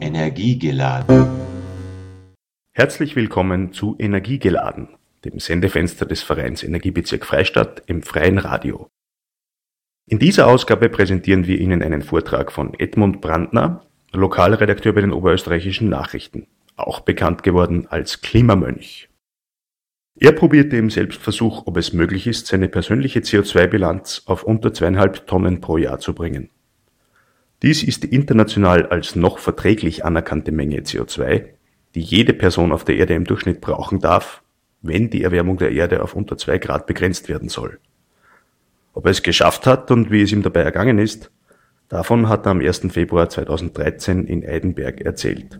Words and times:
Energiegeladen. 0.00 1.26
Herzlich 2.72 3.14
willkommen 3.14 3.74
zu 3.74 3.94
Energiegeladen, 3.98 4.88
dem 5.26 5.38
Sendefenster 5.38 6.06
des 6.06 6.22
Vereins 6.22 6.62
Energiebezirk 6.62 7.26
Freistadt 7.26 7.82
im 7.86 8.02
freien 8.02 8.38
Radio. 8.38 8.88
In 10.06 10.18
dieser 10.18 10.46
Ausgabe 10.46 10.88
präsentieren 10.88 11.46
wir 11.46 11.58
Ihnen 11.58 11.82
einen 11.82 12.00
Vortrag 12.00 12.52
von 12.52 12.72
Edmund 12.78 13.20
Brandner, 13.20 13.84
Lokalredakteur 14.12 14.94
bei 14.94 15.02
den 15.02 15.12
Oberösterreichischen 15.12 15.90
Nachrichten, 15.90 16.46
auch 16.76 17.00
bekannt 17.00 17.42
geworden 17.42 17.86
als 17.86 18.22
Klimamönch. 18.22 19.10
Er 20.18 20.32
probierte 20.32 20.78
im 20.78 20.88
Selbstversuch, 20.88 21.66
ob 21.66 21.76
es 21.76 21.92
möglich 21.92 22.26
ist, 22.26 22.46
seine 22.46 22.70
persönliche 22.70 23.20
CO2-Bilanz 23.20 24.22
auf 24.24 24.42
unter 24.42 24.72
zweieinhalb 24.72 25.26
Tonnen 25.26 25.60
pro 25.60 25.76
Jahr 25.76 25.98
zu 25.98 26.14
bringen. 26.14 26.48
Dies 27.64 27.82
ist 27.82 28.02
die 28.02 28.14
international 28.14 28.88
als 28.88 29.16
noch 29.16 29.38
verträglich 29.38 30.04
anerkannte 30.04 30.52
Menge 30.52 30.80
CO2, 30.80 31.46
die 31.94 32.00
jede 32.02 32.34
Person 32.34 32.72
auf 32.72 32.84
der 32.84 32.96
Erde 32.96 33.14
im 33.14 33.24
Durchschnitt 33.24 33.62
brauchen 33.62 34.00
darf, 34.00 34.42
wenn 34.82 35.08
die 35.08 35.22
Erwärmung 35.22 35.56
der 35.56 35.72
Erde 35.72 36.02
auf 36.02 36.14
unter 36.14 36.36
zwei 36.36 36.58
Grad 36.58 36.86
begrenzt 36.86 37.30
werden 37.30 37.48
soll. 37.48 37.78
Ob 38.92 39.06
er 39.06 39.12
es 39.12 39.22
geschafft 39.22 39.66
hat 39.66 39.90
und 39.90 40.10
wie 40.10 40.20
es 40.20 40.32
ihm 40.32 40.42
dabei 40.42 40.60
ergangen 40.60 40.98
ist, 40.98 41.30
davon 41.88 42.28
hat 42.28 42.44
er 42.46 42.50
am 42.50 42.60
1. 42.60 42.88
Februar 42.90 43.30
2013 43.30 44.26
in 44.26 44.46
Eidenberg 44.46 45.00
erzählt. 45.00 45.58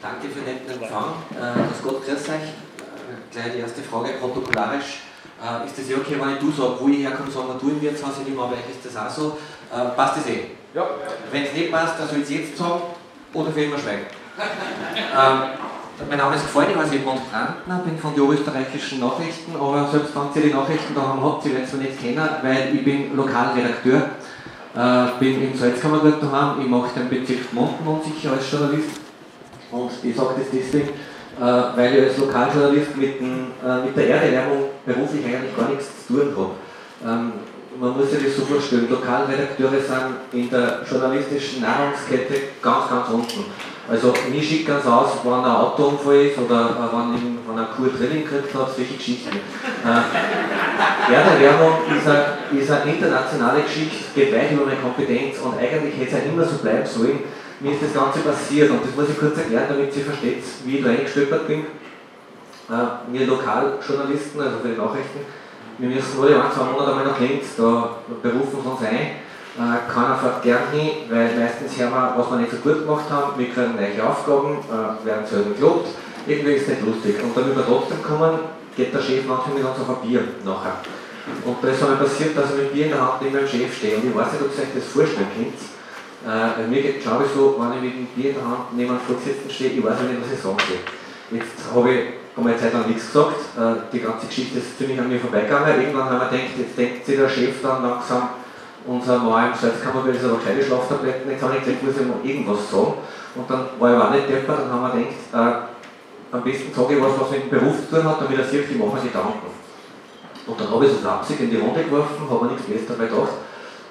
Danke 0.00 0.28
für 0.28 0.40
den 0.40 0.54
netten 0.54 0.82
Empfang. 0.82 1.12
Äh, 1.32 1.68
grüß 1.68 1.82
Gott, 1.82 2.06
grüß 2.06 2.28
euch. 2.30 2.36
Äh, 2.36 3.32
gleich 3.32 3.52
die 3.52 3.58
erste 3.58 3.82
Frage, 3.82 4.12
protokollarisch. 4.18 5.05
Äh, 5.46 5.66
ist 5.66 5.78
das 5.78 5.88
eh 5.88 5.94
okay, 5.94 6.16
wenn 6.20 6.34
ich 6.34 6.40
du 6.40 6.50
sage, 6.50 6.74
wo 6.80 6.88
ich 6.88 6.98
herkomme, 6.98 7.30
sagen 7.30 7.46
wir 7.46 7.54
du 7.54 7.68
im 7.70 7.80
Wirtshaus, 7.80 8.18
ich 8.20 8.28
nehme 8.28 8.42
aber 8.42 8.52
eigentlich 8.52 8.76
ist 8.76 8.84
das 8.84 8.96
auch 8.96 9.10
so. 9.10 9.38
Äh, 9.70 9.94
passt 9.94 10.16
das 10.18 10.26
eh? 10.26 10.58
Ja. 10.74 10.84
Wenn 11.30 11.44
es 11.44 11.52
nicht 11.52 11.70
passt, 11.70 12.00
dann 12.00 12.08
soll 12.08 12.18
ich 12.18 12.24
es 12.24 12.30
jetzt 12.30 12.58
sagen 12.58 12.80
oder 13.32 13.50
für 13.52 13.62
immer 13.62 13.78
schweigen. 13.78 14.06
ähm, 14.36 15.38
mein 16.08 16.18
Name 16.18 16.34
ist 16.34 16.42
gefallen, 16.42 16.70
ich 16.72 16.76
heiße 16.76 16.96
Edmund 16.96 17.20
Brandner, 17.30 17.78
bin 17.84 17.96
von 17.98 18.12
den 18.12 18.22
Oberösterreichischen 18.24 19.00
Nachrichten, 19.00 19.54
aber 19.54 19.88
selbst 19.90 20.12
wenn 20.14 20.42
ihr 20.42 20.48
die 20.48 20.54
Nachrichten 20.54 20.94
daheim 20.94 21.22
habt, 21.22 21.42
sie 21.44 21.52
werden 21.52 21.64
es 21.64 21.72
nicht 21.72 22.00
kennen, 22.00 22.28
weil 22.42 22.74
ich 22.74 22.84
bin 22.84 23.16
Lokalredakteur, 23.16 24.10
äh, 24.74 25.06
bin 25.20 25.42
im 25.42 25.56
Salzkammergut 25.56 26.22
daheim, 26.22 26.60
ich 26.60 26.68
mache 26.68 26.98
den 26.98 27.08
Bezirk 27.08 27.52
Monten 27.52 27.86
unsicher 27.86 28.32
als 28.32 28.50
Journalist 28.50 29.00
und 29.70 29.90
ich 30.02 30.14
sage 30.14 30.34
das 30.38 30.48
deswegen, 30.52 30.90
weil 31.38 31.94
ich 31.94 32.02
als 32.04 32.18
Lokaljournalist 32.18 32.96
mit, 32.96 33.20
den, 33.20 33.52
äh, 33.64 33.84
mit 33.84 33.96
der 33.96 34.08
Erderwärmung 34.08 34.70
beruflich 34.84 35.24
eigentlich 35.24 35.56
gar 35.56 35.68
nichts 35.68 36.06
zu 36.06 36.14
tun 36.14 36.32
habe. 36.36 36.50
Ähm, 37.04 37.32
man 37.78 37.96
muss 37.96 38.10
sich 38.10 38.24
das 38.24 38.36
so 38.36 38.44
vorstellen, 38.46 38.88
Lokalredakteure 38.88 39.80
sind 39.80 40.16
in 40.32 40.48
der 40.48 40.80
journalistischen 40.90 41.60
Nahrungskette 41.60 42.34
ganz, 42.62 42.88
ganz 42.88 43.08
unten. 43.10 43.44
Also 43.88 44.12
mir 44.32 44.42
schickt 44.42 44.66
ganz 44.66 44.84
aus, 44.86 45.10
wann 45.22 45.44
ein 45.44 45.50
Autounfall 45.50 46.26
ist 46.26 46.38
oder 46.38 46.70
äh, 46.70 46.92
wann, 46.92 47.38
wann 47.46 47.58
eine 47.58 47.68
Kur 47.68 47.96
Training 47.96 48.24
gekriegt 48.24 48.54
hat, 48.54 48.74
solche 48.74 48.94
Geschichten. 48.94 49.36
Äh, 49.36 51.12
Erderwärmung 51.12 51.78
ist 51.96 52.08
eine, 52.08 52.60
ist 52.60 52.70
eine 52.70 52.92
internationale 52.92 53.62
Geschichte, 53.62 53.96
geht 54.14 54.34
weit 54.34 54.50
über 54.50 54.64
meine 54.64 54.80
Kompetenz 54.80 55.38
und 55.38 55.58
eigentlich 55.58 55.94
hätte 55.96 56.16
es 56.16 56.24
ja 56.24 56.30
immer 56.30 56.44
so 56.44 56.56
bleiben 56.58 56.86
sollen, 56.86 57.20
mir 57.60 57.72
ist 57.72 57.82
das 57.82 57.94
Ganze 57.94 58.20
passiert 58.20 58.70
und 58.70 58.84
das 58.84 58.94
muss 58.94 59.08
ich 59.08 59.18
kurz 59.18 59.38
erklären, 59.38 59.66
damit 59.68 59.92
Sie 59.92 60.02
versteht, 60.02 60.42
wie 60.64 60.78
ich 60.78 60.84
da 60.84 60.90
eingestöpert 60.90 61.46
bin. 61.46 61.60
Äh, 62.68 63.12
wir 63.12 63.26
Lokaljournalisten, 63.26 64.40
also 64.40 64.58
für 64.58 64.68
die 64.68 64.76
Nachrichten, 64.76 65.20
wir 65.78 65.88
müssen 65.88 66.20
alle 66.20 66.42
ein, 66.42 66.52
zwei 66.52 66.64
Monate 66.64 66.90
einmal 66.90 67.06
nach 67.06 67.20
Linz, 67.20 67.56
da 67.56 67.96
berufen 68.22 68.58
sie 68.62 68.68
uns 68.68 68.80
ein. 68.80 69.20
Äh, 69.56 69.92
keiner 69.92 70.16
fährt 70.16 70.42
gern 70.42 70.68
hin, 70.72 71.08
weil 71.08 71.36
meistens 71.36 71.78
hören 71.78 71.92
wir, 71.92 72.14
was 72.16 72.30
wir 72.30 72.36
nicht 72.38 72.50
so 72.50 72.56
gut 72.58 72.80
gemacht 72.80 73.04
haben, 73.08 73.38
wir 73.38 73.48
kriegen 73.48 73.76
neue 73.76 74.04
Aufgaben, 74.04 74.58
äh, 74.68 75.06
werden 75.06 75.26
selber 75.26 75.54
gelobt, 75.54 75.88
irgendwie 76.26 76.52
ist 76.52 76.62
es 76.62 76.68
nicht 76.68 76.84
lustig. 76.84 77.22
Und 77.22 77.36
damit 77.36 77.56
wir 77.56 77.64
trotzdem 77.64 78.02
kommen, 78.02 78.40
geht 78.76 78.92
der 78.92 79.00
Chef 79.00 79.24
manchmal 79.26 79.56
mit 79.56 79.64
uns 79.64 79.80
auf 79.80 79.88
ein 79.88 80.08
Bier 80.08 80.24
nachher. 80.44 80.76
Und 81.44 81.56
da 81.62 81.68
ist 81.68 81.82
einmal 81.82 81.96
passiert, 81.96 82.36
dass 82.36 82.50
ich 82.50 82.56
mit 82.56 82.72
Bier 82.72 82.84
in 82.86 82.92
der 82.92 83.00
Hand 83.00 83.22
neben 83.22 83.36
dem 83.36 83.48
Chef 83.48 83.76
stehe. 83.76 83.96
Und 83.96 84.08
ich 84.08 84.14
weiß 84.14 84.32
nicht, 84.32 84.42
ob 84.42 84.52
ihr 84.52 84.62
euch 84.62 84.74
das 84.74 84.92
vorstellen 84.92 85.28
könnt. 85.34 85.75
Äh, 86.26 86.66
mir 86.66 86.82
geht 86.82 86.98
es, 86.98 87.04
glaube 87.04 87.24
ich, 87.24 87.30
so, 87.30 87.54
wenn 87.56 87.78
ich 87.78 87.82
mit 87.82 87.94
dem 87.94 88.06
Bier 88.06 88.30
in 88.30 88.36
der 88.36 88.44
Hand 88.44 88.74
neben 88.74 88.90
einem 88.90 89.00
Vorgesetzten 89.00 89.48
stehe, 89.48 89.70
ich 89.70 89.84
weiß 89.84 90.00
nicht, 90.02 90.20
was 90.20 90.32
ich 90.34 90.42
sagen 90.42 90.58
soll. 90.58 91.38
Jetzt 91.38 91.62
habe 91.72 91.86
ich 91.92 92.00
einmal 92.36 92.52
eine 92.52 92.60
Zeit 92.60 92.72
lang 92.72 92.86
nichts 92.88 93.06
gesagt, 93.06 93.38
äh, 93.54 93.86
die 93.92 94.00
ganze 94.00 94.26
Geschichte 94.26 94.58
ist 94.58 94.76
ziemlich 94.76 94.98
an 94.98 95.08
mir 95.08 95.20
vorbeigegangen. 95.20 95.80
Irgendwann 95.80 96.10
haben 96.10 96.18
wir 96.18 96.26
gedacht, 96.26 96.58
jetzt 96.58 96.76
denkt 96.76 97.06
sich 97.06 97.16
der 97.16 97.28
Chef 97.28 97.62
dann 97.62 97.82
langsam, 97.82 98.42
unser 98.86 99.18
Mann 99.18 99.52
im 99.52 99.54
Salzkammerbild 99.54 100.16
ist 100.16 100.24
aber 100.24 100.38
gescheite 100.38 100.66
Schlaftabletten, 100.66 101.30
jetzt 101.30 101.42
habe 101.42 101.54
ich 101.58 101.64
gesagt, 101.64 101.82
muss 101.82 101.94
ich 101.94 102.06
mal 102.06 102.22
irgendwas 102.22 102.70
sagen. 102.70 102.94
Und 103.34 103.50
dann 103.50 103.62
war 103.78 103.94
ich 103.94 104.02
auch 104.02 104.10
nicht 104.10 104.28
deppert, 104.28 104.58
dann 104.66 104.72
haben 104.72 104.82
wir 104.82 104.98
gedacht, 104.98 105.30
äh, 105.30 106.34
am 106.34 106.42
besten 106.42 106.74
sage 106.74 106.94
ich 106.94 107.02
was, 107.02 107.20
was 107.20 107.30
mit 107.30 107.42
dem 107.46 107.50
Beruf 107.50 107.76
zu 107.86 107.94
tun 107.94 108.04
hat, 108.04 108.18
damit 108.20 108.38
er 108.38 108.44
sieht, 108.44 108.66
ich 108.66 108.78
mache 108.78 108.98
mir 108.98 109.06
Gedanken. 109.06 109.46
Und 110.46 110.60
dann 110.60 110.70
habe 110.70 110.86
ich 110.86 110.90
so 110.90 110.98
flapsig 110.98 111.38
in 111.38 111.50
die 111.50 111.56
Runde 111.56 111.84
geworfen, 111.84 112.26
habe 112.30 112.44
mir 112.44 112.52
nichts 112.52 112.66
Besseres 112.66 112.90
dabei 112.90 113.06
gedacht, 113.06 113.34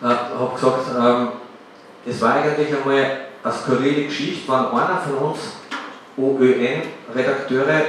äh, 0.04 0.36
habe 0.36 0.56
gesagt, 0.56 0.84
ähm, 1.00 1.45
das 2.06 2.22
war 2.22 2.36
eigentlich 2.36 2.68
einmal 2.76 3.18
eine 3.44 3.54
skurrile 3.54 4.06
Geschichte, 4.06 4.48
wenn 4.48 4.58
einer 4.58 5.02
von 5.06 5.30
uns 5.30 5.40
OÖN-Redakteure 6.18 7.82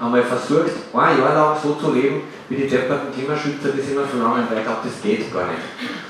einmal 0.00 0.22
versucht, 0.22 0.72
ein 0.92 1.18
Jahr 1.18 1.34
lang 1.34 1.56
so 1.62 1.74
zu 1.74 1.92
leben, 1.92 2.22
wie 2.48 2.56
die 2.56 2.68
depperten 2.68 3.12
Klimaschützer, 3.14 3.70
sind 3.70 3.92
immer 3.92 4.04
verlangen, 4.04 4.46
weil 4.50 4.58
ich 4.58 4.64
glaube, 4.64 4.80
das 4.84 5.00
geht 5.00 5.32
gar 5.32 5.46
nicht. 5.46 5.62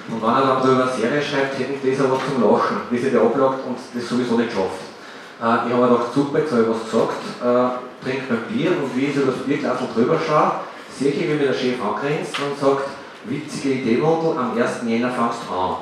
Und 0.09 0.23
wenn 0.23 0.31
er 0.31 0.41
dann 0.41 0.63
darüber 0.63 0.85
eine 0.85 0.93
Serie 0.93 1.23
schreibt, 1.23 1.59
hätten 1.59 1.79
die 1.83 1.91
das 1.91 2.05
aber 2.05 2.19
zum 2.19 2.43
Lachen, 2.43 2.79
wie 2.91 2.99
sie 2.99 3.11
der 3.11 3.21
ablagt 3.21 3.67
und 3.67 3.77
das 3.95 4.09
sowieso 4.09 4.37
nicht 4.37 4.53
schafft. 4.53 4.81
Äh, 5.41 5.69
ich 5.69 5.73
habe 5.73 5.83
mir 5.83 5.89
gedacht, 5.89 6.15
super, 6.15 6.39
jetzt 6.39 6.53
habe 6.53 6.63
ich 6.63 6.69
was 6.69 6.85
gesagt, 6.91 7.23
äh, 7.43 8.05
trinke 8.05 8.25
mein 8.31 8.43
Bier 8.49 8.71
und 8.71 8.97
wie 8.97 9.07
ich 9.07 9.15
so 9.15 9.23
das 9.23 9.37
Bierglas 9.47 9.79
drüber 9.95 10.19
schaue, 10.19 10.53
sehe 10.99 11.11
ich, 11.13 11.21
wie 11.21 11.35
mir 11.35 11.47
der 11.47 11.55
Chef 11.55 11.77
angrenzt 11.81 12.35
und 12.41 12.59
sagt, 12.59 12.89
witzige 13.25 13.75
Idee, 13.75 13.97
Mundl, 13.99 14.39
am 14.39 14.57
1. 14.57 14.83
Jänner 14.87 15.11
fangst 15.11 15.41
du 15.49 15.55
an. 15.55 15.77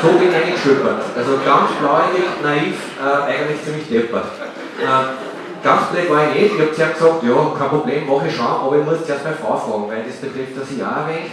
so 0.00 0.08
bin 0.18 0.28
ich 0.30 0.34
eingeschöpert. 0.34 1.02
Also 1.16 1.38
ganz 1.44 1.70
blauäugig, 1.80 2.42
naiv, 2.42 2.76
äh, 3.00 3.30
eigentlich 3.30 3.64
ziemlich 3.64 3.88
deppert. 3.88 4.26
Äh, 4.80 5.64
ganz 5.64 5.86
blöd 5.86 6.10
war 6.10 6.28
ich 6.28 6.40
nicht. 6.40 6.54
Ich 6.54 6.60
habe 6.60 6.72
zuerst 6.72 6.98
gesagt, 6.98 7.22
ja, 7.22 7.52
kein 7.58 7.68
Problem, 7.68 8.06
mache 8.06 8.28
ich 8.28 8.36
schon, 8.36 8.46
aber 8.46 8.78
ich 8.78 8.84
muss 8.84 9.04
zuerst 9.04 9.24
meine 9.24 9.36
Frau 9.36 9.56
fragen, 9.56 9.88
weil 9.88 10.04
das 10.04 10.16
betrifft 10.16 10.56
das 10.56 10.76
Jahr 10.76 11.06
ein 11.06 11.08
wenig. 11.08 11.32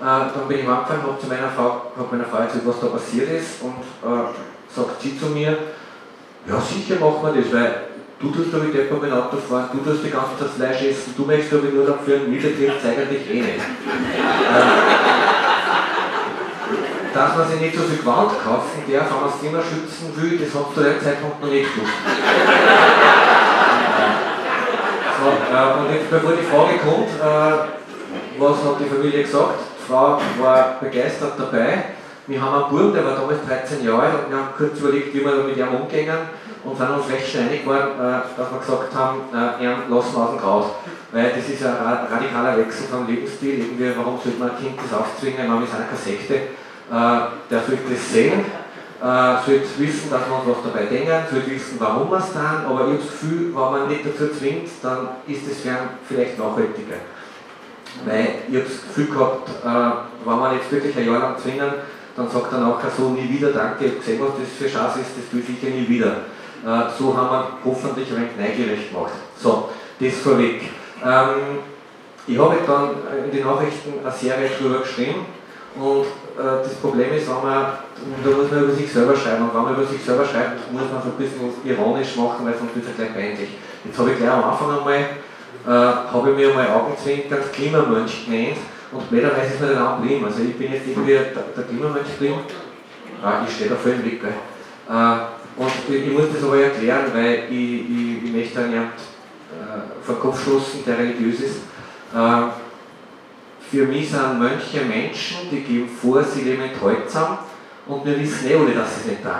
Äh, 0.00 0.04
dann 0.04 0.48
bin 0.48 0.58
ich 0.58 0.66
heimgefahren, 0.66 1.02
habe 1.02 1.18
zu 1.18 1.26
meiner 1.26 1.48
Frau, 1.48 1.92
hab 1.96 2.12
meiner 2.12 2.24
Frau 2.24 2.38
erzählt, 2.38 2.66
was 2.66 2.80
da 2.80 2.86
passiert 2.88 3.30
ist 3.30 3.62
und 3.62 3.80
äh, 4.04 4.28
sagt 4.68 5.00
sie 5.00 5.18
zu 5.18 5.26
mir, 5.26 5.56
ja 6.46 6.60
sicher 6.60 7.00
machen 7.00 7.34
wir 7.34 7.42
das, 7.42 7.52
weil 7.52 7.85
du 8.20 8.30
tust 8.30 8.52
da 8.52 8.58
wie 8.62 8.72
Depper 8.72 8.96
mit 8.96 9.12
Auto 9.12 9.36
fahren, 9.36 9.68
du 9.72 9.78
tust 9.78 10.04
die 10.04 10.10
ganze 10.10 10.38
Zeit 10.38 10.50
Fleisch 10.56 10.82
essen, 10.82 11.14
du 11.16 11.24
möchtest 11.24 11.52
aber 11.52 11.68
nur 11.68 11.86
dafür 11.86 12.16
ein 12.16 12.30
Mitteltrieb, 12.30 12.72
eigentlich 12.84 13.30
eh 13.30 13.42
nicht. 13.42 13.60
dass 17.14 17.36
man 17.36 17.48
sich 17.48 17.60
nicht 17.60 17.74
so 17.74 17.82
viel 17.82 17.98
Gewalt 17.98 18.30
kaufen 18.44 18.84
darf, 18.92 19.10
wenn 19.10 19.20
man 19.20 19.30
das 19.30 19.40
Thema 19.40 19.60
schützen 19.62 20.12
will, 20.16 20.38
das 20.38 20.54
hat 20.54 20.74
zu 20.74 20.80
dem 20.82 21.00
Zeitpunkt 21.00 21.40
noch 21.40 21.48
nicht 21.48 21.74
gewusst. 21.74 21.92
so, 25.16 25.28
äh, 25.56 25.80
und 25.80 25.94
jetzt, 25.94 26.10
bevor 26.10 26.32
die 26.32 26.44
Frage 26.44 26.76
kommt, 26.84 27.08
äh, 27.16 27.52
was 28.38 28.56
hat 28.64 28.80
die 28.80 28.84
Familie 28.94 29.22
gesagt? 29.22 29.60
Die 29.80 29.90
Frau 29.90 30.20
war 30.40 30.76
begeistert 30.80 31.32
dabei. 31.38 31.84
Wir 32.26 32.42
haben 32.42 32.54
einen 32.54 32.70
Burm, 32.70 32.92
der 32.92 33.04
war 33.06 33.14
damals 33.14 33.38
13 33.46 33.86
Jahre 33.86 34.02
alt 34.02 34.24
und 34.26 34.30
wir 34.30 34.36
haben 34.36 34.48
kurz 34.58 34.78
überlegt, 34.80 35.14
wie 35.14 35.24
wir 35.24 35.44
mit 35.44 35.56
ihm 35.56 35.68
umgehen 35.68 36.10
und 36.66 36.76
sind 36.76 36.90
uns 36.90 37.08
recht 37.08 37.28
schnell 37.28 37.48
einig 37.48 37.62
geworden, 37.62 37.94
äh, 37.96 38.26
dass 38.36 38.50
wir 38.50 38.58
gesagt 38.58 38.94
haben, 38.94 39.20
äh, 39.32 39.64
lassen 39.64 39.88
wir 39.88 39.96
aus 39.96 40.30
dem 40.30 40.40
Kraut. 40.40 40.70
Weil 41.12 41.30
das 41.30 41.48
ist 41.48 41.64
ein 41.64 41.76
radikaler 42.10 42.58
Wechsel 42.58 42.86
vom 42.90 43.06
Lebensstil. 43.06 43.60
Irgendwie, 43.60 43.92
warum 43.96 44.18
sollte 44.22 44.38
man 44.38 44.50
ein 44.50 44.58
Kind 44.58 44.74
das 44.76 44.98
aufzwingen? 44.98 45.46
Wir 45.46 45.66
sind 45.66 45.86
keine 45.86 45.96
Sekte 45.96 46.40
äh, 46.90 47.18
der 47.50 47.60
sollte 47.66 47.82
das 47.90 48.12
sehen, 48.12 48.44
äh, 49.02 49.44
sollte 49.44 49.66
wissen, 49.78 50.10
dass 50.10 50.22
wir 50.28 50.36
uns 50.36 50.46
was 50.46 50.72
dabei 50.72 50.86
denken, 50.86 51.26
sollte 51.30 51.50
wissen, 51.50 51.76
warum 51.78 52.10
wir 52.10 52.18
es 52.18 52.32
tun, 52.32 52.42
aber 52.64 52.86
ich 52.86 52.86
habe 52.86 52.96
das 52.98 53.10
Gefühl, 53.10 53.46
wenn 53.46 53.72
man 53.72 53.88
nicht 53.88 54.06
dazu 54.06 54.32
zwingt, 54.32 54.68
dann 54.82 55.08
ist 55.26 55.46
es 55.50 55.66
vielleicht 56.06 56.38
nachhaltiger. 56.38 57.02
Weil 58.04 58.28
ich 58.48 58.54
habe 58.54 58.68
das 58.68 58.82
Gefühl 58.86 59.06
gehabt, 59.06 59.50
wenn 59.64 60.38
wir 60.38 60.54
jetzt 60.54 60.70
wirklich 60.70 60.96
ein 60.96 61.06
Jahr 61.06 61.18
lang 61.18 61.36
zwingen, 61.38 61.72
dann 62.14 62.30
sagt 62.30 62.52
er 62.52 62.60
nachher 62.60 62.90
so, 62.96 63.10
nie 63.10 63.28
wieder 63.28 63.50
danke, 63.50 63.84
ich 63.84 63.90
habe 63.90 64.00
gesehen, 64.00 64.20
was 64.20 64.30
das 64.38 64.56
für 64.56 64.78
Chance 64.78 65.00
ist, 65.00 65.10
das 65.16 65.30
tue 65.30 65.40
ich 65.40 65.46
sicher 65.46 65.74
nie 65.74 65.88
wieder. 65.88 66.16
Äh, 66.66 66.90
so 66.98 67.16
haben 67.16 67.30
wir 67.30 67.46
hoffentlich 67.64 68.10
ein 68.10 68.16
wenig 68.16 68.36
neugierig 68.36 68.92
gemacht. 68.92 69.12
So, 69.40 69.68
das 70.00 70.14
vorweg. 70.14 70.62
Ähm, 71.04 71.62
ich 72.26 72.36
habe 72.36 72.56
dann 72.66 72.90
in 73.24 73.30
den 73.30 73.46
Nachrichten 73.46 73.94
eine 74.02 74.12
Serie 74.12 74.50
drüber 74.58 74.80
geschrieben 74.80 75.26
und 75.78 76.02
äh, 76.02 76.64
das 76.64 76.74
Problem 76.82 77.14
ist, 77.14 77.28
wenn 77.28 77.36
man, 77.36 77.78
da 78.24 78.30
muss 78.36 78.50
man 78.50 78.64
über 78.64 78.72
sich 78.72 78.92
selber 78.92 79.14
schreiben. 79.14 79.44
Und 79.44 79.54
wenn 79.54 79.62
man 79.62 79.74
über 79.74 79.84
sich 79.84 80.02
selber 80.02 80.24
schreibt, 80.24 80.72
muss 80.72 80.90
man 80.90 81.02
so 81.02 81.10
ein 81.10 81.16
bisschen 81.16 81.54
ironisch 81.64 82.16
machen, 82.16 82.44
weil 82.44 82.58
sonst 82.58 82.74
wird 82.74 82.86
es 82.90 82.96
gleich 82.96 83.14
peinlich. 83.14 83.50
Jetzt 83.84 83.98
habe 83.98 84.10
ich 84.10 84.16
gleich 84.16 84.30
am 84.30 84.42
Anfang 84.42 84.76
einmal, 84.76 84.98
äh, 84.98 86.12
habe 86.12 86.30
ich 86.30 86.36
mir 86.36 86.50
einmal 86.50 86.66
Augenzwinkernd 86.66 87.52
Klimamönch 87.52 88.26
genannt, 88.26 88.58
Und 88.90 89.08
blöderweise 89.08 89.54
ist 89.54 89.60
mir 89.60 89.68
der 89.68 89.78
Name 89.78 90.04
blieben. 90.04 90.24
Also 90.24 90.42
ich 90.42 90.58
bin 90.58 90.72
jetzt 90.72 90.88
irgendwie 90.88 91.12
der, 91.12 91.30
der 91.30 91.62
Klimamensch 91.62 92.10
blieben. 92.18 92.40
Ah, 93.22 93.46
ich 93.46 93.54
stehe 93.54 93.70
da 93.70 93.76
voll 93.76 93.92
im 93.92 94.04
Weg. 94.04 94.20
Gell. 94.20 94.34
Äh, 94.90 95.35
und 95.56 95.70
ich, 95.88 96.12
muss 96.12 96.24
das 96.34 96.44
aber 96.44 96.60
erklären, 96.60 97.06
weil 97.14 97.44
ich, 97.50 97.90
ich, 97.90 98.24
ich 98.24 98.32
möchte 98.32 98.58
einen 98.58 98.74
äh, 98.74 100.04
vor 100.04 100.20
Kopf 100.20 100.42
stoßen, 100.42 100.84
der 100.86 100.98
religiös 100.98 101.40
ist. 101.40 101.56
Äh, 102.14 102.42
für 103.70 103.86
mich 103.86 104.10
sind 104.10 104.38
Mönche 104.38 104.84
Menschen, 104.86 105.50
die 105.50 105.60
geben 105.60 105.88
vor, 105.88 106.22
sie 106.22 106.42
leben 106.42 106.62
enthaltsam 106.62 107.38
und 107.86 108.04
wir 108.04 108.18
wissen 108.20 108.50
eh 108.50 108.54
alle, 108.54 108.72
dass 108.72 108.94
sie 108.94 109.00
es 109.00 109.06
nicht 109.06 109.22
tun. 109.22 109.32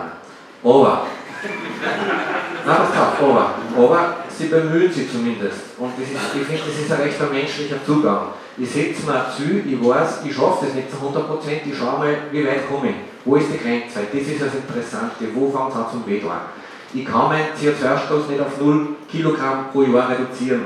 Aber, 0.65 1.07
nein, 2.67 2.77
pass 2.77 2.99
auf, 2.99 3.23
aber, 3.23 3.55
aber 3.77 4.17
sie 4.37 4.47
bemühen 4.47 4.91
sich 4.91 5.11
zumindest. 5.13 5.59
Und 5.79 5.93
das 5.99 6.09
ist, 6.09 6.35
ich 6.35 6.47
finde, 6.47 6.63
das 6.67 6.79
ist 6.79 6.93
ein 6.93 7.01
recht 7.03 7.33
menschlicher 7.33 7.85
Zugang. 7.85 8.29
Ich 8.59 8.71
setze 8.71 9.07
mir 9.07 9.27
zu, 9.37 9.69
ich 9.69 9.85
weiß, 9.85 10.25
ich 10.25 10.35
schaffe 10.35 10.67
das 10.67 10.75
nicht 10.75 10.91
zu 10.91 10.97
100%, 10.97 11.21
ich 11.67 11.77
schaue 11.77 11.99
mal, 11.99 12.17
wie 12.33 12.47
weit 12.47 12.69
komme 12.69 12.89
ich. 12.89 12.97
Wo 13.25 13.37
ist 13.37 13.49
die 13.53 13.59
Grenze? 13.59 14.01
Das 14.11 14.23
ist 14.23 14.41
das 14.41 14.55
Interessante. 14.55 15.25
Wo 15.35 15.51
fängt 15.51 15.71
es 15.71 15.77
an 15.77 15.87
zum 15.91 16.07
Weh 16.07 16.23
Ich 16.95 17.05
kann 17.05 17.29
meinen 17.29 17.49
CO2-Stoß 17.59 18.29
nicht 18.31 18.41
auf 18.41 18.59
0 18.59 18.89
Kilogramm 19.11 19.67
pro 19.73 19.83
Jahr 19.83 20.09
reduzieren. 20.11 20.65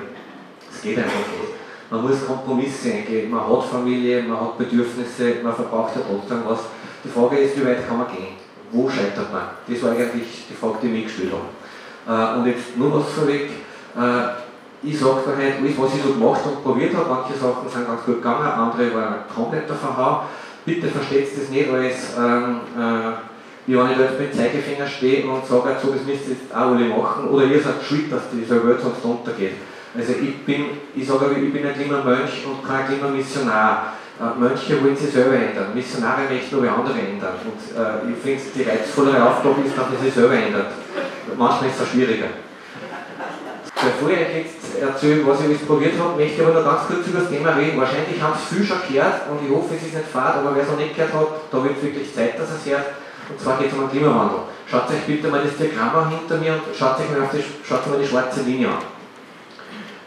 Das 0.70 0.82
geht 0.82 0.98
einfach 0.98 1.16
nicht 1.16 1.60
man 1.90 2.06
muss 2.06 2.24
Kompromisse 2.24 2.92
eingehen, 2.92 3.30
man 3.30 3.40
hat 3.40 3.64
Familie, 3.64 4.22
man 4.22 4.40
hat 4.40 4.58
Bedürfnisse, 4.58 5.36
man 5.42 5.54
verbraucht 5.54 5.96
ja 5.96 6.02
trotzdem 6.08 6.38
was. 6.46 6.60
Die 7.04 7.08
Frage 7.08 7.38
ist, 7.38 7.58
wie 7.58 7.66
weit 7.66 7.86
kann 7.86 7.98
man 7.98 8.06
gehen? 8.06 8.36
Wo 8.70 8.88
scheitert 8.88 9.32
man? 9.32 9.42
Das 9.66 9.82
war 9.82 9.90
eigentlich 9.90 10.46
die 10.48 10.54
Frage, 10.54 10.78
die 10.82 10.88
mich 10.88 11.04
gestellt 11.04 11.32
haben. 11.32 12.36
Äh, 12.36 12.38
und 12.38 12.46
jetzt 12.46 12.76
nur 12.76 12.94
was 12.94 13.12
vorweg. 13.12 13.50
Ich 14.82 14.98
sage 14.98 15.20
da 15.26 15.36
halt 15.36 15.60
alles, 15.60 15.76
was 15.76 15.94
ich 15.94 16.02
so 16.02 16.14
gemacht 16.14 16.40
und 16.46 16.62
probiert 16.62 16.96
habe. 16.96 17.08
Manche 17.10 17.38
Sachen 17.38 17.68
sind 17.68 17.86
ganz 17.86 18.02
gut 18.04 18.16
gegangen, 18.16 18.46
andere 18.46 18.94
waren 18.94 19.16
komplett 19.32 19.68
der 19.68 19.76
Verhau. 19.76 20.24
Bitte 20.64 20.88
versteht 20.88 21.28
das 21.36 21.50
nicht 21.50 21.68
als, 21.70 22.16
ähm, 22.16 22.60
äh, 22.78 23.12
wie 23.66 23.76
wenn 23.76 23.90
ich 23.90 23.96
da 23.98 24.04
jetzt 24.04 24.20
mit 24.20 24.32
dem 24.32 24.38
Zeigefinger 24.38 24.86
stehe 24.86 25.28
und 25.28 25.44
sage, 25.44 25.76
so, 25.82 25.92
das 25.92 26.04
müsst 26.06 26.28
ihr 26.28 26.36
jetzt 26.36 26.54
auch 26.54 26.72
alle 26.72 26.88
machen, 26.88 27.28
oder 27.28 27.44
ihr 27.44 27.60
seid 27.60 27.82
schuld, 27.86 28.10
dass 28.10 28.32
diese 28.32 28.56
Welt 28.66 28.80
sonst 28.80 29.04
untergeht. 29.04 29.56
Also 29.96 30.12
ich 30.12 30.38
bin, 30.46 30.64
ich 30.94 31.06
sage 31.06 31.26
ich 31.36 31.52
bin 31.52 31.66
ein 31.66 31.74
Klimamönch 31.74 32.46
und 32.46 32.66
kein 32.66 32.86
Klimamissionar. 32.86 33.94
Äh, 34.20 34.38
Mönche 34.38 34.82
wollen 34.82 34.96
sich 34.96 35.10
selber 35.10 35.34
ändern, 35.34 35.74
Missionare 35.74 36.22
möchten 36.30 36.56
aber 36.56 36.72
andere 36.72 36.98
ändern. 37.00 37.36
Und 37.44 37.60
äh, 37.76 38.12
ich 38.12 38.18
finde, 38.18 38.42
die 38.54 38.62
reizvollere 38.68 39.28
Aufgabe 39.28 39.60
ist, 39.66 39.76
dass 39.76 39.90
man 39.90 40.00
sich 40.00 40.12
selber 40.12 40.34
ändert. 40.34 40.72
Manchmal 41.36 41.68
ist 41.68 41.80
es 41.80 41.88
schwieriger. 41.88 42.28
Bevor 43.82 44.10
ich 44.10 44.18
jetzt 44.20 44.76
erzähle, 44.78 45.26
was 45.26 45.40
ich 45.40 45.46
alles 45.46 45.64
probiert 45.64 45.98
habe, 45.98 46.16
möchte 46.16 46.34
ich 46.34 46.46
aber 46.46 46.60
noch 46.60 46.68
ganz 46.68 46.86
kurz 46.86 47.06
über 47.06 47.20
das 47.20 47.30
Thema 47.30 47.56
reden. 47.56 47.80
Wahrscheinlich 47.80 48.20
haben 48.20 48.36
es 48.36 48.44
viel 48.52 48.66
schon 48.66 48.76
gehört 48.86 49.24
und 49.30 49.40
ich 49.40 49.48
hoffe, 49.48 49.74
es 49.74 49.82
ist 49.88 49.94
nicht 49.94 50.12
fad, 50.12 50.36
aber 50.36 50.54
wer 50.54 50.62
es 50.64 50.68
noch 50.68 50.76
nicht 50.76 50.94
gehört 50.94 51.14
hat, 51.14 51.28
da 51.50 51.64
wird 51.64 51.82
wirklich 51.82 52.14
Zeit, 52.14 52.38
dass 52.38 52.50
es 52.52 52.70
hört. 52.70 52.92
Und 53.30 53.40
zwar 53.40 53.56
geht 53.56 53.68
es 53.68 53.72
um 53.72 53.88
den 53.88 53.90
Klimawandel. 53.90 54.40
Schaut 54.68 54.90
euch 54.90 55.04
bitte 55.06 55.28
mal 55.28 55.40
das 55.42 55.56
Diagramm 55.56 56.10
hinter 56.10 56.36
mir 56.36 56.52
und 56.60 56.76
schaut 56.76 57.00
euch 57.00 57.08
mal, 57.08 57.24
auf 57.24 57.32
die, 57.32 57.42
schaut 57.66 57.86
mal 57.86 57.98
die 57.98 58.06
schwarze 58.06 58.42
Linie 58.42 58.68
an. 58.68 58.84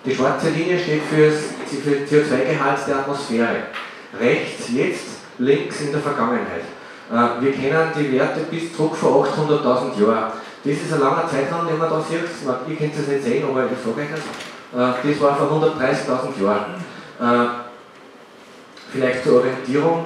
Die 0.05 0.13
schwarze 0.13 0.49
Linie 0.49 0.77
steht 0.77 1.01
für 1.09 1.25
den 1.25 2.05
CO2-Gehalt 2.05 2.79
der 2.87 2.95
Atmosphäre. 2.97 3.73
Rechts 4.19 4.69
jetzt, 4.69 5.25
links 5.39 5.81
in 5.81 5.91
der 5.91 6.01
Vergangenheit. 6.01 6.69
Äh, 7.11 7.41
wir 7.41 7.51
kennen 7.53 7.89
die 7.97 8.11
Werte 8.13 8.41
bis 8.51 8.75
zurück 8.75 8.95
vor 8.95 9.25
800.000 9.25 9.99
Jahren. 9.99 10.31
Das 10.63 10.73
ist 10.73 10.93
ein 10.93 10.99
langer 11.01 11.27
Zeitraum, 11.29 11.67
den 11.67 11.77
man 11.77 11.89
da 11.89 12.01
sieht. 12.01 12.19
Ihr 12.21 12.75
könnt 12.75 12.95
es 12.97 13.07
nicht 13.07 13.23
sehen, 13.23 13.43
aber 13.49 13.65
ich 13.65 13.77
sage 13.83 14.01
euch 14.01 14.07
das. 14.11 14.19
Äh, 15.03 15.11
das 15.11 15.21
war 15.21 15.35
vor 15.35 15.61
130.000 15.61 16.43
Jahren. 16.43 16.75
Äh, 17.19 17.49
vielleicht 18.91 19.23
zur 19.23 19.39
Orientierung. 19.39 20.05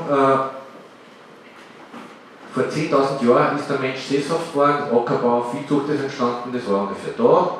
Vor 2.58 2.64
10.000 2.64 3.30
Jahren 3.30 3.60
ist 3.60 3.70
der 3.70 3.78
Mensch 3.78 4.00
sesshaft 4.00 4.52
geworden, 4.52 4.86
Ackerbau, 4.92 5.46
Viehzucht 5.52 5.90
ist 5.90 6.02
entstanden, 6.02 6.50
das 6.52 6.68
war 6.68 6.88
ungefähr 6.88 7.14
da. 7.16 7.58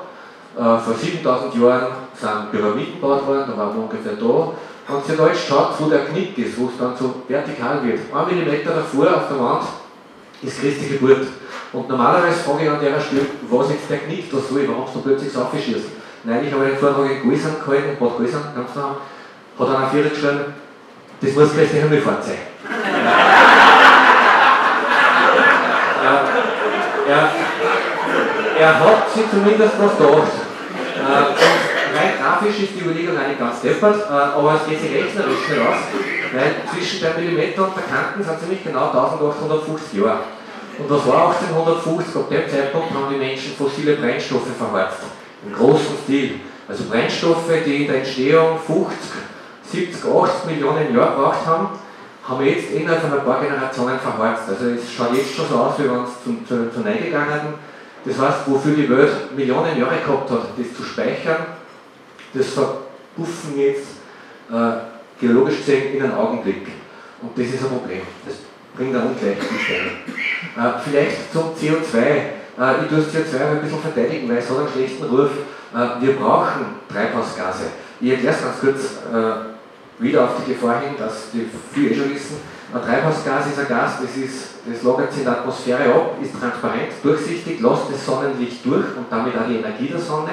Äh, 0.58 0.80
vor 0.80 0.96
7000 0.96 1.54
Jahren 1.54 1.88
sind 2.20 2.52
Pyramiden 2.52 2.96
gebaut 2.96 3.28
worden, 3.28 3.44
da 3.48 3.58
waren 3.58 3.76
wir 3.76 3.84
ungefähr 3.84 4.14
da. 4.14 4.54
Und 4.92 5.06
sie 5.06 5.16
da 5.16 5.28
jetzt 5.28 5.48
schaut, 5.48 5.80
wo 5.80 5.88
der 5.88 6.06
Knick 6.06 6.36
ist, 6.40 6.58
wo 6.58 6.66
es 6.66 6.80
dann 6.80 6.98
so 6.98 7.14
vertikal 7.28 7.84
wird. 7.84 8.00
Ein 8.12 8.26
Millimeter 8.26 8.74
davor 8.74 9.06
auf 9.16 9.28
der 9.30 9.40
Wand 9.40 9.64
ist 10.42 10.60
Christi 10.60 10.88
Geburt. 10.88 11.28
Und 11.74 11.90
normalerweise 11.90 12.40
frage 12.40 12.64
ich 12.64 12.70
an 12.70 12.80
der 12.80 13.00
Stelle, 13.00 13.26
was 13.50 13.70
jetzt 13.70 13.90
der 13.90 13.98
Knick 14.00 14.32
da 14.32 14.38
soll, 14.38 14.68
warum 14.68 14.86
du 14.94 15.02
plötzlich 15.02 15.34
so 15.34 15.42
aufschießt. 15.42 15.90
Neulich 16.24 16.54
habe 16.54 16.64
ich 16.66 16.72
einen 16.72 16.80
Vortrag 16.80 17.12
in 17.12 17.30
Gäusern 17.30 17.56
gehalten, 17.64 17.90
in 17.90 17.98
Bad 18.00 18.18
Gäusern, 18.18 18.54
ganz 18.56 18.76
nah, 18.76 18.98
hat 19.60 19.70
einer 19.70 19.90
Vierer 19.90 20.10
geschrieben, 20.10 20.54
das 21.22 21.34
muss 21.34 21.54
Christi 21.54 21.78
Himmelfahrt 21.78 22.24
sein. 22.24 22.38
er, 26.04 26.24
er, 27.08 27.30
er 28.60 28.80
hat 28.80 29.12
sich 29.14 29.30
zumindest 29.30 29.74
was 29.80 29.98
gedacht. 29.98 30.32
Äh, 30.98 31.98
rein 31.98 32.14
grafisch 32.22 32.60
ist 32.64 32.76
die 32.76 32.82
Überlegung 32.82 33.18
eigentlich 33.18 33.40
ganz 33.40 33.62
deppert, 33.62 34.10
äh, 34.10 34.14
aber 34.14 34.56
es 34.56 34.68
geht 34.70 34.82
sich 34.82 34.94
rechnerisch 34.94 35.50
nicht 35.50 35.62
aus, 35.62 35.76
weil 36.34 36.56
zwischen 36.74 37.00
der 37.02 37.14
Millimeter 37.16 37.64
und 37.66 37.76
der 37.76 37.84
Kanten 37.84 38.24
sind 38.24 38.40
ziemlich 38.40 38.64
genau 38.64 38.88
1850 38.88 40.00
Jahre. 40.00 40.37
Und 40.80 40.90
was 40.90 41.08
war 41.08 41.30
1850? 41.30 42.16
Ab 42.16 42.30
dem 42.30 42.50
Zeitpunkt 42.50 42.94
haben 42.94 43.10
die 43.12 43.18
Menschen 43.18 43.54
fossile 43.54 43.96
Brennstoffe 43.96 44.56
verheizt. 44.58 45.00
Im 45.46 45.54
großen 45.54 45.98
Stil. 46.04 46.40
Also 46.68 46.84
Brennstoffe, 46.86 47.52
die 47.66 47.84
in 47.84 47.88
der 47.88 47.98
Entstehung 47.98 48.60
50, 48.60 48.98
70, 49.72 50.06
80 50.06 50.46
Millionen 50.52 50.96
Jahre 50.96 51.16
gebraucht 51.16 51.46
haben, 51.46 51.70
haben 52.24 52.46
jetzt 52.46 52.72
innerhalb 52.72 53.02
von 53.02 53.20
ein 53.20 53.26
paar 53.26 53.42
Generationen 53.42 54.00
verheizt. 54.00 54.44
Also 54.50 54.66
es 54.72 54.92
schaut 54.92 55.16
jetzt 55.16 55.34
schon 55.34 55.48
so 55.50 55.56
aus, 55.56 55.80
wie 55.80 55.90
wenn 55.90 56.04
es 56.04 56.24
zu, 56.24 56.46
zu, 56.46 56.72
zu 56.72 56.84
gegangen 56.84 57.54
das 58.08 58.18
heißt, 58.20 58.40
wofür 58.48 58.74
die 58.74 58.90
Welt 58.90 59.36
Millionen 59.36 59.78
Jahre 59.78 59.98
gehabt 59.98 60.32
hat, 60.32 60.42
das 60.58 60.74
zu 60.76 60.84
speichern, 60.84 61.46
das 62.34 62.48
verpuffen 62.48 63.58
jetzt 63.58 63.88
äh, 64.50 64.72
geologisch 65.20 65.58
gesehen 65.58 65.96
in 65.96 66.04
einem 66.04 66.14
Augenblick. 66.14 66.68
Und 67.22 67.38
das 67.38 67.48
ist 67.48 67.64
ein 67.64 67.70
Problem. 67.70 68.02
Das 68.26 68.36
bringt 68.78 68.96
ein 68.96 69.02
Ungleichgewicht 69.02 69.72
ein. 69.72 70.64
Äh, 70.64 70.74
vielleicht 70.86 71.34
zum 71.34 71.56
CO2. 71.56 71.98
Äh, 71.98 72.84
ich 72.84 72.90
tue 72.90 72.98
das 73.00 73.14
CO2 73.14 73.52
ein 73.52 73.62
bisschen 73.62 73.82
verteidigen, 73.82 74.30
weil 74.30 74.38
es 74.38 74.50
hat 74.50 74.60
einen 74.60 74.70
schlechten 74.70 75.04
Ruf. 75.06 75.32
Äh, 75.74 76.02
wir 76.02 76.16
brauchen 76.16 76.66
Treibhausgase. 76.90 77.66
Ich 78.00 78.12
erkläre 78.12 78.36
es 78.36 78.44
ganz 78.44 78.60
kurz 78.60 78.80
äh, 79.12 80.04
wieder 80.04 80.24
auf 80.26 80.30
die 80.40 80.54
Gefahr 80.54 80.80
hin, 80.82 80.92
dass 80.98 81.32
die 81.34 81.50
viele 81.74 81.90
eh 81.90 81.96
schon 81.96 82.14
wissen. 82.14 82.38
Ein 82.74 82.82
Treibhausgas 82.82 83.48
ist 83.48 83.60
ein 83.60 83.68
Gas, 83.68 83.94
das, 84.02 84.18
ist, 84.18 84.56
das 84.66 84.84
lagert 84.84 85.10
sich 85.12 85.22
in 85.22 85.26
der 85.26 85.40
Atmosphäre 85.40 85.86
ab, 85.86 86.18
ist 86.22 86.38
transparent, 86.38 86.92
durchsichtig, 87.02 87.62
lässt 87.62 87.84
das 87.92 88.06
Sonnenlicht 88.06 88.66
durch 88.66 88.86
und 88.98 89.06
damit 89.10 89.36
auch 89.38 89.48
die 89.48 89.56
Energie 89.56 89.88
der 89.88 90.00
Sonne. 90.00 90.32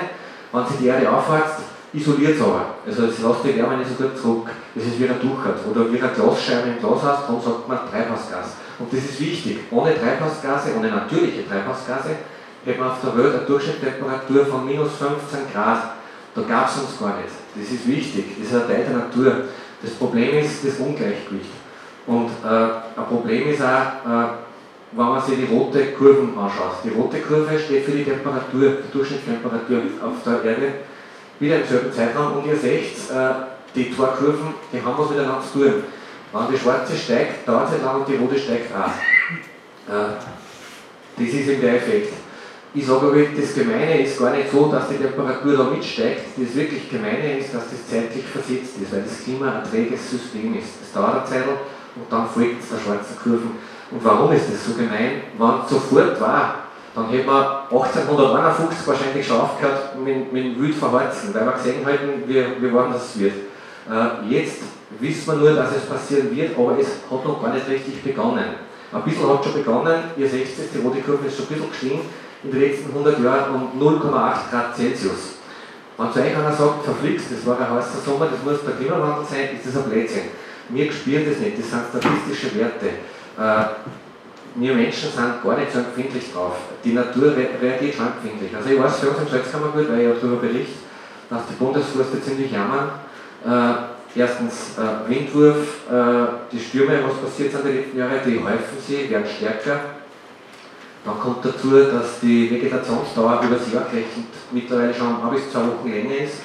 Wenn 0.52 0.66
sie 0.66 0.76
die 0.82 0.86
Erde 0.88 1.10
aufheizt, 1.10 1.60
isoliert 1.94 2.34
es 2.36 2.42
aber. 2.42 2.74
Also 2.86 3.04
es 3.06 3.18
lässt 3.20 3.44
die 3.44 3.56
Wärme 3.56 3.78
nicht 3.78 3.90
so 3.90 4.02
gut 4.02 4.18
zurück. 4.18 4.50
Das 4.74 4.84
ist 4.84 4.98
wie 4.98 5.08
ein 5.08 5.20
Duchert 5.20 5.58
oder 5.70 5.92
wie 5.92 6.02
eine 6.02 6.12
Glasscheibe 6.12 6.68
im 6.68 6.78
Glashaus, 6.80 7.26
darum 7.26 7.40
sagt 7.40 7.68
man 7.68 7.78
Treibhausgas. 7.90 8.58
Und 8.78 8.92
das 8.92 9.04
ist 9.04 9.20
wichtig. 9.20 9.60
Ohne 9.70 9.94
Treibhausgase, 9.94 10.74
ohne 10.76 10.90
natürliche 10.90 11.48
Treibhausgase, 11.48 12.16
hätte 12.64 12.80
man 12.80 12.90
auf 12.90 13.00
der 13.02 13.16
Welt 13.16 13.34
eine 13.36 13.46
Durchschnittstemperatur 13.46 14.46
von 14.46 14.66
minus 14.66 14.92
15 14.98 15.52
Grad. 15.52 15.94
Da 16.34 16.42
gab 16.42 16.68
es 16.68 16.78
uns 16.78 16.98
gar 16.98 17.16
nicht. 17.18 17.30
Das 17.54 17.70
ist 17.70 17.86
wichtig, 17.86 18.24
das 18.38 18.48
ist 18.48 18.54
ein 18.54 18.66
Teil 18.66 18.84
der 18.84 18.96
Natur. 18.98 19.32
Das 19.80 19.92
Problem 19.92 20.38
ist 20.38 20.66
das 20.66 20.78
Ungleichgewicht. 20.78 21.54
Und 22.06 22.30
äh, 22.42 22.98
ein 22.98 23.06
Problem 23.08 23.48
ist 23.48 23.62
auch, 23.62 24.02
äh, 24.04 24.28
wenn 24.92 25.06
man 25.06 25.22
sich 25.22 25.36
die 25.36 25.54
rote 25.54 25.92
Kurven 25.92 26.36
anschaut. 26.36 26.82
Die 26.84 26.90
rote 26.90 27.20
Kurve 27.20 27.58
steht 27.58 27.84
für 27.84 27.92
die 27.92 28.04
Temperatur, 28.04 28.78
die 28.82 28.92
Durchschnittstemperatur 28.92 29.78
auf 30.02 30.22
der 30.24 30.44
Erde, 30.44 30.72
wieder 31.40 31.60
im 31.60 31.66
selben 31.66 31.92
Zeitraum. 31.92 32.38
Und 32.38 32.46
ihr 32.46 32.56
seht, 32.56 32.92
äh, 33.10 33.34
die 33.74 33.94
zwei 33.94 34.06
Kurven, 34.06 34.54
die 34.72 34.82
haben 34.82 34.94
was 34.96 35.10
miteinander 35.10 35.42
zu 35.42 35.58
tun. 35.58 35.84
Wenn 36.32 36.52
die 36.52 36.58
schwarze 36.58 36.96
steigt, 36.96 37.46
dauert 37.46 37.72
es 37.72 37.82
lang 37.82 38.00
und 38.00 38.08
die 38.08 38.16
rote 38.16 38.38
steigt 38.38 38.74
auch. 38.74 38.88
Äh, 39.92 40.14
das 41.16 41.26
ist 41.26 41.48
eben 41.48 41.60
der 41.60 41.76
Effekt. 41.76 42.12
Ich 42.76 42.86
sage 42.86 43.06
aber, 43.06 43.22
das 43.22 43.54
Gemeine 43.54 44.02
ist 44.02 44.18
gar 44.18 44.34
nicht 44.34 44.50
so, 44.50 44.66
dass 44.66 44.88
die 44.88 44.96
Temperatur 44.96 45.56
da 45.56 45.64
mitsteigt. 45.64 46.22
Das 46.36 46.56
wirklich 46.56 46.90
Gemeine 46.90 47.38
ist, 47.38 47.54
dass 47.54 47.70
das 47.70 47.88
zeitlich 47.88 48.24
versetzt 48.24 48.74
ist, 48.82 48.92
weil 48.92 49.02
das 49.02 49.22
Klima 49.22 49.60
ein 49.60 49.70
träges 49.70 50.10
System 50.10 50.58
ist. 50.58 50.82
Es 50.82 50.92
dauert 50.92 51.18
eine 51.18 51.24
Zeit 51.24 51.44
und 51.46 52.10
dann 52.10 52.28
folgt 52.28 52.60
es 52.62 52.70
der 52.70 52.78
schwarzen 52.78 53.16
Kurven. 53.22 53.52
Und 53.92 54.04
warum 54.04 54.32
ist 54.32 54.50
das 54.50 54.66
so 54.66 54.72
gemein? 54.74 55.22
Wenn 55.38 55.64
es 55.64 55.70
sofort 55.70 56.20
war, 56.20 56.63
dann 56.94 57.08
hätte 57.08 57.26
man 57.26 57.44
1851 57.70 58.86
wahrscheinlich 58.86 59.26
schon 59.26 59.40
aufgehört 59.40 59.98
mit, 59.98 60.32
mit 60.32 60.44
dem 60.44 60.62
Wild 60.62 60.74
verheizen, 60.74 61.34
weil 61.34 61.44
wir 61.44 61.52
gesehen 61.52 61.84
hätten, 61.84 62.28
wie, 62.28 62.44
wie 62.60 62.72
warm 62.72 62.92
das 62.92 63.18
wird. 63.18 63.34
Äh, 63.90 64.28
jetzt 64.28 64.62
wissen 65.00 65.26
wir 65.26 65.34
nur, 65.34 65.54
dass 65.54 65.76
es 65.76 65.86
passieren 65.86 66.34
wird, 66.34 66.56
aber 66.56 66.78
es 66.78 66.86
hat 67.10 67.24
noch 67.24 67.42
gar 67.42 67.52
nicht 67.52 67.68
richtig 67.68 68.02
begonnen. 68.02 68.44
Ein 68.92 69.02
bisschen 69.02 69.28
hat 69.28 69.44
schon 69.44 69.54
begonnen, 69.54 70.04
ihr 70.16 70.28
seht 70.28 70.46
es, 70.46 70.70
die 70.72 70.78
rote 70.78 71.00
Kurve 71.00 71.26
ist 71.26 71.36
schon 71.36 71.46
ein 71.46 71.54
bisschen 71.54 71.70
gestiegen, 71.70 72.00
in 72.44 72.50
den 72.50 72.60
letzten 72.60 72.90
100 72.90 73.18
Jahren 73.20 73.54
um 73.54 73.80
0,8 73.80 74.50
Grad 74.50 74.76
Celsius. 74.76 75.34
Wenn 75.96 76.12
zu 76.12 76.20
euch 76.20 76.36
einer 76.36 76.52
sagt, 76.52 76.84
verflixt, 76.84 77.26
das 77.32 77.46
war 77.46 77.58
ein 77.58 77.70
heißer 77.70 77.98
Sommer, 78.04 78.26
das 78.26 78.42
muss 78.44 78.64
der 78.64 78.74
Klimawandel 78.74 79.24
sein, 79.24 79.48
ist 79.56 79.66
das 79.66 79.82
ein 79.82 79.90
Blödsinn. 79.90 80.30
Wir 80.68 80.92
spüren 80.92 81.24
das 81.28 81.38
nicht, 81.38 81.58
das 81.58 81.70
sind 81.70 81.82
statistische 81.90 82.54
Werte. 82.58 82.86
Äh, 83.38 83.64
wir 84.54 84.74
Menschen 84.74 85.10
sind 85.10 85.42
gar 85.42 85.58
nicht 85.58 85.72
so 85.72 85.80
empfindlich 85.80 86.32
drauf. 86.32 86.56
Die 86.84 86.92
Natur 86.92 87.36
re 87.36 87.48
reagiert 87.60 87.94
schon 87.94 88.06
empfindlich. 88.06 88.54
Also 88.54 88.70
ich 88.70 88.80
weiß 88.80 89.00
für 89.00 89.10
uns 89.10 89.18
im 89.18 89.28
Salzkammergut, 89.28 89.90
weil 89.90 90.00
ich 90.00 90.06
ja 90.06 90.14
darüber 90.14 90.36
berichte, 90.36 90.78
dass 91.28 91.46
die 91.48 91.54
Bundesforste 91.54 92.22
ziemlich 92.22 92.52
jammern. 92.52 92.90
Äh, 93.44 94.20
erstens 94.20 94.78
äh, 94.78 95.10
Windwurf, 95.10 95.90
äh, 95.90 96.52
die 96.52 96.60
Stürme, 96.60 97.00
was 97.02 97.16
passiert 97.18 97.52
sind 97.52 97.64
die 97.64 97.78
letzten 97.78 97.98
Jahre, 97.98 98.20
die 98.24 98.38
häufen 98.38 98.78
sie, 98.86 99.10
werden 99.10 99.26
stärker. 99.26 99.80
Dann 101.04 101.20
kommt 101.20 101.44
dazu, 101.44 101.70
dass 101.70 102.20
die 102.20 102.50
Vegetationsdauer 102.50 103.42
über 103.44 103.56
das 103.56 103.72
Jahr 103.72 103.84
gerechnet 103.90 104.26
mittlerweile 104.52 104.94
schon 104.94 105.22
ein 105.22 105.30
bis 105.30 105.50
zwei 105.50 105.60
Wochen 105.60 105.90
länger 105.90 106.16
ist. 106.16 106.40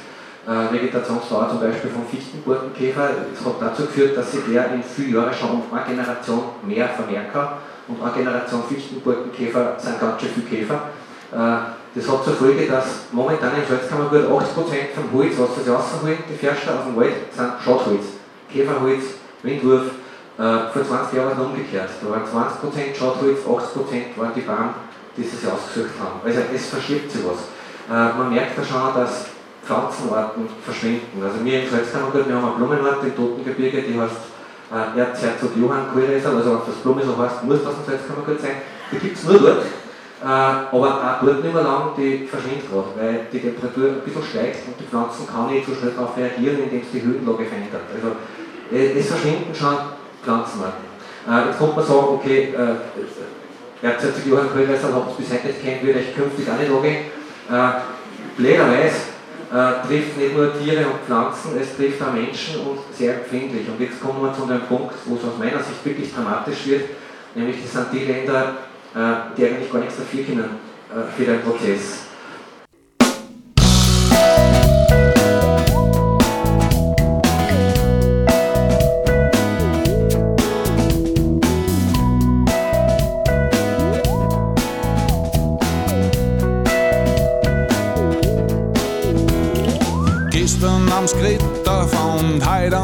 Äh, 0.48 0.74
Vegetationsdauer 0.74 1.50
zum 1.52 1.60
Beispiel 1.60 1.92
vom 1.92 2.08
Fichtenborkenkäfer, 2.08 3.10
das 3.32 3.46
hat 3.46 3.62
dazu 3.62 3.84
geführt, 3.84 4.18
dass 4.18 4.32
sich 4.32 4.42
der 4.50 4.74
in 4.74 4.82
vielen 4.82 5.14
Jahren 5.14 5.34
schon 5.34 5.52
um 5.52 5.64
eine 5.72 5.86
Generation 5.86 6.44
mehr 6.66 6.90
vermehren 6.90 7.28
kann 7.32 7.50
und 7.90 8.02
eine 8.02 8.14
Generation 8.14 8.64
Fichtenborkenkäfer 8.70 9.74
sind 9.78 10.00
ganz 10.00 10.22
schön 10.22 10.30
viele 10.36 10.62
Käfer. 10.62 10.82
Äh, 11.32 11.96
das 11.96 12.08
hat 12.08 12.24
zur 12.24 12.34
Folge, 12.34 12.68
dass 12.68 13.10
momentan 13.12 13.52
im 13.58 13.68
Salzkammergut 13.68 14.30
80% 14.30 14.94
vom 14.94 15.20
Holz, 15.20 15.34
was 15.38 15.64
sie 15.64 15.70
rausholen, 15.70 16.18
die 16.30 16.38
Förster 16.38 16.80
aus 16.80 16.86
dem 16.86 16.96
Wald, 16.96 17.16
sind 17.36 17.52
Schadholz. 17.66 18.06
Käferholz, 18.52 19.04
Windwurf. 19.42 19.86
Äh, 20.38 20.70
vor 20.72 20.86
20 20.86 21.18
Jahren 21.18 21.38
war 21.38 21.40
es 21.40 21.46
umgekehrt. 21.46 21.90
Da 22.02 22.10
waren 22.10 22.24
20% 22.24 22.96
Schadholz, 22.96 23.40
80% 23.40 24.18
waren 24.18 24.34
die 24.36 24.42
Bäume, 24.42 24.74
die 25.18 25.24
sie 25.24 25.36
sich 25.36 25.50
ausgesucht 25.52 25.98
haben. 26.00 26.22
Also 26.24 26.40
es 26.54 26.68
verschiebt 26.68 27.12
sich 27.12 27.22
was. 27.26 27.50
Äh, 27.90 28.18
man 28.18 28.30
merkt 28.30 28.58
da 28.58 28.64
schon, 28.64 28.94
dass 28.94 29.26
Pflanzenarten 29.66 30.48
verschwinden. 30.64 31.22
Also 31.24 31.44
wir 31.44 31.64
im 31.64 31.70
Salzkammergut, 31.70 32.28
wir 32.28 32.36
haben 32.36 32.46
eine 32.46 32.56
Blumenart 32.56 33.04
im 33.04 33.16
Totengebirge, 33.16 33.82
die 33.82 34.00
heißt 34.00 34.39
äh, 34.72 35.00
Erzherzog 35.00 35.52
Johann 35.56 35.92
Kohlreser, 35.92 36.36
also 36.36 36.52
wenn 36.52 36.66
das 36.66 36.82
Blume 36.84 37.02
so 37.04 37.18
heißt, 37.18 37.44
muss 37.44 37.64
das 37.64 37.76
ein 37.76 37.86
Salzkammergut 37.86 38.40
sein. 38.40 38.62
Die 38.92 39.00
gibt 39.00 39.18
es 39.18 39.24
nur 39.24 39.40
dort, 39.40 39.64
äh, 39.64 40.26
aber 40.26 41.20
auch 41.20 41.26
dort 41.26 41.44
nicht 41.44 41.54
mehr 41.54 41.64
lang, 41.64 41.92
die 41.98 42.28
verschwindet 42.28 42.70
gerade, 42.70 42.94
weil 42.98 43.20
die 43.32 43.40
Temperatur 43.40 43.90
ein 43.90 44.02
bisschen 44.06 44.24
steigt 44.24 44.68
und 44.68 44.80
die 44.80 44.86
Pflanzen 44.86 45.28
kann 45.28 45.52
nicht 45.52 45.66
so 45.66 45.74
schnell 45.74 45.94
darauf 45.96 46.16
reagieren, 46.16 46.64
indem 46.64 46.82
es 46.82 46.92
die 46.94 47.02
Höhenlage 47.02 47.46
verändert. 47.46 47.90
Also 47.90 48.16
äh, 48.72 49.00
es 49.00 49.08
verschwinden 49.08 49.54
schon 49.54 49.78
Pflanzenarten. 50.24 50.86
Äh, 51.26 51.50
jetzt 51.50 51.58
kommt 51.58 51.76
man 51.76 51.86
sagen, 51.86 52.08
okay, 52.14 52.54
äh, 52.54 53.86
Erzherzog 53.86 54.26
Johann 54.26 54.52
Kohlreser 54.52 54.94
hat 54.94 55.10
es 55.10 55.18
bis 55.18 55.34
heute 55.34 55.48
nicht 55.48 55.64
kennt, 55.64 55.84
wird 55.84 55.98
euch 55.98 56.14
künftig 56.14 56.46
auch 56.50 56.60
nicht 56.60 56.72
angehen. 56.72 57.10
Äh, 57.50 57.82
blöderweise 58.38 59.09
äh, 59.52 59.88
trifft 59.88 60.18
nicht 60.18 60.36
nur 60.36 60.54
Tiere 60.58 60.86
und 60.86 61.02
Pflanzen, 61.06 61.60
es 61.60 61.76
trifft 61.76 62.02
auch 62.02 62.14
Menschen 62.14 62.60
und 62.62 62.80
sehr 62.94 63.16
empfindlich. 63.16 63.68
Und 63.68 63.80
jetzt 63.80 64.00
kommen 64.02 64.22
wir 64.22 64.34
zu 64.34 64.44
einem 64.44 64.62
Punkt, 64.62 64.94
wo 65.06 65.16
es 65.16 65.24
aus 65.24 65.38
meiner 65.38 65.60
Sicht 65.60 65.84
wirklich 65.84 66.14
dramatisch 66.14 66.68
wird, 66.68 66.90
nämlich 67.36 67.58
das 67.62 67.72
sind 67.74 67.88
die 67.94 68.06
Länder, 68.06 68.58
äh, 68.96 69.36
die 69.36 69.46
eigentlich 69.46 69.72
gar 69.72 69.80
nichts 69.80 69.98
dafür 69.98 70.24
können 70.24 70.50
äh, 70.90 71.16
für 71.16 71.26
den 71.26 71.42
Prozess. 71.42 72.09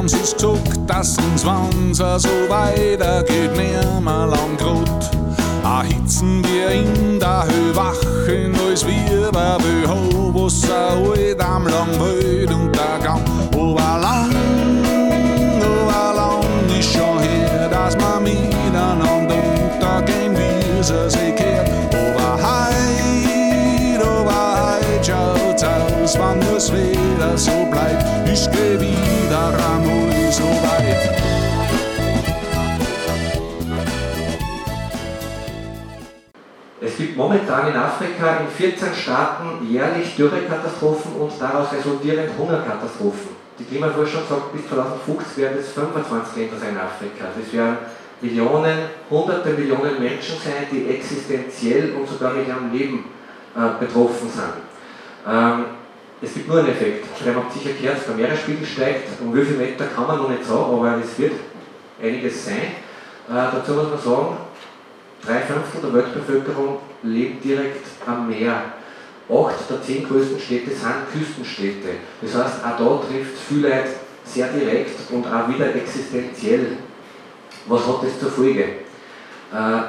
Am 0.06 0.10
sich 0.10 0.32
gezuckt, 0.32 0.80
dass 0.88 1.18
uns 1.18 1.46
Wanzer 1.46 2.20
so 2.20 2.30
weitergeht, 2.48 3.52
nimmer 3.56 4.28
lang 4.28 4.56
grut. 4.58 5.10
Erhitzen 5.64 6.44
wir 6.46 6.70
in 6.70 7.20
der 7.20 7.46
Höhe 7.46 7.76
wachen, 7.76 8.54
als 8.70 8.86
wir 8.86 9.32
bei 9.32 9.58
Höhe 9.64 10.34
Wasser 10.36 10.92
alt 10.92 11.42
am 11.42 11.66
Langwald 11.66 12.52
und 12.54 12.76
der 12.76 13.00
Gang. 13.04 13.22
Aber 13.52 14.00
lang, 14.00 14.30
aber 15.60 16.16
lang 16.16 16.80
ist 16.80 16.94
schon 16.94 17.20
her, 17.20 17.68
dass 17.68 17.98
wir 17.98 18.20
miteinander 18.20 19.36
untergehen, 19.36 20.36
wie 20.38 20.80
es 20.80 21.16
aus, 26.06 26.20
wann 26.20 26.40
es 26.56 26.72
wieder 26.72 27.36
so 27.36 27.66
bleibt 27.72 28.06
ich 28.32 28.52
geh 28.52 28.80
wieder 28.80 29.48
einmal 29.48 30.32
so 30.32 30.44
weit. 30.44 31.10
Es 36.82 36.98
gibt 36.98 37.18
momentan 37.18 37.70
in 37.70 37.76
Afrika 37.76 38.38
in 38.38 38.48
14 38.48 38.94
Staaten 38.94 39.68
jährlich 39.68 40.16
Dürrekatastrophen 40.16 41.14
und 41.14 41.32
daraus 41.40 41.72
resultierend 41.74 42.30
Hungerkatastrophen. 42.38 43.36
Die 43.58 43.64
Klimaforschung 43.64 44.22
sagt, 44.30 44.54
bis 44.54 44.68
2050 44.68 45.38
werden 45.38 45.58
es 45.60 45.72
25 45.72 46.36
Länder 46.36 46.58
sein 46.60 46.70
in 46.70 46.78
Afrika. 46.78 47.26
Das 47.36 47.52
werden 47.54 47.78
Millionen, 48.22 48.78
hunderte 49.10 49.50
Millionen 49.50 50.00
Menschen 50.00 50.36
sein, 50.44 50.68
die 50.72 50.88
existenziell 50.88 51.94
und 51.94 52.08
sogar 52.08 52.34
mit 52.34 52.48
ihrem 52.48 52.72
Leben 52.72 53.06
äh, 53.56 53.80
betroffen 53.80 54.30
sind. 54.30 54.66
Ähm, 55.28 55.66
es 56.26 56.34
gibt 56.34 56.48
nur 56.48 56.60
einen 56.60 56.70
Effekt. 56.70 57.06
Ihr 57.24 57.36
habt 57.36 57.54
sicher 57.54 57.70
gehört, 57.80 58.08
der 58.08 58.16
Meeresspiegel 58.16 58.66
steigt. 58.66 59.22
Um 59.22 59.36
wie 59.36 59.46
viel 59.46 59.58
Meter 59.58 59.86
kann 59.86 60.08
man 60.08 60.18
noch 60.18 60.30
nicht 60.30 60.44
sagen, 60.44 60.74
aber 60.74 61.00
es 61.04 61.18
wird 61.20 61.34
einiges 62.02 62.46
sein. 62.46 62.76
Äh, 63.30 63.52
dazu 63.52 63.74
muss 63.74 63.90
man 63.90 64.00
sagen, 64.00 64.38
drei 65.24 65.40
Fünftel 65.42 65.82
der 65.82 65.94
Weltbevölkerung 65.94 66.78
leben 67.04 67.40
direkt 67.42 67.86
am 68.06 68.28
Meer. 68.28 68.62
Acht 69.28 69.70
der 69.70 69.82
zehn 69.82 70.08
größten 70.08 70.40
Städte 70.40 70.72
sind 70.72 71.12
Küstenstädte. 71.12 71.90
Das 72.22 72.36
heißt, 72.36 72.66
auch 72.66 72.78
da 72.78 73.08
trifft 73.08 73.34
es 73.36 73.42
viele 73.48 73.70
Leute 73.70 73.90
sehr 74.24 74.48
direkt 74.48 75.12
und 75.12 75.26
auch 75.28 75.48
wieder 75.48 75.74
existenziell. 75.76 76.78
Was 77.68 77.88
hat 77.88 78.04
das 78.04 78.20
zur 78.20 78.32
Folge? 78.32 78.64
Äh, 79.54 79.82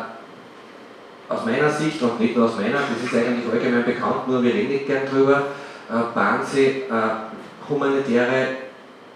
aus 1.28 1.44
meiner 1.44 1.70
Sicht, 1.70 2.00
und 2.02 2.20
nicht 2.20 2.36
nur 2.36 2.46
aus 2.46 2.56
meiner, 2.56 2.78
das 2.78 3.04
ist 3.04 3.14
eigentlich 3.14 3.52
allgemein 3.52 3.84
bekannt, 3.84 4.28
nur 4.28 4.42
wir 4.42 4.54
reden 4.54 4.72
nicht 4.72 4.86
gern 4.86 5.06
drüber, 5.06 5.42
bahnen 6.14 6.44
sie 6.44 6.66
äh, 6.66 7.68
humanitäre 7.68 8.48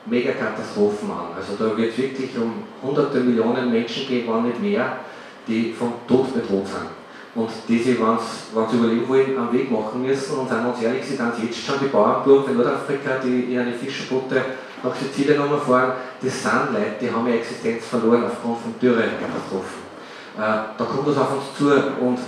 Megakatastrophen 0.06 1.10
an. 1.10 1.36
Also 1.36 1.54
da 1.58 1.76
wird 1.76 1.92
es 1.92 1.98
wirklich 1.98 2.36
um 2.36 2.64
hunderte 2.82 3.20
Millionen 3.20 3.70
Menschen 3.70 4.06
gehen, 4.06 4.26
wenn 4.28 4.44
nicht 4.44 4.60
mehr, 4.60 4.96
die 5.46 5.72
vom 5.72 5.94
Tod 6.08 6.32
bedroht 6.34 6.66
sind. 6.66 6.88
Und 7.34 7.50
die 7.68 7.78
sie, 7.78 7.96
wenn 7.98 8.68
sie 8.68 8.76
überleben 8.76 9.08
wollen, 9.08 9.38
am 9.38 9.52
Weg 9.52 9.70
machen 9.70 10.02
müssen. 10.02 10.38
Und 10.38 10.48
seien 10.48 10.64
wir 10.64 10.72
uns 10.72 10.82
ehrlich, 10.82 11.04
sie 11.04 11.16
sind 11.16 11.32
jetzt 11.42 11.64
schon 11.64 11.76
die 11.80 11.86
Bauernburg 11.86 12.46
von 12.46 12.56
Nordafrika, 12.56 13.18
die 13.22 13.52
in 13.52 13.60
eine 13.60 13.72
Fischerboote 13.72 14.42
nach 14.82 14.94
Sizilien 14.94 15.42
fahren, 15.66 15.92
das 16.22 16.42
sind 16.42 16.72
Leute, 16.72 16.96
die 17.00 17.10
haben 17.10 17.26
ihre 17.26 17.38
Existenz 17.38 17.84
verloren 17.84 18.24
aufgrund 18.24 18.58
von 18.58 18.74
Dürrekatastrophen. 18.80 19.80
Äh, 20.36 20.76
da 20.76 20.84
kommt 20.84 21.06
das 21.06 21.18
auf 21.18 21.32
uns 21.32 21.56
zu 21.56 21.70
und 22.00 22.18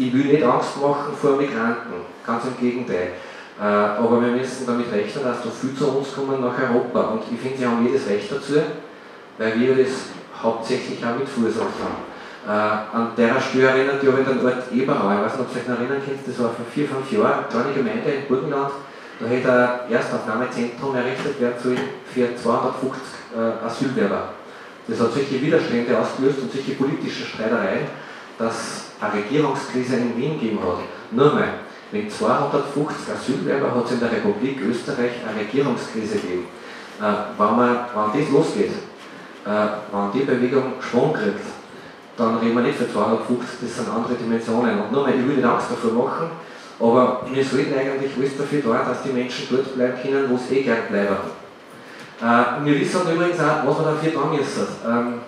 ich 0.00 0.14
will 0.14 0.32
nicht 0.32 0.42
Angst 0.42 0.80
machen 0.80 1.14
vor 1.14 1.36
Migranten, 1.36 2.06
ganz 2.26 2.44
im 2.44 2.56
Gegenteil. 2.58 3.12
Äh, 3.60 3.62
aber 3.62 4.22
wir 4.22 4.32
müssen 4.32 4.66
damit 4.66 4.90
rechnen, 4.90 5.24
dass 5.24 5.42
da 5.42 5.50
viel 5.50 5.74
zu 5.74 5.88
uns 5.88 6.14
kommen 6.14 6.40
nach 6.40 6.56
Europa. 6.58 7.00
Und 7.12 7.22
ich 7.30 7.38
finde, 7.38 7.58
sie 7.58 7.66
haben 7.66 7.86
jedes 7.86 8.08
Recht 8.08 8.32
dazu, 8.32 8.54
weil 9.36 9.60
wir 9.60 9.74
das 9.76 9.90
hauptsächlich 10.42 11.04
auch 11.04 11.18
mit 11.18 11.28
verursacht 11.28 11.76
haben. 11.84 12.08
Äh, 12.48 12.96
an 12.96 13.12
der 13.14 13.38
Stelle 13.38 13.68
erinnert 13.68 14.02
ihr 14.02 14.14
an 14.14 14.24
den 14.24 14.46
Ort 14.46 14.72
Eberau. 14.72 15.12
Ich 15.12 15.20
weiß 15.20 15.32
nicht, 15.32 15.40
ob 15.40 15.54
ihr 15.54 15.60
euch 15.60 15.68
noch 15.68 15.78
erinnern 15.78 16.02
könnt, 16.02 16.26
das 16.26 16.38
war 16.38 16.48
vor 16.48 16.64
vier, 16.72 16.88
fünf 16.88 17.12
Jahren, 17.12 17.44
eine 17.44 17.48
kleine 17.50 17.72
Gemeinde 17.74 18.10
in 18.10 18.26
Burgenland. 18.26 18.72
Da 19.20 19.26
hätte 19.26 19.52
ein 19.52 19.92
Erstaufnahmezentrum 19.92 20.96
errichtet 20.96 21.38
werden 21.38 21.60
sollen 21.62 21.80
für 22.08 22.34
250 22.34 23.02
äh, 23.36 23.66
Asylwerber. 23.66 24.40
Das 24.88 24.98
hat 24.98 25.12
solche 25.12 25.42
Widerstände 25.42 25.98
ausgelöst 25.98 26.38
und 26.40 26.50
solche 26.50 26.72
politische 26.72 27.26
Streitereien, 27.26 27.84
dass 28.40 28.86
eine 29.00 29.22
Regierungskrise 29.22 29.96
in 29.96 30.16
Wien 30.16 30.40
gegeben 30.40 30.60
hat. 30.60 30.78
Nur 31.12 31.34
mal, 31.34 31.48
mit 31.92 32.10
250 32.10 33.14
Asylwerber 33.14 33.74
hat 33.74 33.84
es 33.84 33.92
in 33.92 34.00
der 34.00 34.12
Republik 34.12 34.60
Österreich 34.62 35.12
eine 35.28 35.40
Regierungskrise 35.40 36.18
gegeben. 36.18 36.46
Äh, 37.00 37.38
wenn, 37.38 37.56
man, 37.56 37.76
wenn 37.94 38.20
das 38.20 38.30
losgeht, 38.30 38.72
äh, 39.44 39.66
wenn 39.92 40.12
die 40.14 40.24
Bewegung 40.24 40.74
Schwung 40.80 41.12
kriegt, 41.12 41.44
dann 42.16 42.38
reden 42.38 42.54
wir 42.54 42.62
nicht 42.62 42.78
für 42.78 42.90
250, 42.90 43.60
das 43.60 43.76
sind 43.76 43.88
andere 43.88 44.14
Dimensionen. 44.14 44.80
Und 44.80 44.92
nur 44.92 45.02
mal, 45.02 45.14
ich 45.14 45.26
will 45.26 45.36
nicht 45.36 45.44
Angst 45.44 45.68
davor 45.70 46.04
machen, 46.04 46.30
aber 46.78 47.26
wir 47.30 47.44
sollten 47.44 47.74
eigentlich 47.74 48.12
alles 48.16 48.38
dafür 48.38 48.62
tun, 48.62 48.76
dass 48.86 49.02
die 49.02 49.12
Menschen 49.12 49.48
dort 49.50 49.74
bleiben 49.74 49.98
können, 50.00 50.30
wo 50.30 50.36
sie 50.36 50.58
eh 50.58 50.62
gern 50.62 50.88
bleiben. 50.88 51.16
Äh, 52.22 52.64
wir 52.64 52.80
wissen 52.80 53.00
übrigens 53.02 53.40
auch, 53.40 53.66
was 53.66 53.78
wir 53.78 53.84
dafür 53.84 54.14
tun 54.14 54.36
müssen. 54.36 54.66
Ähm, 54.86 55.20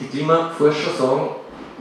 die 0.00 0.06
Klimaforscher 0.06 0.90
sagen, 0.98 1.28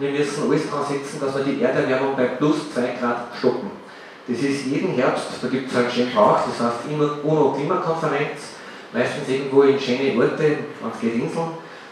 wir 0.01 0.12
müssen 0.12 0.43
alles 0.50 0.70
dran 0.70 0.84
setzen, 0.84 1.20
dass 1.22 1.36
wir 1.36 1.43
die 1.43 1.62
Erderwärmung 1.62 2.15
bei 2.15 2.25
plus 2.25 2.74
2 2.74 2.81
Grad 3.00 3.27
stoppen. 3.38 3.70
Das 4.27 4.39
ist 4.39 4.65
jeden 4.65 4.96
Herbst, 4.96 5.27
da 5.41 5.48
gibt 5.48 5.70
es 5.70 5.77
einen 5.77 5.91
schönen 5.91 6.12
Brauch, 6.12 6.39
das 6.46 6.60
heißt 6.60 7.24
UNO-Klimakonferenz, 7.24 8.58
meistens 8.93 9.29
irgendwo 9.29 9.62
in 9.63 9.79
schöne 9.79 10.17
Orte, 10.17 10.38
wenn 10.39 10.91
es 10.91 11.00
geht 11.00 11.15
Inseln, 11.15 11.50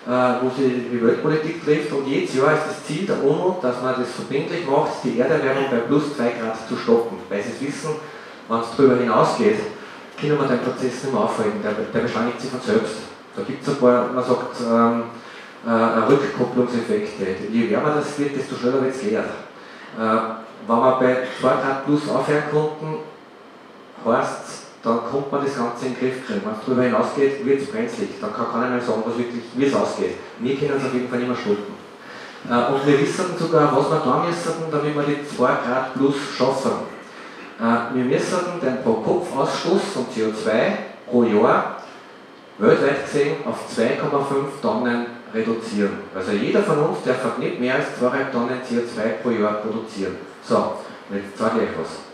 äh, 0.07 0.41
wo 0.41 0.49
sie 0.49 0.89
die 0.91 1.03
Weltpolitik 1.03 1.63
trifft. 1.63 1.91
Und 1.91 2.07
jedes 2.07 2.35
Jahr 2.35 2.53
ist 2.53 2.67
das 2.67 2.85
Ziel 2.85 3.05
der 3.05 3.23
UNO, 3.23 3.59
dass 3.61 3.81
man 3.81 3.95
das 3.99 4.11
verbindlich 4.11 4.65
macht, 4.67 5.03
die 5.03 5.19
Erderwärmung 5.19 5.65
bei 5.69 5.77
plus 5.77 6.15
2 6.15 6.23
Grad 6.23 6.67
zu 6.67 6.77
stoppen, 6.77 7.17
weil 7.29 7.43
sie 7.43 7.65
wissen, 7.65 7.91
wenn 8.47 8.59
es 8.59 8.67
darüber 8.75 8.97
hinausgeht, 8.97 9.59
können 10.19 10.37
wir 10.37 10.47
den 10.47 10.59
Prozess 10.59 11.03
nicht 11.03 11.13
mehr 11.13 11.21
aufhalten, 11.21 11.61
der, 11.61 11.73
der 11.73 11.99
beschleunigt 11.99 12.41
sich 12.41 12.49
von 12.49 12.61
selbst. 12.61 12.97
Da 13.35 13.43
gibt 13.43 13.61
es 13.61 13.69
ein 13.69 13.75
paar, 13.77 14.11
man 14.11 14.23
sagt, 14.23 14.55
ähm, 14.61 15.03
äh, 15.65 15.69
Rückkopplungseffekte. 15.69 17.25
Je 17.51 17.69
wärmer 17.69 17.95
das 17.95 18.17
wird, 18.17 18.35
desto 18.35 18.55
schneller 18.55 18.81
wird 18.81 18.95
es 18.95 19.03
leer. 19.03 19.23
Äh, 19.23 20.01
wenn 20.67 20.77
wir 20.77 20.99
bei 20.99 21.17
2 21.39 21.47
Grad 21.47 21.85
plus 21.85 22.09
aufhören 22.09 22.43
konnten, 22.51 22.99
heißt 24.05 24.65
dann 24.81 24.99
kommt 25.11 25.29
man 25.29 25.43
das 25.43 25.57
Ganze 25.57 25.87
in 25.87 25.93
den 25.93 25.99
Griff 25.99 26.25
kriegen. 26.25 26.41
Wenn 26.45 26.53
es 26.53 26.59
darüber 26.65 26.83
hinausgeht, 26.83 27.45
wird 27.45 27.61
es 27.61 27.69
brenzlig. 27.69 28.11
Dann 28.21 28.33
kann 28.33 28.49
keiner 28.49 28.69
mehr 28.69 28.81
sagen, 28.81 29.03
was 29.05 29.17
wirklich, 29.17 29.43
wie 29.53 29.65
es 29.65 29.73
ausgeht. 29.73 30.15
Wir 30.39 30.55
können 30.55 30.75
es 30.77 30.85
auf 30.85 30.93
jeden 30.93 31.09
Fall 31.09 31.19
nicht 31.19 31.27
mehr 31.27 31.37
schulden. 31.37 31.73
Äh, 32.49 32.73
und 32.73 32.87
wir 32.87 33.01
wissen 33.01 33.25
sogar, 33.37 33.75
was 33.75 33.89
wir 33.91 33.99
da 33.99 34.23
müssen, 34.25 34.71
damit 34.71 34.95
wir 34.95 35.03
die 35.03 35.35
2 35.35 35.45
Grad 35.45 35.93
plus 35.95 36.15
schaffen. 36.37 36.99
Wir 37.93 38.05
müssen 38.05 38.39
den 38.63 38.81
Pro-Kopf-Ausstoß 38.83 39.81
von 39.93 40.05
CO2 40.05 40.49
pro 41.05 41.23
Jahr 41.23 41.75
weltweit 42.57 43.05
gesehen 43.05 43.35
auf 43.45 43.57
2,5 43.75 44.61
Tonnen 44.61 45.05
reduzieren. 45.33 45.99
Also 46.15 46.31
jeder 46.31 46.63
von 46.63 46.79
uns 46.79 46.99
darf 47.05 47.37
nicht 47.37 47.59
mehr 47.59 47.75
als 47.75 47.85
2,5 48.01 48.31
Tonnen 48.31 48.59
CO2 48.61 49.21
pro 49.21 49.29
Jahr 49.31 49.53
produzieren. 49.55 50.17
So, 50.43 50.75
jetzt 51.13 51.37
sage 51.37 51.57
ich 51.57 51.69
euch 51.69 51.75
was. 51.79 52.09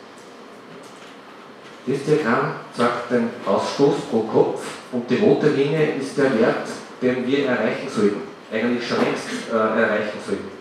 Das 1.87 2.03
Diagramm 2.03 2.53
zeigt 2.75 3.11
den 3.11 3.29
Ausstoß 3.45 3.95
pro 4.09 4.21
Kopf 4.21 4.63
und 4.91 5.09
die 5.09 5.17
rote 5.17 5.49
Linie 5.49 5.95
ist 5.99 6.17
der 6.17 6.33
Wert, 6.39 6.67
den 7.01 7.27
wir 7.27 7.45
erreichen 7.45 7.87
sollten, 7.87 8.21
eigentlich 8.51 8.87
schon 8.87 8.97
längst 9.01 9.27
äh, 9.51 9.55
erreichen 9.55 10.17
sollten. 10.25 10.55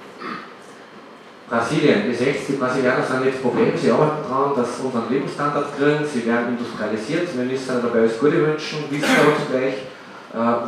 Brasilien, 1.49 2.03
die 2.09 2.15
60 2.15 2.59
Brasilianer 2.59 3.05
sind 3.05 3.25
jetzt 3.25 3.43
Problem, 3.43 3.73
sie 3.77 3.91
arbeiten 3.91 4.29
daran, 4.29 4.57
dass 4.57 4.77
sie 4.77 4.83
unseren 4.83 5.11
Lebensstandard 5.11 5.77
kriegen, 5.77 6.05
sie 6.05 6.27
werden 6.27 6.59
industrialisiert, 6.59 7.37
wir 7.37 7.45
müssen 7.45 7.83
dabei 7.83 8.01
alles 8.01 8.19
Gute 8.19 8.47
wünschen, 8.47 8.85
wissen 8.91 9.05
aber 9.21 9.37
zugleich, 9.39 9.75
äh, 9.75 9.94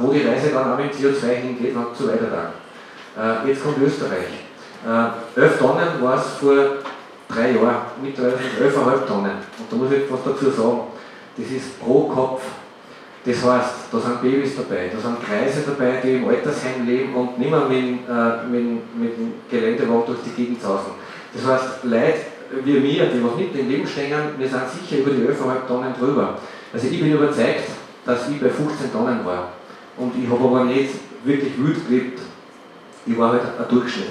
wo 0.01 0.13
die 0.13 0.27
Reise 0.27 0.51
dann 0.53 0.73
auch 0.73 0.79
mit 0.79 0.93
CO2 0.93 1.27
hingeht 1.27 1.75
und 1.75 1.97
so 1.97 2.09
weiter 2.09 2.27
dann. 2.31 3.45
Äh, 3.45 3.49
jetzt 3.49 3.63
kommt 3.63 3.79
Österreich. 3.79 4.47
Äh, 4.87 5.41
11 5.41 5.59
Tonnen 5.59 5.89
war 6.01 6.17
es 6.17 6.27
vor 6.41 6.55
drei 7.29 7.51
Jahren, 7.51 7.83
mittlerweile 8.03 8.37
sind 8.37 8.75
11,5 8.75 9.07
Tonnen. 9.07 9.33
Und 9.59 9.71
da 9.71 9.77
muss 9.77 9.91
ich 9.91 9.99
etwas 9.99 10.21
dazu 10.25 10.51
sagen, 10.51 10.81
das 11.37 11.51
ist 11.51 11.81
pro 11.81 12.05
Kopf. 12.05 12.43
Das 13.25 13.45
heißt, 13.45 13.75
da 13.91 13.99
sind 13.99 14.23
Babys 14.23 14.55
dabei, 14.57 14.89
da 14.95 15.01
sind 15.01 15.19
Kreise 15.25 15.65
dabei, 15.67 16.01
die 16.01 16.15
im 16.15 16.29
Altersheim 16.29 16.87
leben 16.87 17.13
und 17.15 17.37
nicht 17.39 17.51
mehr 17.51 17.65
mit, 17.69 18.09
äh, 18.09 18.47
mit, 18.49 18.97
mit 18.97 19.19
dem 19.19 19.35
Geländewagen 19.51 20.07
durch 20.07 20.19
die 20.25 20.31
Gegend 20.31 20.63
sausen. 20.63 20.93
Das 21.35 21.45
heißt, 21.45 21.83
Leute 21.83 22.37
wie 22.65 22.83
wir, 22.83 23.07
die 23.07 23.25
was 23.25 23.37
mit 23.37 23.55
im 23.57 23.69
Leben 23.69 23.87
stehen, 23.87 24.13
wir 24.39 24.49
sind 24.49 24.63
sicher 24.71 25.03
über 25.03 25.11
die 25.11 25.23
11,5 25.23 25.67
Tonnen 25.67 25.95
drüber. 25.99 26.39
Also 26.73 26.87
ich 26.87 27.01
bin 27.01 27.13
überzeugt, 27.13 27.65
dass 28.05 28.29
ich 28.29 28.41
bei 28.41 28.49
15 28.49 28.93
Tonnen 28.93 29.25
war. 29.25 29.53
Und 29.97 30.13
ich 30.23 30.31
habe 30.31 30.45
aber 30.45 30.65
nicht 30.65 30.91
wirklich 31.25 31.53
wild 31.59 31.89
gelebt. 31.89 32.21
Ich 33.07 33.19
war 33.19 33.33
halt 33.33 33.43
ein 33.43 33.69
Durchschnitt. 33.69 34.09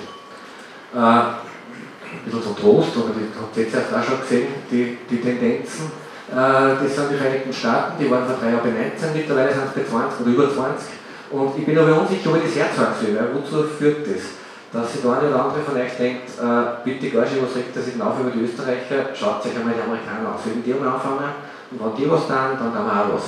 Äh, 0.93 0.97
ein 0.97 2.23
bisschen 2.23 2.43
zum 2.43 2.55
Trost, 2.55 2.95
oder 2.95 3.13
die 3.13 3.27
habt 3.39 3.57
ihr 3.57 3.63
jetzt 3.63 3.75
auch 3.75 4.03
schon 4.03 4.21
gesehen, 4.21 4.47
die, 4.71 4.97
die 5.09 5.21
Tendenzen. 5.21 5.91
Äh, 6.31 6.81
das 6.81 6.95
sind 6.95 7.11
die 7.11 7.17
Vereinigten 7.17 7.53
Staaten, 7.53 7.93
die 7.99 8.09
waren 8.09 8.25
vor 8.25 8.37
drei 8.39 8.51
Jahren 8.51 8.63
bei 8.63 8.71
19, 8.71 9.13
mittlerweile 9.13 9.53
sind 9.53 9.65
es 9.67 9.73
bei 9.75 9.83
20 9.83 10.21
oder 10.21 10.31
über 10.31 10.49
20. 10.49 10.87
Und 11.31 11.57
ich 11.57 11.65
bin 11.65 11.77
aber 11.77 12.01
unsicher, 12.01 12.29
ob 12.29 12.37
ich 12.37 12.43
das 12.43 12.55
herzagen 12.55 12.95
soll, 13.01 13.15
weil 13.15 13.29
wozu 13.35 13.67
führt 13.67 14.07
das? 14.07 14.41
Dass 14.71 14.91
sich 14.91 15.01
der 15.01 15.11
eine 15.11 15.29
oder 15.29 15.45
andere 15.45 15.61
von 15.61 15.77
euch 15.77 15.93
denkt, 15.97 16.29
äh, 16.39 16.83
bitte 16.83 17.09
Garschi, 17.09 17.37
was 17.41 17.55
regt 17.55 17.75
das 17.75 17.85
hinauf 17.85 18.19
über 18.19 18.31
die 18.31 18.43
Österreicher, 18.43 19.13
schaut 19.13 19.45
euch 19.45 19.55
einmal 19.55 19.73
die 19.75 19.83
Amerikaner 19.85 20.35
an. 20.35 20.39
Sollen 20.41 20.63
die 20.63 20.73
anfangen? 20.73 21.31
Und 21.71 21.79
wenn 21.79 21.95
die 21.95 22.09
was 22.09 22.27
tun, 22.27 22.35
dann 22.35 22.57
tun 22.57 22.73
wir 22.73 22.95
auch 22.95 23.13
was. 23.15 23.25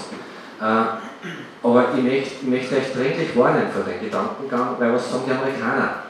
Äh, 0.60 1.07
aber 1.63 1.86
ich 1.95 2.03
möchte, 2.03 2.32
ich 2.41 2.47
möchte 2.47 2.75
euch 2.77 2.93
dringlich 2.93 3.36
warnen 3.36 3.67
vor 3.73 3.84
den 3.84 3.99
Gedankengang, 3.99 4.75
weil 4.80 4.93
was 4.93 5.12
sagen 5.12 5.23
die 5.25 5.32
Amerikaner? 5.32 6.08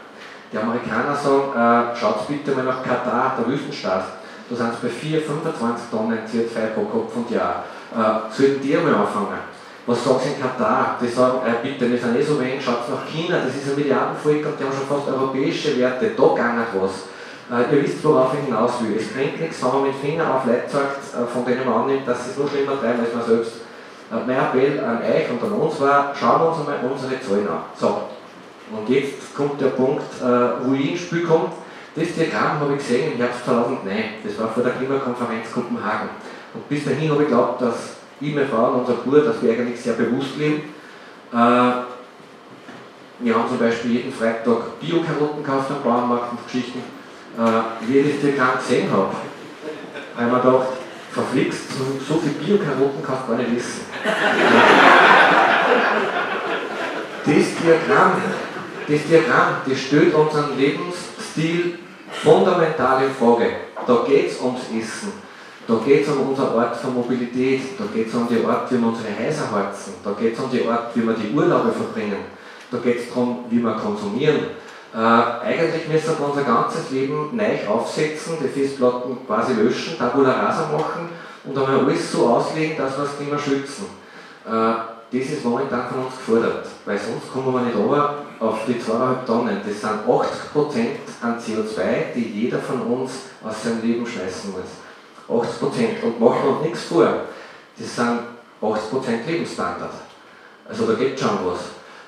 Die 0.51 0.57
Amerikaner 0.57 1.15
sagen, 1.15 1.51
äh, 1.53 1.95
schaut 1.95 2.27
bitte 2.27 2.51
mal 2.51 2.63
nach 2.63 2.83
Katar, 2.83 3.37
der 3.37 3.47
Wüstenstaat. 3.47 4.03
Da 4.49 4.55
sind 4.55 4.71
sie 4.73 4.87
bei 4.87 4.93
4, 4.93 5.21
25 5.21 5.89
Tonnen 5.91 6.19
CO2 6.19 6.67
pro 6.73 6.85
Kopf 6.85 7.15
und 7.15 7.29
Jahr. 7.31 7.65
Äh, 7.93 8.31
sollten 8.31 8.61
die 8.61 8.77
einmal 8.77 8.95
anfangen? 8.95 9.39
Was 9.85 10.03
sagen 10.03 10.19
sie 10.23 10.29
in 10.35 10.41
Katar? 10.41 10.97
Die 11.01 11.07
sagen, 11.07 11.39
äh, 11.45 11.65
bitte, 11.65 11.91
wir 11.91 11.97
sind 11.97 12.15
eh 12.15 12.21
so 12.21 12.39
wenig, 12.39 12.63
schaut 12.63 12.89
nach 12.89 13.05
China, 13.07 13.39
das 13.43 13.55
ist 13.55 13.69
ein 13.69 13.75
Milliardenvolk 13.75 14.45
und 14.45 14.59
die 14.59 14.63
haben 14.63 14.73
schon 14.73 14.87
fast 14.87 15.07
europäische 15.07 15.77
Werte, 15.77 16.11
da 16.15 16.27
geht 16.27 16.81
was. 16.81 17.07
Äh, 17.49 17.75
ihr 17.75 17.83
wisst, 17.83 18.03
worauf 18.03 18.33
ich 18.33 18.45
hinaus 18.45 18.81
will. 18.81 18.97
Es 18.97 19.07
bringt 19.07 19.39
nichts, 19.39 19.63
wenn 19.63 19.71
man 19.71 19.83
mit 19.83 19.95
Finger 19.95 20.35
auf 20.35 20.45
Leute 20.45 20.69
sagt, 20.69 20.99
äh, 21.15 21.25
von 21.25 21.45
denen 21.45 21.65
man 21.65 21.83
annimmt, 21.83 22.07
dass 22.07 22.25
sie 22.25 22.31
es 22.31 22.37
noch 22.37 22.49
schlimmer 22.49 22.79
treiben 22.79 22.99
als 22.99 23.13
man 23.13 23.25
selbst. 23.25 23.66
Äh, 24.11 24.25
mein 24.25 24.37
Appell 24.37 24.79
an 24.79 25.01
euch 25.01 25.29
und 25.29 25.43
an 25.43 25.59
uns 25.59 25.79
war, 25.81 26.13
schauen 26.17 26.41
wir 26.41 26.47
uns 26.49 26.59
einmal 26.59 26.91
unsere 26.91 27.19
Zahlen 27.21 27.47
an. 27.47 27.63
So, 27.77 28.01
und 28.71 28.89
jetzt 28.89 29.35
kommt 29.35 29.59
der 29.61 29.67
Punkt, 29.67 30.03
äh, 30.21 30.25
wo 30.63 30.73
ich 30.73 30.91
ins 30.91 31.01
Spiel 31.01 31.23
komme. 31.23 31.49
Das 31.95 32.13
Diagramm 32.13 32.59
habe 32.59 32.73
ich 32.73 32.79
gesehen 32.79 33.13
im 33.13 33.17
Herbst 33.17 33.43
2009, 33.45 33.97
das 34.23 34.39
war 34.39 34.49
vor 34.49 34.63
der 34.63 34.73
Klimakonferenz 34.73 35.51
Kopenhagen. 35.51 36.09
Und 36.53 36.69
bis 36.69 36.85
dahin 36.85 37.09
habe 37.09 37.23
ich 37.23 37.29
geglaubt, 37.29 37.61
dass 37.61 37.97
ich, 38.19 38.35
meine 38.35 38.47
Frau 38.47 38.71
und 38.71 38.81
unser 38.81 38.93
Bruder, 38.93 39.21
dass 39.21 39.41
wir 39.41 39.51
eigentlich 39.51 39.79
sehr 39.81 39.93
bewusst 39.93 40.37
leben. 40.37 40.61
Äh, 41.33 41.85
wir 43.19 43.33
haben 43.33 43.49
zum 43.49 43.57
Beispiel 43.57 43.91
jeden 43.91 44.13
Freitag 44.13 44.79
Bio-Karotten 44.79 45.43
gekauft 45.43 45.71
am 45.71 45.83
Bauernmarkt 45.83 46.31
und 46.31 46.45
Geschichten. 46.45 46.83
Äh, 47.37 47.87
wie 47.87 47.99
ich 47.99 48.13
das 48.13 48.21
Diagramm 48.21 48.57
gesehen 48.57 48.91
habe, 48.91 49.09
weil 50.15 50.27
man 50.27 50.41
verflixt, 51.17 51.63
so, 51.77 52.13
so 52.13 52.19
viel 52.19 52.33
Bio-Karotten 52.33 53.01
kannst 53.03 53.23
du 53.23 53.31
gar 53.31 53.37
nicht 53.37 53.55
wissen. 53.55 53.81
Das 57.25 57.63
Diagramm 57.63 58.21
das 58.87 59.03
Diagramm, 59.03 59.55
das 59.67 59.79
stellt 59.79 60.13
unseren 60.13 60.57
Lebensstil 60.57 61.79
fundamental 62.09 63.03
in 63.03 63.11
Frage. 63.11 63.51
Da 63.85 64.05
geht 64.07 64.31
es 64.31 64.41
ums 64.41 64.61
Essen, 64.71 65.11
da 65.67 65.75
geht 65.85 66.07
es 66.07 66.13
um 66.13 66.29
unsere 66.29 66.51
Art 66.57 66.77
von 66.77 66.93
Mobilität, 66.93 67.61
da 67.77 67.83
geht 67.93 68.07
es 68.07 68.13
um 68.13 68.27
die 68.29 68.43
Art, 68.45 68.71
wie 68.71 68.79
wir 68.79 68.87
unsere 68.87 69.09
Häuser 69.09 69.51
heizen, 69.51 69.93
da 70.03 70.11
geht 70.11 70.33
es 70.33 70.39
um 70.39 70.49
die 70.49 70.65
Art, 70.65 70.95
wie 70.95 71.05
wir 71.05 71.13
die 71.13 71.35
Urlaube 71.35 71.71
verbringen, 71.71 72.19
da 72.71 72.77
geht 72.77 72.99
es 72.99 73.09
darum, 73.09 73.45
wie 73.49 73.59
wir 73.59 73.73
konsumieren. 73.73 74.39
Äh, 74.93 74.97
eigentlich 74.97 75.87
müssen 75.87 76.17
wir 76.17 76.29
unser 76.29 76.43
ganzes 76.43 76.89
Leben 76.91 77.35
neu 77.35 77.67
aufsetzen, 77.67 78.37
die 78.41 78.47
Festplatten 78.47 79.17
quasi 79.25 79.53
löschen, 79.53 79.97
Tabula 79.97 80.31
rasa 80.31 80.69
machen 80.71 81.09
und 81.43 81.57
einmal 81.57 81.79
alles 81.79 82.11
so 82.11 82.27
auslegen, 82.27 82.77
dass 82.77 82.97
wir 82.97 83.03
das 83.03 83.17
Klima 83.17 83.37
schützen. 83.37 83.85
Äh, 84.45 84.73
das 85.09 85.29
ist 85.29 85.45
momentan 85.45 85.87
von 85.87 86.05
uns 86.05 86.17
gefordert, 86.17 86.65
weil 86.85 86.97
sonst 86.97 87.31
kommen 87.31 87.53
wir 87.53 87.61
nicht 87.61 87.77
runter 87.77 88.15
auf 88.39 88.59
die 88.67 88.73
2,5 88.73 89.25
Tonnen. 89.25 89.61
Das 89.65 89.79
sind 89.79 90.05
80% 90.05 90.87
an 91.21 91.39
CO2, 91.39 92.13
die 92.13 92.41
jeder 92.41 92.59
von 92.59 92.81
uns 92.81 93.11
aus 93.43 93.63
seinem 93.63 93.81
Leben 93.81 94.05
schmeißen 94.05 94.51
muss. 94.51 94.61
80% 95.29 96.03
und 96.03 96.19
machen 96.19 96.49
uns 96.49 96.61
nichts 96.61 96.83
vor. 96.83 97.07
Das 97.77 97.95
sind 97.95 98.19
80% 98.61 99.25
Lebensstandard. 99.25 99.93
Also 100.67 100.85
da 100.85 100.93
geht 100.93 101.19
schon 101.19 101.39
was. 101.45 101.59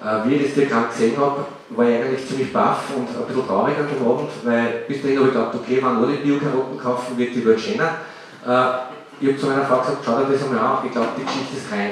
Äh, 0.06 0.28
wie 0.28 0.36
ich 0.36 0.46
das 0.48 0.56
Diagramm 0.56 0.90
gesehen 0.90 1.18
habe, 1.18 1.46
war 1.70 1.88
ich 1.88 1.96
eigentlich 1.96 2.28
ziemlich 2.28 2.52
baff 2.52 2.84
und 2.96 3.08
ein 3.08 3.28
bisschen 3.28 3.48
traurig 3.48 3.78
an 3.78 3.88
dem 3.88 4.08
Abend, 4.08 4.30
weil 4.44 4.86
bis 4.88 5.02
dahin 5.02 5.18
habe 5.18 5.28
ich 5.28 5.34
gedacht, 5.34 5.56
okay, 5.56 5.78
wenn 5.78 5.86
alle 5.86 6.18
Bio-Karotten 6.18 6.80
kaufen, 6.80 7.18
wird 7.18 7.36
die 7.36 7.46
Welt 7.46 7.60
schöner. 7.60 7.98
Äh, 8.46 8.90
ich 9.22 9.28
habe 9.30 9.38
zu 9.38 9.48
meiner 9.48 9.66
Frau 9.66 9.80
gesagt, 9.80 9.98
schau 10.04 10.18
dir 10.18 10.34
das 10.34 10.44
einmal 10.44 10.60
an, 10.60 10.86
ich 10.86 10.92
glaube, 10.92 11.10
die 11.18 11.26
Geschichte 11.26 11.58
ist 11.58 11.72
rein 11.72 11.92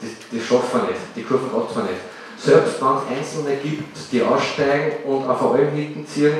das, 0.00 0.10
das 0.32 0.46
schaffen 0.46 0.80
wir 0.80 0.90
nicht, 0.90 1.00
die 1.14 1.22
Kurven 1.22 1.50
hat 1.52 1.76
wir 1.76 1.82
nicht. 1.82 2.02
Selbst 2.36 2.80
wenn 2.80 2.96
es 2.96 3.18
Einzelne 3.18 3.56
gibt, 3.56 4.12
die 4.12 4.22
aussteigen 4.22 5.04
und 5.04 5.28
auf 5.28 5.42
Alm 5.54 5.70
hinten 5.74 6.06
ziehen 6.06 6.32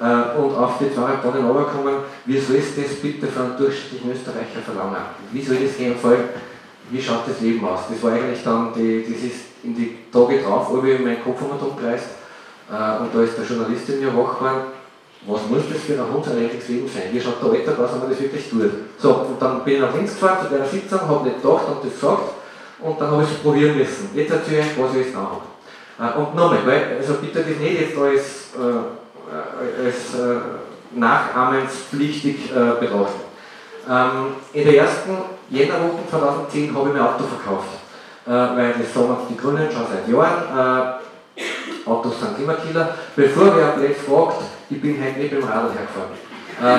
äh, 0.00 0.36
und 0.36 0.54
auf 0.56 0.78
die 0.78 0.92
200 0.92 1.22
Tonnen 1.22 1.46
runterkommen, 1.46 1.94
wie 2.24 2.38
soll 2.38 2.56
es 2.56 2.74
das 2.74 2.96
bitte 2.96 3.28
für 3.28 3.40
einen 3.40 3.56
durchschnittlichen 3.56 4.10
Österreicher 4.10 4.60
verlangen? 4.64 4.96
Wie 5.30 5.42
soll 5.42 5.56
das 5.56 5.76
gehen? 5.76 5.94
Vor 5.96 6.10
allem, 6.10 6.24
wie 6.90 7.00
schaut 7.00 7.28
das 7.28 7.40
Leben 7.40 7.64
aus? 7.64 7.80
Das 7.88 8.02
war 8.02 8.12
eigentlich 8.12 8.42
dann, 8.42 8.72
die, 8.74 9.04
das 9.08 9.22
ist 9.22 9.55
in 9.66 9.74
die 9.74 9.98
Tage 10.12 10.42
drauf, 10.42 10.68
wo 10.70 10.82
ich 10.82 11.00
meinen 11.00 11.22
Kopf 11.22 11.42
umgekreist 11.42 12.06
äh, 12.70 13.02
und 13.02 13.14
da 13.14 13.22
ist 13.22 13.36
der 13.36 13.44
Journalist 13.44 13.88
in 13.88 14.00
mir 14.00 14.16
wach 14.16 14.38
geworden, 14.38 14.62
was 15.26 15.40
muss 15.48 15.62
das 15.72 15.82
für 15.82 15.94
ein 15.94 16.12
hundsartiges 16.12 16.68
Leben 16.68 16.88
sein? 16.88 17.10
Wie 17.10 17.20
schaut 17.20 17.42
der 17.42 17.50
Alltag 17.50 17.78
aus, 17.80 17.92
wenn 17.92 18.00
man 18.00 18.10
das 18.10 18.20
wirklich 18.20 18.48
tut? 18.48 18.70
So, 18.98 19.14
und 19.14 19.42
dann 19.42 19.64
bin 19.64 19.74
ich 19.74 19.80
nach 19.80 19.94
links 19.94 20.12
gefahren 20.12 20.46
zu 20.46 20.54
der 20.54 20.64
Sitzung, 20.66 21.00
habe 21.00 21.28
nicht 21.28 21.42
gedacht 21.42 21.64
und 21.68 21.84
das 21.84 21.94
gesagt 21.94 22.30
und 22.80 23.00
dann 23.00 23.10
habe 23.10 23.22
ich 23.22 23.30
es 23.30 23.38
probieren 23.38 23.76
müssen. 23.76 24.10
Jetzt 24.14 24.30
erzähle 24.30 24.60
ich, 24.60 24.78
was 24.78 24.94
ich 24.94 25.06
jetzt 25.06 25.14
nachhabe. 25.14 25.42
Äh, 25.98 26.18
und 26.18 26.34
nochmal, 26.34 26.58
also 26.98 27.14
bitte 27.14 27.40
das 27.40 27.58
nicht 27.58 27.80
jetzt 27.80 27.98
als, 27.98 28.54
äh, 28.54 29.84
als 29.84 30.14
äh, 30.14 30.40
nachahmenspflichtig 30.94 32.50
äh, 32.52 32.80
betrachten. 32.80 33.26
Ähm, 33.88 34.34
in 34.52 34.64
der 34.64 34.78
ersten 34.78 35.16
Jännerwochen 35.50 36.08
2010 36.10 36.74
habe 36.74 36.88
ich 36.88 36.94
mein 36.94 37.02
Auto 37.02 37.24
verkauft. 37.24 37.68
Äh, 38.26 38.30
weil 38.30 38.74
das 38.78 38.92
sagen 38.92 39.16
die 39.30 39.36
Grünen 39.36 39.70
schon 39.70 39.86
seit 39.86 40.08
Jahren. 40.08 40.98
Äh, 40.98 41.88
Autos 41.88 42.18
sind 42.18 42.36
Klimakiller. 42.36 42.94
Bevor 43.14 43.56
wer 43.56 43.88
jetzt 43.88 44.02
fragt, 44.02 44.42
ich 44.68 44.80
bin 44.82 45.00
heute 45.00 45.18
nicht 45.20 45.32
mit 45.32 45.42
dem 45.42 45.48
Radl 45.48 45.70
hergefahren. 45.72 46.10
Äh, 46.60 46.78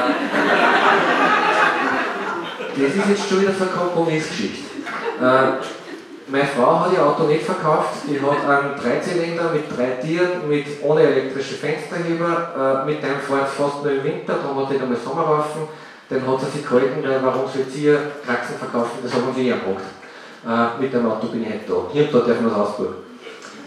das 2.76 2.96
ist 2.96 3.10
jetzt 3.10 3.30
schon 3.30 3.42
wieder 3.42 3.54
so 3.54 3.64
eine 3.64 3.72
Kompromissgeschichte. 3.72 4.68
Meine 6.30 6.46
Frau 6.46 6.82
hat 6.82 6.92
ihr 6.92 7.02
Auto 7.06 7.24
nicht 7.24 7.46
verkauft, 7.46 8.04
die 8.04 8.20
hat 8.20 8.46
einen 8.46 8.76
Dreizylinder 8.76 9.50
mit 9.54 9.64
drei 9.76 9.92
Tieren, 10.02 10.50
mit, 10.50 10.66
ohne 10.84 11.02
elektrische 11.02 11.56
Fensterheber, 11.56 12.84
äh, 12.84 12.86
mit 12.86 13.02
dem 13.02 13.18
fährt 13.26 13.48
fast 13.48 13.82
nur 13.82 13.94
im 13.94 14.04
Winter, 14.04 14.36
darum 14.44 14.62
hat 14.62 14.70
sie 14.70 14.82
einmal 14.82 14.98
Sommerreifen, 14.98 15.62
den 16.12 16.28
hat 16.28 16.40
sie 16.42 16.58
sich 16.58 16.68
gehalten, 16.68 17.02
warum 17.24 17.44
soll 17.50 17.66
sie 17.72 17.86
ihr 17.86 18.12
Kraxen 18.26 18.58
verkaufen, 18.58 19.00
das 19.02 19.14
haben 19.14 19.34
sie 19.34 19.44
nie 19.44 19.50
gemacht. 19.52 19.86
Äh, 20.48 20.82
mit 20.82 20.94
dem 20.94 21.06
Auto 21.12 21.28
bin 21.28 21.44
ich 21.44 21.50
heute 21.50 21.68
da. 21.68 21.74
Hier 21.92 22.04
und 22.04 22.14
da 22.14 22.20
darf 22.20 22.40
man 22.40 22.52
es 22.52 22.58
ausbauen. 22.58 22.96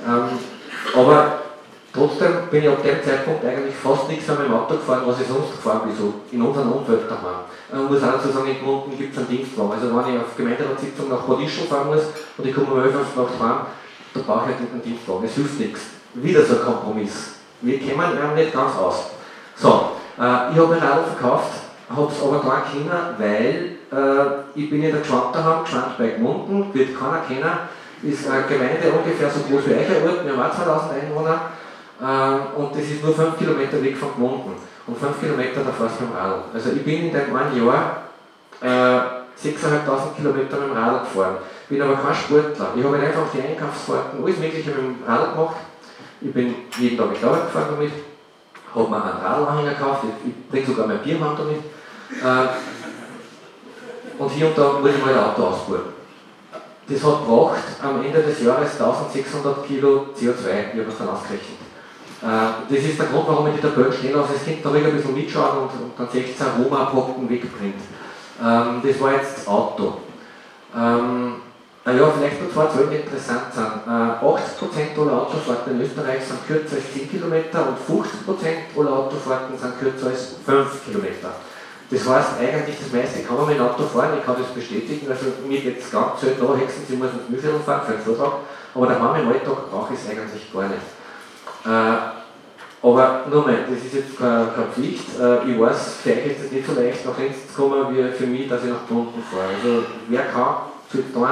Ähm, 0.08 0.38
aber 0.96 1.32
trotzdem 1.92 2.48
bin 2.50 2.62
ich 2.62 2.68
ab 2.70 2.82
dem 2.82 3.04
Zeitpunkt 3.04 3.44
eigentlich 3.44 3.74
fast 3.74 4.08
nichts 4.08 4.30
an 4.30 4.38
meinem 4.38 4.54
Auto 4.54 4.76
gefahren, 4.76 5.02
was 5.04 5.20
ich 5.20 5.26
sonst 5.28 5.52
gefahren 5.52 5.82
bin, 5.84 5.94
so 5.94 6.14
in 6.32 6.40
unserem 6.40 6.72
Umfeld 6.72 7.02
daheim. 7.04 7.44
Man 7.70 7.86
muss 7.86 8.02
auch 8.02 8.12
dazu 8.12 8.30
sagen, 8.30 8.48
in 8.48 8.60
Gmunden 8.60 8.96
gibt 8.96 9.12
es 9.12 9.18
einen 9.18 9.28
Dienstwagen. 9.28 9.72
Also 9.72 9.94
wenn 9.94 10.14
ich 10.14 10.20
auf 10.20 10.34
Gemeinderatssitzung 10.34 11.10
nach 11.10 11.20
Bad 11.20 11.40
Ischl 11.42 11.66
fahren 11.66 11.88
muss 11.88 12.02
und 12.38 12.46
ich 12.46 12.54
komme 12.54 12.72
um 12.72 12.80
11 12.80 12.94
Uhr 12.94 13.24
nach 13.24 13.46
heim, 13.46 13.56
da 14.14 14.20
brauche 14.26 14.50
ich 14.50 14.56
halt 14.56 14.72
einen 14.72 14.82
Dienstwagen. 14.82 15.24
Es 15.26 15.34
hilft 15.34 15.60
nichts. 15.60 15.80
Wieder 16.14 16.42
so 16.46 16.54
ein 16.54 16.62
Kompromiss. 16.62 17.34
Wir 17.60 17.78
kommen 17.78 18.16
ja 18.16 18.34
nicht 18.34 18.54
ganz 18.54 18.74
aus. 18.78 19.10
So, 19.54 19.68
äh, 20.18 20.50
ich 20.50 20.56
habe 20.56 20.68
mein 20.68 20.78
Radl 20.78 21.04
verkauft, 21.04 21.52
habe 21.94 22.10
es 22.10 22.22
aber 22.22 22.40
da 22.42 22.64
können, 22.72 23.14
weil 23.18 23.79
äh, 23.92 24.58
ich 24.58 24.70
bin 24.70 24.82
in 24.82 24.92
der 24.92 25.00
Geschwand 25.00 25.34
daheim, 25.34 25.64
Geschwand 25.64 25.98
bei 25.98 26.08
Gmunden, 26.08 26.72
wird 26.72 26.98
keiner 26.98 27.22
kennen, 27.26 27.50
ist 28.02 28.28
eine 28.30 28.42
Gemeinde 28.44 28.90
ungefähr 28.90 29.30
so 29.30 29.40
groß 29.40 29.66
wie 29.66 29.74
Eicherort, 29.74 30.24
wir 30.24 30.32
haben 30.32 30.42
auch 30.42 30.54
2000 30.54 30.92
Einwohner 30.92 31.40
äh, 32.00 32.58
und 32.58 32.74
das 32.74 32.84
ist 32.84 33.04
nur 33.04 33.14
5 33.14 33.38
Kilometer 33.38 33.82
weg 33.82 33.96
von 33.96 34.14
Gmunden 34.16 34.54
und 34.86 34.98
5 34.98 35.20
Kilometer 35.20 35.60
da 35.64 35.72
fährst 35.72 36.00
du 36.00 36.04
mit 36.04 36.12
dem 36.12 36.16
Radl. 36.16 36.42
Also 36.54 36.70
ich 36.70 36.84
bin 36.84 37.08
in 37.08 37.12
dem 37.12 37.36
einen 37.36 37.66
Jahr 37.66 38.04
äh, 38.60 39.20
6.500 39.40 40.16
Kilometer 40.16 40.56
mit 40.58 40.70
dem 40.70 40.76
Radl 40.76 41.00
gefahren. 41.00 41.36
Bin 41.68 41.82
aber 41.82 41.94
kein 41.94 42.14
Sportler. 42.14 42.72
Ich 42.76 42.84
habe 42.84 42.96
einfach 42.96 43.26
die 43.32 43.42
Einkaufsfahrten, 43.42 44.22
alles 44.22 44.38
Mögliche 44.38 44.70
mit 44.70 44.78
dem 44.78 44.96
Radl 45.06 45.30
gemacht. 45.32 45.56
Ich 46.20 46.32
bin 46.32 46.54
jeden 46.78 46.98
Tag 46.98 47.08
die 47.18 47.24
Arbeit 47.24 47.46
gefahren 47.46 47.68
damit, 47.70 47.92
habe 48.74 48.90
mir 48.90 48.96
einen 48.96 49.24
Radlanhänger 49.24 49.70
gekauft, 49.70 50.04
ich, 50.04 50.30
ich 50.30 50.48
bringe 50.48 50.66
sogar 50.66 50.86
mein 50.86 50.98
Biermann 50.98 51.36
damit. 51.36 51.60
Äh, 52.10 52.48
und 54.20 54.30
hier 54.30 54.48
und 54.48 54.58
da 54.58 54.78
ich 54.84 55.02
mal 55.02 55.14
ein 55.14 55.24
Auto 55.24 55.44
ausbauen. 55.44 55.80
Das 56.86 57.04
hat 57.04 57.24
gebracht 57.24 57.62
am 57.82 58.04
Ende 58.04 58.22
des 58.22 58.42
Jahres 58.42 58.72
1600 58.72 59.66
Kilo 59.66 60.06
CO2, 60.14 60.74
ich 60.74 60.80
habe 60.80 60.90
es 60.90 60.98
dann 60.98 61.08
ausgerechnet. 61.08 61.58
Äh, 62.22 62.74
das 62.74 62.84
ist 62.84 62.98
der 62.98 63.06
Grund, 63.06 63.28
warum 63.28 63.46
ich 63.46 63.54
die 63.54 63.60
Tabelle 63.60 63.92
stehen 63.92 64.12
lasse. 64.14 64.34
Es 64.36 64.44
könnte 64.44 64.62
da 64.62 64.70
ein 64.74 64.96
bisschen 64.96 65.14
mitschauen 65.14 65.58
und, 65.58 65.70
und 65.82 65.92
dann 65.96 66.08
seht 66.12 66.38
ihr, 66.38 66.46
Aroma-Brocken 66.46 67.30
wegbringt. 67.30 67.80
Ähm, 68.42 68.82
das 68.84 69.00
war 69.00 69.12
jetzt 69.12 69.38
das 69.38 69.48
Auto. 69.48 69.94
Ähm, 70.76 71.36
ja, 71.86 72.12
vielleicht 72.12 72.42
noch 72.42 72.52
zwei 72.52 72.66
Zahlen, 72.66 72.90
die 72.90 72.96
interessant 72.96 73.54
sind. 73.54 73.86
Äh, 73.86 75.00
80% 75.00 75.00
aller 75.00 75.22
Autofahrten 75.22 75.72
in 75.72 75.80
Österreich 75.80 76.22
sind 76.24 76.46
kürzer 76.46 76.76
als 76.76 76.92
10 76.92 77.10
Kilometer 77.10 77.68
und 77.68 77.78
50% 77.78 78.78
aller 78.78 78.92
Autofahrten 78.92 79.56
sind 79.56 79.80
kürzer 79.80 80.08
als 80.08 80.36
5 80.44 80.84
Kilometer. 80.84 81.32
Das 81.90 82.08
heißt, 82.08 82.28
eigentlich 82.38 82.76
das 82.78 82.92
meiste 82.92 83.22
kann 83.22 83.36
man 83.36 83.48
mit 83.48 83.58
dem 83.58 83.66
Auto 83.66 83.82
fahren, 83.82 84.14
ich 84.18 84.24
kann 84.24 84.36
das 84.38 84.54
bestätigen. 84.54 85.10
Also 85.10 85.26
mir 85.46 85.60
geht 85.60 85.80
es 85.80 85.90
ganz 85.90 86.20
selten 86.20 86.44
nachhexen, 86.44 86.84
sie 86.88 86.96
muss 86.96 87.10
ins 87.10 87.28
Mühlviertel 87.28 87.60
fahren 87.60 87.82
für 87.84 87.94
einen 87.94 88.02
Vortrag, 88.02 88.32
aber 88.74 88.98
Mann 88.98 89.20
im 89.20 89.28
Alltag 89.28 89.70
brauche 89.70 89.94
ich 89.94 90.00
es 90.00 90.08
eigentlich 90.08 90.52
gar 90.52 90.68
nicht. 90.68 90.86
Äh, 91.66 92.20
aber 92.82 93.26
nur 93.28 93.42
mal, 93.42 93.58
das 93.68 93.84
ist 93.84 93.94
jetzt 93.94 94.18
keine, 94.18 94.48
keine 94.54 94.68
Pflicht. 94.72 95.04
Äh, 95.20 95.50
ich 95.50 95.60
weiß, 95.60 95.96
für 96.02 96.10
euch 96.12 96.26
ist 96.26 96.44
es 96.46 96.52
nicht 96.52 96.66
so 96.66 96.80
leicht, 96.80 97.04
nach 97.04 97.18
Linz 97.18 97.36
zu 97.48 97.60
kommen, 97.60 97.94
wie 97.94 98.10
für 98.12 98.26
mich, 98.26 98.48
dass 98.48 98.64
ich 98.64 98.70
nach 98.70 98.84
Stunden 98.86 99.22
fahre. 99.30 99.48
Also, 99.48 99.84
wer 100.08 100.22
kann, 100.22 100.56
soll 100.90 101.04
es 101.06 101.12
tun. 101.12 101.28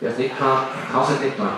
Wer 0.00 0.10
es 0.10 0.18
nicht 0.18 0.36
kann, 0.36 0.64
kann 0.92 1.02
es 1.02 1.08
halt 1.08 1.22
nicht 1.22 1.36
tun. 1.36 1.48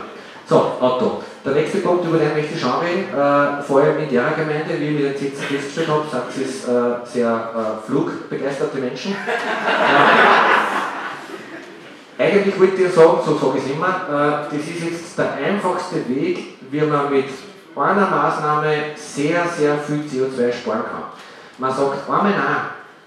So, 0.47 0.57
Auto. 0.79 1.23
Der 1.45 1.55
nächste 1.55 1.79
Punkt, 1.79 2.05
über 2.07 2.19
den 2.19 2.35
möchte 2.35 2.55
ich 2.55 2.61
schauen 2.61 2.85
äh, 2.87 3.63
vor 3.63 3.81
allem 3.81 3.99
in 3.99 4.09
der 4.11 4.31
Gemeinde, 4.31 4.79
wie 4.79 4.85
ich 4.85 4.95
mit 4.95 5.05
den 5.05 5.19
Sitzen 5.19 5.43
festgestellt 5.43 5.89
habe, 5.89 6.31
sind 6.31 6.47
es 6.47 6.69
äh, 6.69 7.05
sehr 7.05 7.51
äh, 7.83 7.87
flugbegeisterte 7.87 8.79
Menschen. 8.79 9.17
Äh, 12.19 12.25
eigentlich 12.25 12.61
wollte 12.61 12.83
ich 12.83 12.93
sagen, 12.93 13.19
so 13.25 13.37
sage 13.39 13.59
ich 13.59 13.65
es 13.65 13.71
immer, 13.71 13.89
äh, 13.89 14.55
das 14.55 14.67
ist 14.69 14.85
jetzt 14.85 15.19
der 15.19 15.33
einfachste 15.33 16.09
Weg, 16.09 16.59
wie 16.71 16.81
man 16.83 17.11
mit 17.11 17.25
einer 17.75 18.07
Maßnahme 18.07 18.75
sehr, 18.95 19.45
sehr 19.49 19.79
viel 19.79 20.05
CO2 20.05 20.53
sparen 20.53 20.83
kann. 20.83 21.05
Man 21.57 21.75
sagt 21.75 22.09
einmal 22.09 22.33
nein, 22.33 22.57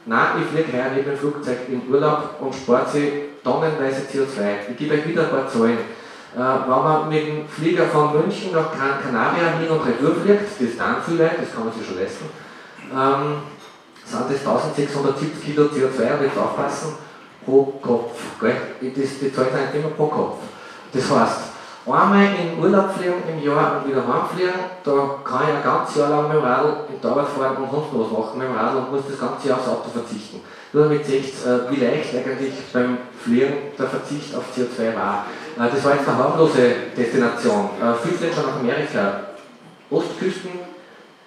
nein, 0.06 0.28
ich 0.42 0.50
fliege 0.50 0.74
heuer 0.74 0.90
nicht 0.92 1.06
mit 1.08 1.16
dem 1.16 1.20
Flugzeug 1.20 1.58
in 1.70 1.88
Urlaub 1.88 2.36
und 2.42 2.56
spare 2.56 2.90
sich 2.90 3.12
tonnenweise 3.44 4.02
CO2. 4.12 4.72
Ich 4.72 4.78
gebe 4.78 4.96
euch 4.96 5.08
wieder 5.08 5.24
ein 5.24 5.30
paar 5.30 5.48
Zahlen. 5.48 5.78
Äh, 6.36 6.38
wenn 6.38 6.84
man 6.84 7.08
mit 7.08 7.28
dem 7.28 7.48
Flieger 7.48 7.86
von 7.86 8.12
München 8.12 8.52
nach 8.52 8.70
Gran 8.74 9.02
Canaria 9.02 9.58
hin 9.58 9.70
und 9.70 9.88
retour 9.88 10.16
fliegt, 10.16 10.44
das 10.52 10.68
ist 10.68 10.78
dann 10.78 11.02
viel 11.02 11.18
weit, 11.18 11.40
das 11.42 11.56
kann 11.56 11.64
man 11.64 11.74
sich 11.74 11.88
schon 11.88 11.98
leisten, 11.98 12.26
ähm, 12.92 13.38
sind 14.04 14.30
das 14.30 14.46
1670 14.46 15.42
Kilo 15.42 15.64
CO2 15.64 16.18
und 16.18 16.24
jetzt 16.26 16.38
aufpassen, 16.38 16.96
pro 17.46 17.64
Kopf. 17.82 18.20
Gell? 18.42 18.56
Das, 18.82 19.20
die 19.20 19.34
Zahlen 19.34 19.48
sind 19.72 19.82
immer 19.82 19.94
pro 19.96 20.08
Kopf. 20.08 20.36
Das 20.92 21.10
heißt, 21.10 21.40
einmal 21.86 22.26
in 22.26 22.62
Urlaub 22.62 22.92
fliegen 22.92 23.24
im 23.32 23.42
Jahr 23.42 23.78
und 23.78 23.90
wieder 23.90 24.04
heimfliegen, 24.06 24.60
da 24.84 24.92
kann 25.24 25.44
ich 25.48 25.56
ein 25.56 25.64
ganzes 25.64 25.96
Jahr 25.96 26.10
lang 26.10 26.28
mit 26.28 26.38
dem 26.38 26.44
Radl 26.44 26.74
in 26.90 27.00
die 27.02 27.08
Arbeit 27.08 27.28
fahren 27.30 27.58
und 27.58 27.72
sonst 27.72 27.88
was 27.94 28.12
machen 28.12 28.40
mit 28.40 28.48
dem 28.50 28.56
Radl 28.56 28.78
und 28.78 28.92
muss 28.92 29.08
das 29.10 29.20
ganze 29.20 29.48
Jahr 29.48 29.58
aufs 29.60 29.70
Auto 29.70 29.90
verzichten. 29.90 30.42
Nur 30.74 30.84
damit 30.84 31.06
seht 31.06 31.24
ihr, 31.24 31.68
wie 31.70 31.78
leicht 31.78 32.14
eigentlich 32.14 32.54
beim 32.74 32.98
Fliegen 33.24 33.72
der 33.80 33.88
Verzicht 33.88 34.36
auf 34.36 34.44
CO2 34.54 34.96
war. 34.96 35.26
Äh, 35.58 35.70
das 35.72 35.84
war 35.84 35.96
jetzt 35.96 36.08
eine 36.08 36.18
harmlose 36.18 36.76
Destination. 36.96 37.70
Äh, 37.82 38.34
schon 38.34 38.46
nach 38.46 38.60
Amerika. 38.60 39.20
Ostküsten 39.90 40.52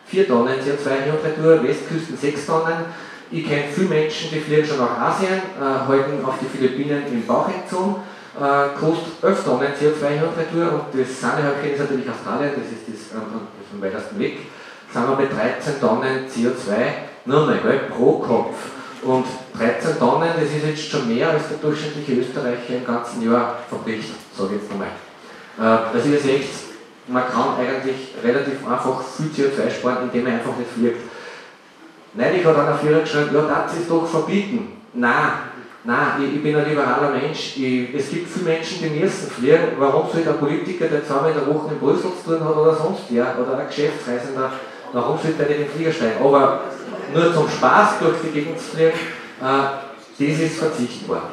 4 0.06 0.26
Tonnen 0.26 0.54
CO2 0.54 1.02
hin 1.02 1.12
Westküsten 1.62 2.16
6 2.16 2.46
Tonnen. 2.46 2.86
Ich 3.30 3.46
kenne 3.46 3.64
viele 3.74 3.88
Menschen, 3.88 4.30
die 4.32 4.40
fliegen 4.40 4.66
schon 4.66 4.78
nach 4.78 4.98
Asien, 4.98 5.42
äh, 5.60 5.86
halten 5.86 6.24
auf 6.24 6.34
die 6.40 6.46
Philippinen 6.46 7.04
im 7.12 7.26
Bauchentzoom 7.26 7.96
äh, 8.38 8.78
kostet 8.78 9.22
11 9.22 9.44
Tonnen 9.44 9.72
CO2 9.74 10.08
hin 10.08 10.22
und 10.22 11.00
das 11.00 11.20
Sahnehäubchen 11.20 11.72
ist 11.72 11.80
natürlich 11.80 12.08
Australien, 12.08 12.52
das 12.56 12.70
ist 12.70 12.86
das, 12.86 13.18
das 13.18 13.72
am 13.72 13.82
weitesten 13.82 14.18
weg, 14.18 14.38
sind 14.92 15.08
wir 15.08 15.16
bei 15.16 15.26
13 15.26 15.80
Tonnen 15.80 16.26
CO2 16.28 16.70
nur 17.24 17.46
mal 17.46 17.58
gell, 17.58 17.80
pro 17.90 18.18
Kopf. 18.18 18.54
Und 19.02 19.26
13 19.56 19.98
Tonnen, 19.98 20.28
das 20.34 20.50
ist 20.50 20.64
jetzt 20.66 20.90
schon 20.90 21.08
mehr 21.08 21.30
als 21.30 21.48
der 21.48 21.58
durchschnittliche 21.58 22.20
Österreicher 22.20 22.76
im 22.76 22.84
ganzen 22.84 23.22
Jahr 23.22 23.58
verbricht, 23.68 24.10
sage 24.36 24.54
ich 24.54 24.62
jetzt 24.62 24.70
nochmal. 24.70 24.88
Äh, 25.58 25.96
also 25.96 26.08
ihr 26.08 26.18
seht, 26.18 26.46
man 27.06 27.24
kann 27.26 27.56
eigentlich 27.58 28.14
relativ 28.22 28.66
einfach 28.66 29.02
viel 29.02 29.26
CO2 29.26 29.70
sparen, 29.70 30.04
indem 30.04 30.24
man 30.24 30.32
einfach 30.34 30.56
nicht 30.56 30.70
fliegt. 30.70 31.00
Neulich 32.14 32.44
hat 32.44 32.56
einer 32.56 32.78
Führer 32.78 33.00
geschrieben, 33.00 33.30
ja, 33.34 33.64
das 33.66 33.78
ist 33.78 33.90
doch 33.90 34.06
verbieten. 34.06 34.72
Nein, 34.94 35.32
Nein, 35.84 36.22
ich, 36.22 36.36
ich, 36.36 36.42
bin 36.42 36.56
ein 36.56 36.68
liberaler 36.68 37.12
Mensch. 37.12 37.56
Ich, 37.56 37.94
es 37.94 38.10
gibt 38.10 38.28
viele 38.28 38.44
Menschen, 38.56 38.82
die 38.82 39.00
müssen 39.00 39.30
fliegen. 39.30 39.78
Warum 39.78 40.06
soll 40.12 40.22
der 40.22 40.32
Politiker, 40.32 40.86
der 40.86 41.06
zweimal 41.06 41.30
in 41.30 41.38
der 41.38 41.46
Woche 41.46 41.72
in 41.72 41.78
Brüssel 41.78 42.10
zu 42.12 42.30
tun 42.30 42.44
hat 42.44 42.56
oder 42.56 42.74
sonst 42.74 43.04
wer, 43.08 43.34
oder 43.40 43.58
ein 43.58 43.66
Geschäftsreisender, 43.68 44.52
warum 44.92 45.18
soll 45.18 45.32
der 45.38 45.46
nicht 45.46 45.60
in 45.60 45.64
den 45.64 45.70
Flieger 45.70 45.92
steigen? 45.92 46.22
Aber 46.22 46.60
nur 47.12 47.34
zum 47.34 47.48
Spaß 47.48 48.00
durch 48.00 48.16
die 48.24 48.30
Gegend 48.30 48.58
zu 48.58 48.76
fliegen, 48.76 48.98
äh, 49.40 49.88
das 50.18 50.40
ist 50.40 50.58
verzichtbar. 50.58 51.30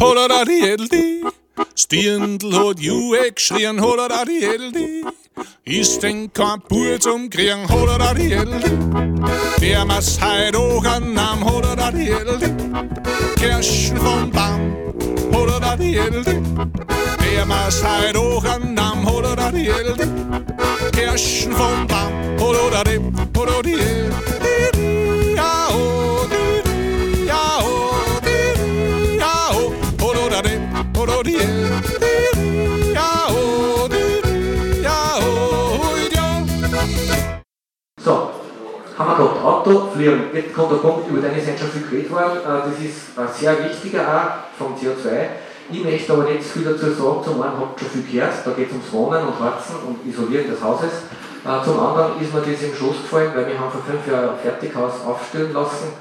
Holla 0.00 0.28
da 0.28 0.44
die 0.44 0.60
Edeldi, 0.60 1.24
Stirndl 1.74 2.52
hat 2.54 2.80
Juhe 2.80 3.32
geschrien, 3.32 3.80
holla 3.80 4.08
da 4.08 4.24
die 4.24 4.44
Edeldi. 4.44 5.04
Ist 5.64 6.02
denn 6.02 6.32
kein 6.32 6.60
Bub 6.68 7.02
zum 7.02 7.28
Kriegen, 7.28 7.68
holla 7.68 7.98
da 7.98 8.14
die 8.14 8.32
Edeldi. 8.32 8.70
Der 9.60 9.84
muss 9.84 10.18
heut 10.20 10.56
auch 10.56 10.84
an 10.84 11.12
Namen, 11.12 11.44
holla 11.44 11.74
da 11.74 11.90
die 11.90 12.08
Edeldi. 12.08 12.46
Kirschen 13.36 13.98
vom 13.98 14.30
Baum, 14.30 14.94
holla 15.32 15.58
da 15.58 15.76
die 15.76 15.96
Edeldi. 15.96 16.40
Der 17.20 17.46
muss 17.46 17.82
heut 17.82 18.16
auch 18.16 18.44
an 18.44 18.74
Namen, 18.74 19.06
Kirschen 20.96 21.52
vom 21.52 21.86
Baum, 21.86 22.38
holla 22.40 22.70
da 22.70 22.82
die, 22.82 22.98
holla 23.36 23.60
die 23.62 23.74
Edeldi. 23.74 25.34
Ja, 25.36 25.68
oh, 25.68 26.24
die, 26.24 27.26
ja, 27.26 27.58
oh, 27.60 28.18
die, 28.24 29.18
ja, 29.18 29.50
oh, 29.52 29.74
holla 30.00 30.30
da 30.30 30.40
die, 30.40 30.58
holla 30.96 31.22
die 31.22 31.34
Edeldi. 31.34 32.94
Ja, 32.94 33.28
oh, 33.28 33.86
die, 33.92 34.82
ja, 34.82 35.18
oh, 35.20 35.96
ja. 36.14 36.42
So, 38.02 38.30
haben 38.96 39.10
wir 39.10 39.16
gehabt. 39.16 39.44
Auto, 39.44 39.90
fliegen. 39.92 40.30
Jetzt 40.32 40.54
kommt 40.54 40.72
der 40.72 40.76
Punkt, 40.76 41.10
über 41.10 41.20
den 41.20 41.36
ist 41.36 41.58
schon 41.58 41.68
viel 41.72 41.82
geredet 41.90 42.10
worden. 42.10 42.38
Äh, 42.38 42.70
das 42.70 42.78
ist 42.80 43.18
ein 43.18 43.28
sehr 43.38 43.64
wichtiger 43.68 44.00
auch 44.00 44.56
vom 44.56 44.74
CO2. 44.74 45.28
Ich 45.68 45.82
möchte 45.82 46.12
aber 46.12 46.24
nicht 46.24 46.44
viel 46.44 46.62
dazu 46.62 46.86
sagen. 46.86 47.24
Zum 47.24 47.42
einen 47.42 47.58
habt 47.58 47.82
ihr 47.82 47.88
schon 47.88 48.02
viel 48.02 48.20
gehört, 48.20 48.34
da 48.44 48.50
geht 48.52 48.68
es 48.68 48.72
ums 48.72 48.92
Wohnen 48.92 49.26
und 49.26 49.40
Heizen 49.40 49.76
und 49.86 50.06
Isolieren 50.06 50.50
des 50.50 50.62
Hauses. 50.62 51.10
Äh, 51.42 51.64
zum 51.64 51.80
anderen 51.80 52.20
ist 52.20 52.32
mir 52.32 52.40
das 52.40 52.62
im 52.62 52.74
Schoß 52.74 53.02
gefallen, 53.02 53.32
weil 53.34 53.46
wir 53.46 53.58
haben 53.58 53.70
vor 53.70 53.82
fünf 53.82 54.06
Jahren 54.06 54.30
ein 54.30 54.38
Fertighaus 54.42 55.04
aufstellen 55.04 55.52
lassen 55.52 55.94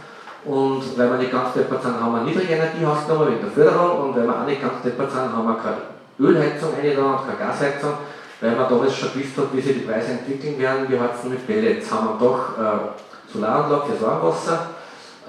und 0.45 0.97
weil 0.97 1.09
wir 1.09 1.17
nicht 1.17 1.31
ganz 1.31 1.53
deppert 1.53 1.81
sind, 1.81 1.99
haben 1.99 2.13
wir 2.13 2.19
ein 2.19 2.25
Niedrigenergiehaus 2.25 3.07
genommen 3.07 3.33
mit 3.33 3.41
der 3.41 3.49
Förderung 3.49 4.09
und 4.09 4.15
weil 4.15 4.27
wir 4.27 4.41
auch 4.41 4.45
nicht 4.45 4.61
ganz 4.61 4.81
deppert 4.83 5.11
sind, 5.11 5.33
haben 5.33 5.47
wir 5.47 5.57
keine 5.57 5.81
Ölheizung 6.19 6.69
eine 6.79 6.95
da 6.95 7.01
und 7.01 7.25
keine 7.25 7.37
Gasheizung, 7.39 7.93
weil 8.41 8.55
man 8.55 8.69
damals 8.69 8.95
schon 8.95 9.13
gewusst 9.13 9.37
hat, 9.37 9.53
wie 9.53 9.61
sich 9.61 9.73
die 9.73 9.85
Preise 9.85 10.11
entwickeln 10.11 10.59
werden. 10.59 10.85
Wir 10.87 10.99
heizen 11.01 11.31
mit 11.31 11.45
Pellets, 11.45 11.91
haben 11.91 12.09
wir 12.09 12.17
doch 12.19 12.57
äh, 12.57 13.33
Solaranlage 13.33 13.85
fürs 13.87 14.01
Warmwasser 14.01 14.69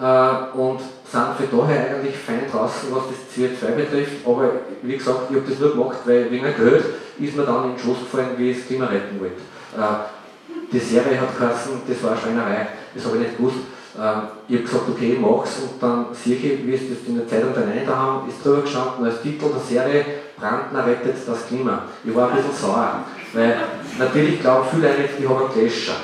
äh, 0.01 0.59
und 0.59 0.81
sind 1.11 1.37
für 1.39 1.57
daher 1.57 1.97
eigentlich 1.97 2.17
fein 2.17 2.51
draußen, 2.51 2.89
was 2.91 3.05
das 3.09 3.35
CO2 3.35 3.75
betrifft. 3.75 4.27
Aber 4.27 4.51
wie 4.83 4.97
gesagt, 4.97 5.31
ich 5.31 5.37
habe 5.37 5.49
das 5.49 5.59
nur 5.59 5.73
gemacht, 5.73 5.99
weil 6.05 6.31
wegen 6.31 6.45
Geld 6.45 6.85
ist 7.19 7.37
mir 7.37 7.45
dann 7.45 7.65
in 7.65 7.71
den 7.71 7.79
Schoß 7.79 8.01
gefallen, 8.01 8.37
wie 8.37 8.51
ich 8.51 8.59
das 8.59 8.67
Klima 8.67 8.87
retten 8.87 9.21
wollte. 9.21 9.41
Äh, 9.77 10.73
die 10.73 10.79
Serie 10.79 11.21
hat 11.21 11.39
geheißen, 11.39 11.83
das 11.87 12.03
war 12.03 12.13
eine 12.13 12.21
Schweinerei, 12.21 12.69
das 12.95 13.05
habe 13.05 13.17
ich 13.17 13.23
nicht 13.23 13.37
gewusst. 13.37 13.59
Ähm, 13.99 14.23
ich 14.49 14.57
habe 14.57 14.65
gesagt, 14.65 14.89
okay, 14.91 15.13
ich 15.13 15.21
mach's 15.21 15.59
und 15.63 15.83
dann 15.83 16.07
sehe 16.13 16.37
ich, 16.37 16.67
wie 16.67 16.75
es 16.75 16.83
das 16.91 17.07
in 17.07 17.17
der 17.17 17.29
Zeitung 17.29 17.55
dann 17.55 17.71
da 17.87 17.97
haben, 17.97 18.29
ist 18.29 18.45
drüber 18.45 18.63
gestanden 18.63 19.05
als 19.05 19.23
Titel 19.23 19.47
der 19.49 19.61
Serie 19.61 20.05
Brandner 20.39 20.87
rettet 20.87 21.17
das 21.27 21.47
Klima. 21.47 21.85
Ich 22.05 22.15
war 22.15 22.29
ein 22.29 22.37
bisschen 22.37 22.53
sauer, 22.53 23.05
weil 23.33 23.57
natürlich 23.99 24.41
glauben 24.41 24.67
viele 24.71 24.89
nicht, 24.99 25.19
die 25.19 25.27
haben 25.27 25.39
einen 25.39 25.53
Gläscher. 25.53 25.97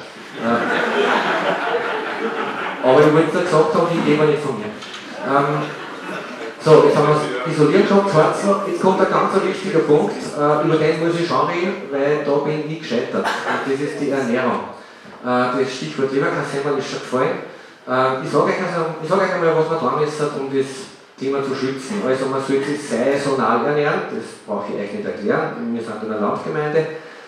Aber 2.83 3.01
ich 3.01 3.15
wollte 3.15 3.39
es 3.39 3.45
gesagt 3.45 3.75
haben, 3.75 3.87
die 3.93 4.03
gehen 4.03 4.27
nicht 4.27 4.43
von 4.43 4.59
mir. 4.59 4.67
Ähm, 4.67 5.63
so, 6.65 6.85
jetzt 6.85 6.97
haben 6.97 7.09
wir 7.09 7.17
es 7.19 7.53
isoliert 7.53 7.89
gehabt, 7.89 8.39
jetzt 8.67 8.83
kommt 8.83 9.01
ein 9.01 9.11
ganz 9.11 9.35
wichtiger 9.35 9.81
Punkt, 9.81 10.15
äh, 10.15 10.65
über 10.65 10.77
den 10.77 11.01
muss 11.05 11.19
ich 11.19 11.27
schon 11.27 11.47
reden, 11.47 11.91
weil 11.91 12.25
da 12.25 12.33
bin 12.39 12.71
ich 12.71 12.81
gescheitert. 12.81 13.27
Und 13.27 13.73
das 13.73 13.81
ist 13.81 14.01
die 14.01 14.11
Ernährung. 14.11 14.71
Äh, 15.25 15.63
das 15.63 15.75
Stichwort 15.75 16.13
Leberkassemmel 16.13 16.79
ist 16.79 16.91
schon 16.91 17.01
gefallen. 17.01 17.39
Äh, 17.87 18.25
ich 18.25 18.31
sage 18.31 18.45
euch, 18.45 18.63
also, 18.63 18.95
sag 19.09 19.19
euch 19.23 19.35
einmal, 19.35 19.57
was 19.57 19.71
man 19.71 19.81
tun 19.81 20.01
müssen, 20.01 20.27
um 20.39 20.57
das 20.57 20.67
Thema 21.19 21.43
zu 21.43 21.55
schützen. 21.55 22.03
Also 22.07 22.27
man 22.27 22.43
sollte 22.43 22.65
sich 22.65 22.83
saisonal 22.83 23.67
ernähren, 23.67 24.03
das 24.11 24.43
brauche 24.47 24.73
ich 24.73 24.79
euch 24.79 24.93
nicht 24.93 25.07
erklären, 25.07 25.71
wir 25.73 25.83
sind 25.83 26.03
in 26.03 26.11
einer 26.11 26.21
Landgemeinde. 26.21 26.87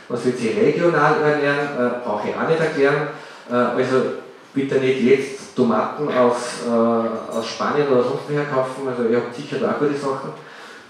Man 0.09 0.19
sollte 0.19 0.38
sich 0.38 0.57
regional 0.57 1.14
ernähren, 1.23 1.69
äh, 1.79 2.05
brauche 2.05 2.29
ich 2.29 2.35
auch 2.37 2.49
nicht 2.49 2.61
erklären. 2.61 3.09
Äh, 3.51 3.55
also 3.55 4.23
bitte 4.55 4.77
nicht 4.77 5.03
jetzt 5.03 5.57
Tomaten 5.57 6.09
aus, 6.09 6.62
äh, 6.67 7.37
aus 7.37 7.47
Spanien 7.47 7.88
oder 7.88 8.03
sonst 8.03 8.23
woher 8.29 8.45
kaufen, 8.45 8.88
also 8.88 9.09
ihr 9.09 9.17
habt 9.17 9.35
sicher 9.35 9.59
da 9.59 9.73
auch 9.73 9.79
gute 9.79 9.95
Sachen. 9.95 10.31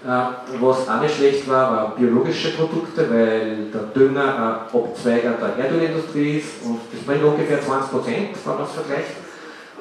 Äh, 0.05 0.61
was 0.61 0.87
auch 0.87 1.01
nicht 1.01 1.15
schlecht 1.15 1.49
war, 1.49 1.71
waren 1.71 1.95
biologische 1.95 2.51
Produkte, 2.51 3.09
weil 3.09 3.71
der 3.73 3.81
Dünger 3.95 4.67
ein 4.71 4.79
Abzweig 4.79 5.23
der 5.23 5.65
Erdölindustrie 5.65 6.37
ist 6.37 6.63
und 6.63 6.79
das 6.91 7.01
bringt 7.01 7.23
ungefähr 7.23 7.59
20 7.59 7.91
Prozent, 7.91 8.29
wenn 8.45 8.55
man 8.55 8.63
es 8.63 8.71
vergleicht. 8.71 9.11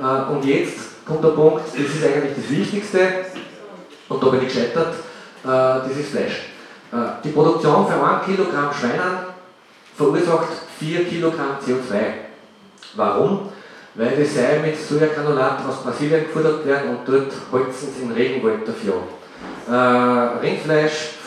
Äh, 0.00 0.32
und 0.32 0.44
jetzt 0.44 1.04
kommt 1.04 1.22
der 1.22 1.28
Punkt, 1.28 1.62
das 1.66 1.74
ist 1.74 2.04
eigentlich 2.04 2.36
das 2.36 2.50
Wichtigste, 2.50 2.98
und 4.08 4.22
da 4.22 4.28
bin 4.28 4.42
ich 4.42 4.48
gescheitert, 4.48 4.94
äh, 5.44 5.46
das 5.46 5.96
ist 5.96 6.10
Fleisch. 6.10 6.48
Äh, 6.92 7.22
die 7.22 7.30
Produktion 7.30 7.86
für 7.86 7.94
1 7.94 8.24
Kilogramm 8.24 8.72
Schweinen 8.72 9.18
verursacht 9.96 10.48
4 10.78 11.04
Kilogramm 11.04 11.56
CO2. 11.64 11.94
Warum? 12.96 13.52
Weil 13.96 14.16
die 14.16 14.24
Sei 14.24 14.58
mit 14.58 14.76
Sojagranulat 14.76 15.60
aus 15.68 15.82
Brasilien 15.84 16.24
gefordert 16.24 16.66
werden 16.66 16.90
und 16.90 17.08
dort 17.08 17.32
holzen 17.52 17.88
sie 17.94 18.06
den 18.06 18.12
Regenwald 18.12 18.66
dafür. 18.66 18.94
Äh, 19.66 20.44
Rindfleisch 20.44 21.20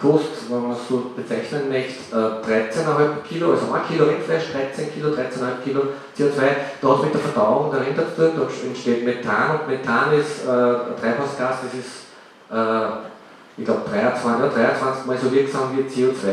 kostet, 0.00 0.48
wenn 0.48 0.62
man 0.62 0.72
es 0.72 0.86
so 0.88 1.10
bezeichnen 1.16 1.68
möchte, 1.68 2.14
äh, 2.14 2.46
13,5 2.46 3.22
Kilo, 3.26 3.50
also 3.50 3.72
1 3.72 3.88
Kilo 3.88 4.04
Rindfleisch, 4.04 4.52
13 4.52 4.94
Kilo, 4.94 5.08
13,5 5.08 5.64
Kilo 5.64 5.80
CO2. 6.16 6.40
Da 6.80 6.88
hat 6.88 7.02
mit 7.02 7.14
der 7.14 7.20
Verdauung 7.20 7.72
der 7.72 7.84
Rinder 7.84 8.04
zu 8.14 8.22
tun, 8.22 8.32
da 8.36 8.66
entsteht 8.68 9.04
Methan 9.04 9.60
und 9.60 9.68
Methan 9.68 10.12
ist 10.12 10.44
äh, 10.44 11.00
Treibhausgas, 11.00 11.56
das 11.64 11.74
ist, 11.74 12.06
äh, 12.52 13.10
ich 13.56 13.64
glaube, 13.64 13.82
23, 13.90 14.24
ja, 14.24 14.68
23 14.70 15.06
mal 15.06 15.18
so 15.18 15.32
wirksam 15.32 15.76
wie 15.76 15.82
CO2. 15.82 16.28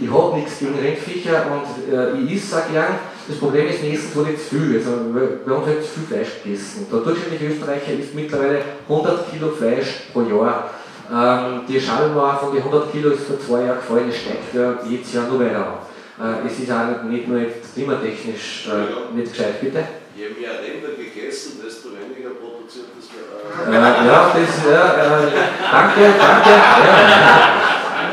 Ich 0.00 0.10
habe 0.10 0.36
nichts 0.36 0.58
gegen 0.60 0.78
Rindviecher 0.78 1.44
und 1.50 1.92
äh, 1.92 2.12
ich 2.22 2.36
esse 2.36 2.56
auch 2.56 2.72
gern. 2.72 2.94
Das 3.28 3.38
Problem 3.38 3.68
ist, 3.68 3.82
wir 3.82 3.92
essen 3.92 4.24
nicht 4.24 4.40
zu 4.40 4.56
viel. 4.56 4.76
Also, 4.76 4.90
uns 4.90 5.66
wird 5.66 5.84
zu 5.84 5.90
viel 5.90 6.06
Fleisch 6.08 6.42
gegessen. 6.42 6.86
Der 6.90 7.00
durchschnittliche 7.00 7.54
Österreicher 7.54 7.92
isst 7.92 8.14
mittlerweile 8.14 8.62
100 8.88 9.30
Kilo 9.30 9.50
Fleisch 9.50 10.08
pro 10.12 10.22
Jahr. 10.22 10.70
Ähm, 11.12 11.62
die 11.68 11.80
Schallmauer 11.80 12.38
von 12.38 12.52
den 12.54 12.62
100 12.62 12.90
Kilo 12.90 13.10
ist 13.10 13.24
vor 13.24 13.38
zwei 13.38 13.64
Jahren 13.66 13.78
gefallen, 13.78 14.08
es 14.08 14.16
steigt 14.16 14.54
ja 14.54 14.78
jedes 14.88 15.12
Jahr 15.12 15.26
nur 15.28 15.40
weiter 15.40 15.86
äh, 16.18 16.46
Es 16.46 16.58
ist 16.58 16.70
auch 16.72 17.02
nicht 17.04 17.28
nur 17.28 17.38
jetzt 17.38 17.74
klimatechnisch 17.74 18.68
äh, 18.68 19.14
nicht 19.14 19.32
gescheit, 19.32 19.60
bitte. 19.60 19.84
Je 20.16 20.28
mehr 20.30 20.52
Rinder 20.62 20.94
gegessen, 20.96 21.60
desto 21.62 21.90
weniger 21.90 22.30
produziert 22.30 22.86
das 22.96 23.06
äh, 23.12 23.72
Ja, 23.74 24.32
das, 24.32 24.64
ja, 24.64 24.84
äh, 24.94 25.28
danke, 25.70 26.02
danke. 26.18 26.50
Ja. 26.50 27.60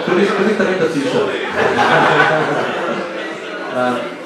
Du 0.06 0.12
bist, 0.16 0.32
du 0.32 0.44
bist 0.44 0.60
der 0.60 0.68
Rinderzüchter. 0.68 1.24
äh, 3.76 4.19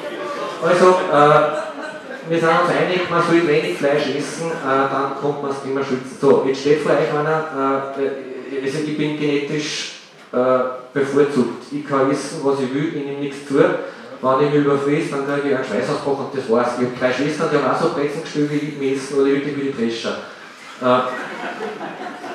also, 0.63 0.89
äh, 1.12 2.30
wir 2.30 2.39
sind 2.39 2.49
uns 2.49 2.69
einig, 2.69 3.10
man 3.10 3.21
soll 3.23 3.47
wenig 3.47 3.78
Fleisch 3.78 4.15
essen, 4.15 4.52
äh, 4.52 4.89
dann 4.91 5.15
kommt 5.19 5.41
man 5.41 5.52
das 5.52 5.62
Klima 5.62 5.82
schützen. 5.84 6.17
So, 6.19 6.45
jetzt 6.47 6.62
steht 6.62 6.82
vor 6.82 6.93
euch 6.93 7.12
einer, 7.12 7.91
äh, 7.97 8.63
also 8.63 8.78
ich 8.86 8.97
bin 8.97 9.19
genetisch 9.19 9.93
äh, 10.32 10.38
bevorzugt. 10.93 11.65
Ich 11.71 11.86
kann 11.88 12.10
wissen, 12.10 12.39
was 12.43 12.60
ich 12.60 12.73
will, 12.73 12.88
ich 12.95 13.06
nehme 13.06 13.19
nichts 13.19 13.47
zu. 13.47 13.56
Wenn 13.56 14.47
ich 14.47 14.54
mich 14.54 14.65
überfriss, 14.65 15.12
dann 15.12 15.28
kriege 15.28 15.49
ich 15.49 15.56
einen 15.56 15.65
Schweißausbruch 15.65 16.19
und 16.19 16.38
das 16.38 16.49
war's. 16.49 16.80
Ich 16.80 16.86
habe 16.86 16.97
drei 16.97 17.12
Schwestern, 17.12 17.49
die 17.52 17.58
haben 17.58 17.76
auch 17.76 17.82
so 17.82 17.89
Brezen 17.89 18.21
gespielt 18.21 18.52
wie 18.52 18.56
ich 18.56 18.80
messen 18.80 19.17
oder 19.17 19.26
wirklich 19.26 19.58
wie 19.58 19.62
die 19.63 19.73
Drescher. 19.73 20.17
Äh, 20.82 21.02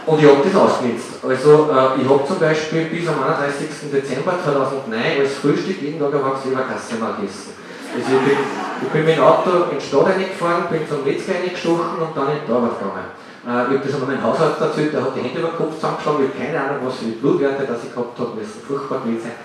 und 0.05 0.23
ich 0.23 0.29
habe 0.29 0.41
das 0.45 0.55
ausgenutzt. 0.55 1.25
Also 1.27 1.71
äh, 1.73 2.03
ich 2.03 2.09
habe 2.09 2.27
zum 2.27 2.39
Beispiel 2.39 2.85
bis 2.87 3.09
am 3.09 3.23
31. 3.25 3.91
Dezember 3.93 4.35
2009 4.43 5.21
als 5.21 5.35
Frühstück 5.35 5.81
jeden 5.81 5.99
Tag 5.99 6.13
eine 6.13 6.23
Leberkasse 6.45 6.97
mal 7.01 7.15
gegessen. 7.17 7.53
Also 7.95 8.17
ich 8.17 8.25
bin, 8.25 8.39
ich 8.83 8.89
bin 8.89 9.05
mit 9.05 9.17
dem 9.17 9.25
Auto 9.25 9.73
in 9.73 9.79
die 9.79 9.85
Stadt 9.85 10.07
reingefahren, 10.07 10.69
bin 10.71 10.89
zum 10.89 11.05
Metzger 11.05 11.35
reingestochen 11.41 11.99
und 12.05 12.13
dann 12.17 12.29
in 12.29 12.45
die 12.47 12.53
Arbeit 12.53 12.79
gegangen. 12.79 13.09
Äh, 13.49 13.63
ich 13.65 13.79
habe 13.79 13.85
das 13.85 13.95
einmal 13.95 14.09
meinem 14.13 14.25
Hausarzt 14.25 14.61
erzählt, 14.61 14.93
der 14.93 15.03
hat 15.03 15.17
die 15.17 15.23
Hände 15.25 15.41
über 15.41 15.49
den 15.49 15.57
Kopf 15.57 15.75
zusammengeschlagen, 15.77 16.25
ich 16.25 16.31
habe 16.31 16.41
keine 16.45 16.61
Ahnung, 16.61 16.81
was 16.85 16.97
für 17.01 17.17
Blutwerte 17.17 17.65
das 17.67 17.85
ich 17.85 17.95
gehabt 17.95 18.19
habe, 18.19 18.37
müssen 18.37 18.61
furchtbar 18.61 19.01
gewesen 19.01 19.25
sein. 19.25 19.39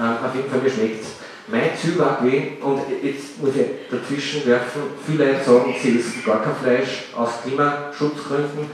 Äh, 0.00 0.26
auf 0.26 0.34
jeden 0.34 0.48
Fall, 0.48 0.60
mir 0.60 0.70
schmeckt. 0.70 1.04
Mein 1.50 1.76
Ziel 1.76 1.98
war 1.98 2.22
gewesen, 2.22 2.62
und 2.62 2.80
jetzt 3.02 3.42
muss 3.42 3.56
ich 3.56 3.90
dazwischen 3.90 4.46
werfen, 4.46 4.82
viele 5.04 5.32
Leute 5.32 5.44
sagen, 5.44 5.74
sie 5.76 5.98
essen 5.98 6.22
gar 6.24 6.40
kein 6.42 6.54
Fleisch 6.54 7.10
aus 7.16 7.42
Klimaschutzgründen. 7.42 8.70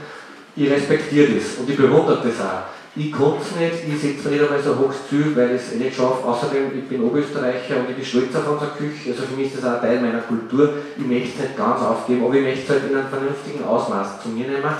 Ich 0.55 0.69
respektiere 0.69 1.33
das 1.33 1.57
und 1.59 1.69
ich 1.69 1.77
bewundere 1.77 2.21
das 2.23 2.39
auch. 2.39 2.76
Ich 2.99 3.11
konnte 3.11 3.43
es 3.43 3.55
nicht, 3.55 3.93
ich 3.93 4.01
setze 4.01 4.29
nicht 4.29 4.41
einmal 4.41 4.59
so 4.59 4.75
hoch 4.75 4.93
Ziel, 5.07 5.35
weil 5.35 5.53
ich 5.53 5.61
es 5.61 5.75
nicht 5.75 5.95
schaffe. 5.95 6.25
Außerdem, 6.25 6.73
ich 6.73 6.89
bin 6.89 7.03
Oberösterreicher 7.03 7.77
und 7.77 7.91
ich 7.91 7.95
bin 7.95 8.03
stolz 8.03 8.33
auf 8.35 8.53
unsere 8.53 8.71
Küche, 8.71 9.11
also 9.11 9.21
für 9.21 9.35
mich 9.35 9.53
ist 9.53 9.61
das 9.61 9.69
auch 9.69 9.81
Teil 9.81 10.01
meiner 10.01 10.21
Kultur. 10.21 10.73
Ich 10.97 11.05
möchte 11.05 11.29
es 11.29 11.39
nicht 11.45 11.57
ganz 11.57 11.79
aufgeben, 11.79 12.25
aber 12.25 12.33
ich 12.33 12.41
möchte 12.41 12.63
es 12.63 12.69
halt 12.69 12.89
in 12.89 12.97
einem 12.97 13.07
vernünftigen 13.07 13.63
Ausmaß 13.63 14.23
zu 14.23 14.29
mir 14.29 14.47
nehmen. 14.47 14.73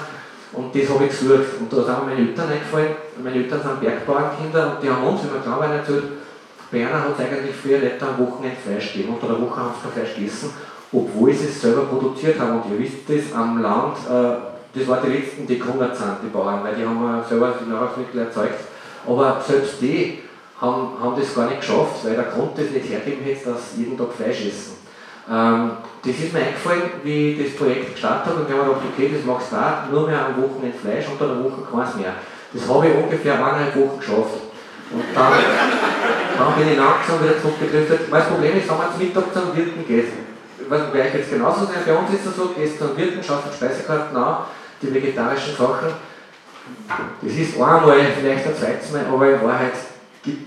Und 0.54 0.74
das 0.74 0.90
habe 0.90 1.06
ich 1.06 1.12
gesucht. 1.12 1.62
Und 1.62 1.70
da 1.70 1.84
sind 1.84 2.08
meine 2.10 2.22
Eltern 2.26 2.50
eingefallen. 2.50 2.96
Meine 3.22 3.36
Eltern 3.38 3.62
sind 3.62 3.82
Bergbauernkinder 3.82 4.66
und 4.74 4.78
die 4.82 4.90
haben 4.90 5.06
uns 5.06 5.22
immer 5.22 5.42
klar 5.46 5.62
erzählt, 5.70 6.18
Berner 6.72 7.00
hat 7.00 7.14
es 7.14 7.20
eigentlich 7.22 7.56
früher 7.56 7.80
nicht 7.80 8.02
am 8.02 8.18
Wochenende 8.18 8.58
Fleisch 8.58 8.94
gegeben. 8.94 9.14
Unter 9.14 9.28
der 9.28 9.42
Woche 9.42 9.62
haben 9.62 9.72
sie 9.78 9.84
kein 9.84 9.94
Fleisch 9.94 10.16
gegessen, 10.16 10.50
obwohl 10.92 11.34
sie 11.34 11.46
es 11.46 11.62
selber 11.62 11.86
produziert 11.86 12.40
haben. 12.40 12.62
Und 12.62 12.72
ihr 12.72 12.80
wisst 12.80 13.08
das, 13.08 13.32
am 13.38 13.62
Land 13.62 13.98
äh, 14.10 14.57
das 14.78 14.88
waren 14.88 15.00
die 15.06 15.18
letzten, 15.18 15.48
die 15.48 15.60
gehungert 15.60 15.96
sind, 15.96 16.18
die 16.24 16.30
Bauern, 16.30 16.64
weil 16.64 16.76
die 16.76 16.86
haben 16.86 17.24
selber 17.28 17.54
die 17.60 17.70
Nahrungsmittel 17.70 18.22
erzeugt. 18.22 18.60
Aber 19.08 19.42
selbst 19.46 19.82
die 19.82 20.20
haben, 20.60 20.98
haben 21.02 21.20
das 21.20 21.34
gar 21.34 21.48
nicht 21.48 21.62
geschafft, 21.62 22.04
weil 22.04 22.16
der 22.16 22.26
Grund 22.26 22.58
das 22.58 22.70
nicht 22.72 22.90
hergeben 22.90 23.24
hätte, 23.24 23.52
dass 23.52 23.74
sie 23.74 23.84
jeden 23.84 23.98
Tag 23.98 24.14
Fleisch 24.14 24.46
essen. 24.46 24.78
Ähm, 25.30 25.72
das 26.04 26.16
ist 26.16 26.34
mir 26.34 26.40
eingefallen, 26.40 26.84
wie 27.04 27.32
ich 27.32 27.44
das 27.44 27.58
Projekt 27.58 27.94
gestartet 27.94 28.28
habe 28.28 28.42
und 28.42 28.50
ich 28.50 28.56
habe 28.56 28.70
gedacht, 28.70 28.84
okay, 28.94 29.12
das 29.14 29.26
machst 29.26 29.52
du 29.52 29.56
auch, 29.56 29.92
nur 29.92 30.08
mehr 30.08 30.26
am 30.26 30.42
Wochenende 30.42 30.78
Fleisch, 30.78 31.06
unter 31.12 31.28
der 31.28 31.44
Woche 31.44 31.62
keins 31.70 31.96
mehr. 31.96 32.14
Das 32.54 32.64
habe 32.68 32.88
ich 32.88 32.96
ungefähr 32.96 33.34
eineinhalb 33.36 33.76
Wochen 33.76 34.00
geschafft. 34.00 34.40
Und 34.90 35.04
dann, 35.14 35.34
dann 36.40 36.56
bin 36.56 36.72
ich 36.72 36.78
langsam 36.80 37.20
wieder 37.20 37.42
zurückgedriftet. 37.42 38.10
Weil 38.10 38.22
das 38.22 38.30
Problem 38.30 38.56
ist, 38.56 38.70
wenn 38.70 38.78
man 38.78 38.92
zum 38.92 39.04
Mittag 39.04 39.34
zum 39.34 39.56
Wirten 39.56 39.84
geht, 39.86 40.08
ich 40.60 40.70
weiß 40.72 40.82
bei 40.92 41.00
euch 41.00 41.14
jetzt 41.14 41.30
genauso 41.30 41.66
sein, 41.66 41.84
bei 41.86 41.96
uns 41.96 42.10
ist 42.12 42.26
es 42.26 42.36
so, 42.36 42.56
gehst 42.56 42.80
zum 42.80 42.96
Wirten, 42.96 43.22
schaust 43.22 43.52
die 43.52 43.56
Speisekarten 43.56 44.16
an 44.16 44.48
die 44.82 44.94
vegetarischen 44.94 45.56
Sachen. 45.56 45.90
Das 47.22 47.34
ist 47.34 47.54
einmal, 47.54 47.98
vielleicht 48.20 48.48
ein 48.48 48.56
zweites 48.56 48.92
Mal, 48.92 49.06
aber 49.12 49.30
in 49.30 49.42
Wahrheit 49.42 49.74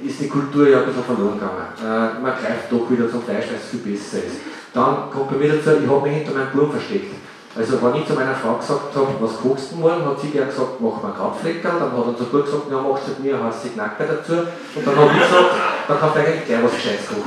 ist 0.05 0.21
die 0.21 0.29
Kultur 0.29 0.69
ja 0.69 0.81
ein 0.81 0.87
bisschen 0.87 1.05
verloren 1.05 1.39
gegangen. 1.39 1.67
Äh, 1.81 2.21
man 2.21 2.33
greift 2.33 2.71
doch 2.71 2.91
wieder 2.91 3.11
zum 3.11 3.23
Fleisch, 3.23 3.47
weil 3.49 3.57
es 3.57 3.71
viel 3.71 3.81
besser 3.81 4.19
ist. 4.19 4.41
Dann 4.75 5.11
kommt 5.11 5.31
bei 5.31 5.37
mir 5.37 5.55
dazu, 5.55 5.71
ich 5.83 5.89
habe 5.89 6.03
mich 6.03 6.19
hinter 6.19 6.33
meinem 6.33 6.53
Burm 6.53 6.71
versteckt. 6.71 7.15
Also 7.57 7.83
wenn 7.83 7.97
ich 7.97 8.07
zu 8.07 8.15
meiner 8.15 8.35
Frau 8.35 8.55
gesagt 8.55 8.95
habe, 8.95 9.09
was 9.19 9.41
kochst 9.41 9.73
du 9.73 9.77
morgen, 9.77 10.07
hat 10.07 10.21
sie 10.21 10.31
gern 10.31 10.47
gesagt, 10.47 10.81
mach 10.81 11.03
mal 11.03 11.13
Krautflecker. 11.13 11.73
Dann 11.81 11.91
hat 11.91 12.07
unser 12.07 12.25
Bub 12.25 12.45
gesagt, 12.45 12.71
ja, 12.71 12.81
machst 12.81 13.09
du 13.09 13.23
mir 13.23 13.43
heiße 13.43 13.71
Knacker 13.71 14.05
dazu. 14.05 14.47
Und 14.77 14.87
dann 14.87 14.97
habe 14.97 15.11
ich 15.13 15.21
gesagt, 15.21 15.51
dann 15.89 15.99
kannst 15.99 16.15
du 16.15 16.21
eigentlich 16.21 16.47
gleich 16.47 16.63
was 16.63 16.75
Gescheites 16.75 17.09
kochen. 17.09 17.27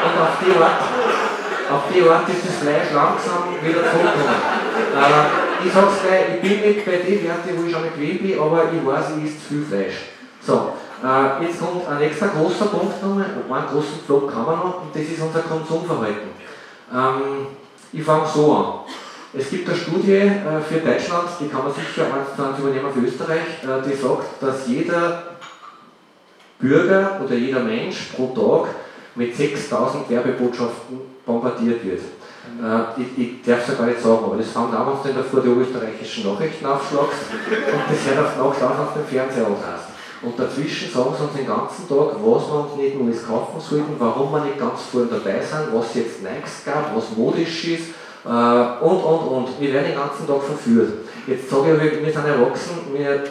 und 0.00 0.16
auf 0.16 0.40
die 0.40 0.56
Art, 0.56 0.80
auf 1.70 1.84
die 1.92 2.02
Art 2.02 2.28
ist 2.28 2.46
das 2.46 2.56
Fleisch 2.62 2.92
langsam 2.92 3.54
wieder 3.62 3.82
zurückgekommen. 3.82 4.42
Äh, 4.96 5.66
ich 5.66 5.72
sag's 5.72 6.02
gleich, 6.02 6.24
ich 6.34 6.40
bin 6.40 6.60
nicht 6.60 6.84
bei 6.84 6.96
den 6.96 7.24
Werten, 7.24 7.50
wo 7.56 7.66
ich 7.66 7.72
schon 7.72 7.82
bequem 7.82 8.18
bin, 8.18 8.40
aber 8.40 8.64
ich 8.72 8.84
weiß, 8.84 9.04
ich 9.18 9.24
isst 9.30 9.42
viel 9.48 9.64
Fleisch. 9.64 10.10
So, 10.44 10.72
äh, 11.04 11.44
jetzt 11.44 11.60
kommt 11.60 11.86
ein 11.88 11.98
nächster 11.98 12.28
großer 12.28 12.66
Punkt 12.66 13.02
nochmal, 13.02 13.26
einen 13.26 13.66
großen 13.68 13.98
Block 14.06 14.34
haben 14.34 14.46
wir 14.46 14.56
noch, 14.56 14.82
und 14.82 14.94
das 14.94 15.02
ist 15.02 15.20
unser 15.20 15.40
Konsumverhalten. 15.40 16.30
Ähm, 16.92 17.46
ich 17.92 18.02
fange 18.02 18.26
so 18.26 18.52
an. 18.54 18.92
Es 19.32 19.48
gibt 19.48 19.68
eine 19.68 19.78
Studie 19.78 20.12
äh, 20.12 20.60
für 20.66 20.80
Deutschland, 20.80 21.28
die 21.38 21.48
kann 21.48 21.62
man 21.62 21.72
sicher 21.72 22.06
eins 22.06 22.34
zu 22.34 22.42
eins 22.42 22.58
übernehmen 22.58 22.92
für 22.92 23.00
Österreich, 23.00 23.62
äh, 23.62 23.88
die 23.88 23.94
sagt, 23.94 24.42
dass 24.42 24.66
jeder 24.66 25.22
Bürger 26.58 27.20
oder 27.24 27.34
jeder 27.34 27.60
Mensch 27.60 28.10
pro 28.14 28.28
Tag 28.34 28.74
mit 29.14 29.36
6000 29.36 30.10
Werbebotschaften 30.10 31.09
bombardiert 31.26 31.84
wird. 31.84 32.00
Äh, 32.00 33.00
ich, 33.00 33.18
ich 33.18 33.42
darf 33.42 33.62
es 33.62 33.68
ja 33.68 33.74
gar 33.74 33.86
nicht 33.86 34.00
sagen, 34.00 34.24
aber 34.24 34.36
das 34.36 34.54
wenn 34.54 34.70
du 34.70 35.08
in 35.08 35.14
der 35.14 35.24
vor 35.24 35.40
die 35.40 35.48
österreichischen 35.48 36.32
Nachrichten 36.32 36.66
aufschlagst 36.66 37.20
und 37.32 37.82
das 37.88 38.16
hört 38.16 38.40
auf 38.40 38.60
Nacht 38.60 38.62
auf, 38.62 38.78
auf 38.80 38.94
dem 38.94 39.04
Fernseher 39.04 39.46
hast. 39.46 39.90
Und 40.22 40.38
dazwischen 40.38 40.92
sagen 40.92 41.14
sie 41.16 41.24
uns 41.24 41.32
den 41.32 41.46
ganzen 41.46 41.88
Tag, 41.88 42.12
was 42.20 42.42
wir 42.48 42.60
uns 42.60 42.76
nicht 42.76 43.00
Neues 43.00 43.26
kaufen 43.26 43.58
sollten, 43.58 43.94
warum 43.98 44.32
wir 44.32 44.44
nicht 44.44 44.58
ganz 44.58 44.82
vorne 44.92 45.08
dabei 45.08 45.40
sind, 45.40 45.72
was 45.72 45.94
jetzt 45.94 46.22
Nikes 46.22 46.64
gab, 46.64 46.94
was 46.94 47.16
modisch 47.16 47.64
ist 47.64 47.88
äh, 48.24 48.84
und, 48.84 49.00
und, 49.00 49.28
und. 49.28 49.48
Wir 49.60 49.72
werden 49.72 49.92
den 49.92 49.96
ganzen 49.96 50.26
Tag 50.26 50.42
verführt. 50.42 50.92
Jetzt 51.26 51.48
sage 51.48 51.72
ich, 51.72 52.04
wir 52.04 52.12
sind 52.12 52.26
erwachsen, 52.26 52.92
wir 52.92 53.24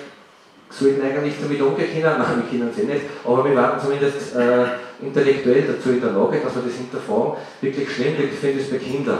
sollten 0.69 1.01
eigentlich 1.01 1.35
damit 1.41 1.61
umgehen 1.61 1.89
können, 1.91 2.03
nein, 2.19 2.43
wir 2.49 2.59
können 2.59 2.73
eh 2.77 2.93
nicht, 2.93 3.05
aber 3.25 3.45
wir 3.45 3.55
waren 3.55 3.79
zumindest 3.79 4.35
äh, 4.35 4.65
intellektuell 5.01 5.63
dazu 5.63 5.89
in 5.89 6.01
der 6.01 6.11
Lage, 6.11 6.39
dass 6.43 6.55
wir 6.55 6.63
das 6.63 6.75
hinterfragen. 6.75 7.33
Wirklich 7.61 7.89
schlimm, 7.89 8.15
ich 8.19 8.39
finde 8.39 8.61
es 8.61 8.69
bei 8.69 8.77
Kindern. 8.77 9.19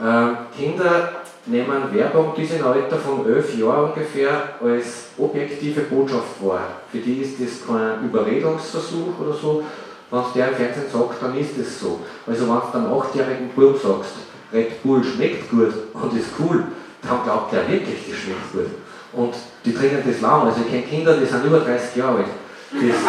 Äh, 0.00 0.56
Kinder 0.56 1.12
nehmen 1.46 1.92
Werbung, 1.92 2.32
sind 2.36 2.60
im 2.60 2.66
Alter 2.66 2.96
von 2.96 3.26
elf 3.26 3.58
Jahren 3.58 3.90
ungefähr, 3.90 4.54
als 4.62 5.10
objektive 5.18 5.82
Botschaft 5.82 6.42
wahr. 6.42 6.66
Für 6.90 6.98
die 6.98 7.22
ist 7.22 7.40
das 7.40 7.66
kein 7.66 8.04
Überredungsversuch 8.04 9.18
oder 9.20 9.32
so. 9.32 9.62
Wenn 10.10 10.20
es 10.20 10.32
der 10.34 10.48
im 10.48 10.54
Fernsehen 10.54 10.86
sagt, 10.90 11.22
dann 11.22 11.36
ist 11.36 11.58
es 11.58 11.80
so. 11.80 12.00
Also 12.26 12.48
wenn 12.48 12.72
du 12.72 12.78
einem 12.78 12.98
achtjährigen 12.98 13.50
Burm 13.54 13.74
sagst, 13.74 14.12
Red 14.52 14.82
Bull 14.82 15.04
schmeckt 15.04 15.50
gut 15.50 15.74
und 15.92 16.18
ist 16.18 16.28
cool, 16.38 16.64
dann 17.02 17.22
glaubt 17.24 17.52
der 17.52 17.68
wirklich, 17.68 18.08
das 18.08 18.18
schmeckt 18.18 18.52
gut. 18.52 18.70
Und 19.12 19.34
die 19.68 19.74
trinken 19.74 20.02
das 20.06 20.20
lang. 20.20 20.46
Also 20.46 20.62
ich 20.64 20.70
kenne 20.70 20.82
Kinder, 20.82 21.14
die 21.16 21.26
sind 21.26 21.44
über 21.44 21.60
30 21.60 21.96
Jahre 21.96 22.18
alt. 22.18 22.26
Das, 22.72 22.80
das, 22.80 23.04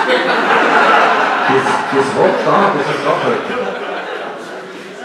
das 1.91 2.08
hat 2.15 2.36
da, 2.45 2.74
das 2.76 2.88
ist 2.95 3.04
nachhaltig. 3.06 3.60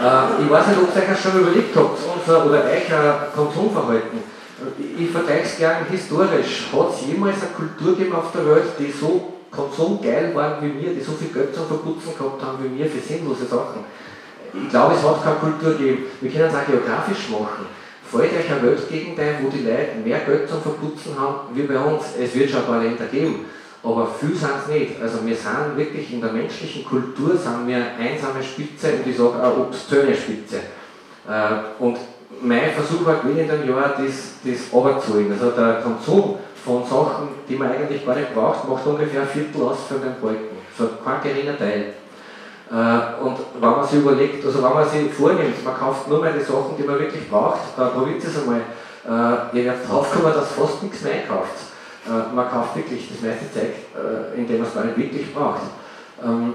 Äh, 0.02 0.42
ich 0.42 0.50
weiß 0.50 0.66
nicht, 0.68 0.78
ob 0.82 0.94
ihr 0.94 1.12
euch 1.12 1.20
schon 1.20 1.40
überlegt 1.40 1.76
habt, 1.76 1.98
unser, 2.14 2.46
oder 2.46 2.64
ein 2.64 2.82
Konsumverhalten. 3.34 4.18
Ich 4.98 5.10
vergleiche 5.10 5.44
es 5.44 5.56
gerne 5.56 5.86
historisch. 5.90 6.68
Hat 6.72 6.90
es 6.94 7.06
jemals 7.06 7.36
eine 7.42 7.50
Kultur 7.52 7.96
gegeben 7.96 8.16
auf 8.16 8.32
der 8.32 8.46
Welt, 8.46 8.72
die 8.78 8.90
so 8.90 9.34
konsumgeil 9.50 10.34
waren 10.34 10.62
wie 10.62 10.82
wir, 10.82 10.94
die 10.94 11.00
so 11.00 11.12
viel 11.12 11.28
Geld 11.28 11.54
zum 11.54 11.66
Verputzen 11.66 12.16
gehabt 12.16 12.42
haben 12.42 12.58
wie 12.62 12.78
wir 12.78 12.86
für 12.86 13.00
sinnlose 13.00 13.46
Sachen? 13.46 13.84
Ich 14.52 14.68
glaube, 14.70 14.94
es 14.94 15.02
hat 15.02 15.22
keine 15.22 15.36
Kultur 15.36 15.72
gegeben. 15.72 16.04
Wir 16.20 16.30
können 16.30 16.48
es 16.48 16.54
auch 16.54 16.66
geografisch 16.66 17.30
machen. 17.30 17.66
Fällt 18.16 18.32
euch 18.32 18.50
eine 18.50 18.62
Weltgegend 18.62 19.18
ein, 19.18 19.36
wo 19.42 19.48
die 19.48 19.64
Leute 19.64 19.96
mehr 20.04 20.20
Geld 20.20 20.48
zum 20.48 20.62
Verputzen 20.62 21.18
haben 21.18 21.54
wie 21.54 21.62
bei 21.62 21.78
uns? 21.78 22.04
Es 22.20 22.34
wird 22.34 22.50
schon 22.50 22.60
ein 22.60 22.66
paar 22.66 22.82
Länder 22.82 23.06
geben 23.06 23.46
aber 23.84 24.06
viel 24.06 24.34
sind 24.34 24.50
es 24.62 24.68
nicht. 24.68 25.00
Also 25.00 25.24
wir 25.24 25.36
sind 25.36 25.76
wirklich 25.76 26.12
in 26.12 26.20
der 26.20 26.32
menschlichen 26.32 26.84
Kultur 26.84 27.36
sind 27.36 27.66
wir 27.66 27.76
einsame 27.98 28.42
Spitze 28.42 28.94
und 28.94 29.06
ich 29.06 29.16
sage 29.16 29.42
auch 29.42 29.58
obszöne 29.58 30.14
Spitze. 30.14 30.56
Äh, 31.28 31.82
und 31.82 31.98
mein 32.40 32.70
Versuch 32.70 33.04
war 33.04 33.22
in 33.24 33.36
dem 33.36 33.68
Jahr, 33.68 33.94
das, 33.98 34.36
das 34.42 34.72
runterzuholen. 34.72 35.32
Also 35.32 35.50
der 35.50 35.82
Konsum 35.82 36.36
von 36.64 36.82
Sachen, 36.84 37.28
die 37.48 37.56
man 37.56 37.72
eigentlich 37.72 38.04
gar 38.06 38.16
nicht 38.16 38.34
braucht, 38.34 38.66
macht 38.68 38.86
ungefähr 38.86 39.22
ein 39.22 39.28
Viertel 39.28 39.62
aus 39.62 39.78
von 39.86 40.00
den 40.00 40.14
Balken. 40.20 40.56
So 40.78 40.88
kein 41.04 41.22
geringer 41.22 41.58
Teil. 41.58 41.92
Äh, 42.70 43.22
und 43.22 43.36
wenn 43.60 43.70
man 43.70 43.86
sich 43.86 44.00
überlegt, 44.00 44.44
also 44.44 44.62
wenn 44.62 44.72
man 44.72 44.88
sich 44.88 45.12
vornimmt, 45.12 45.64
man 45.64 45.76
kauft 45.76 46.08
nur 46.08 46.20
mehr 46.20 46.32
die 46.32 46.40
Sachen, 46.40 46.76
die 46.78 46.82
man 46.82 46.98
wirklich 46.98 47.28
braucht, 47.30 47.60
da 47.76 47.88
probiert 47.88 48.24
es 48.24 48.38
einmal, 48.38 48.60
äh, 49.04 49.56
ihr 49.58 49.64
werdet 49.66 49.88
draufkommen, 49.88 50.32
dass 50.32 50.52
fast 50.52 50.82
nichts 50.82 51.02
mehr 51.02 51.14
einkauft. 51.14 51.72
Äh, 52.06 52.34
man 52.34 52.50
kauft 52.50 52.76
wirklich 52.76 53.08
das 53.08 53.20
meiste 53.20 53.52
Zeug, 53.52 53.74
indem 54.36 54.58
man 54.58 54.66
es 54.68 54.74
gar 54.74 54.84
nicht 54.84 54.96
wirklich 54.96 55.34
braucht. 55.34 55.60
Ähm, 56.22 56.54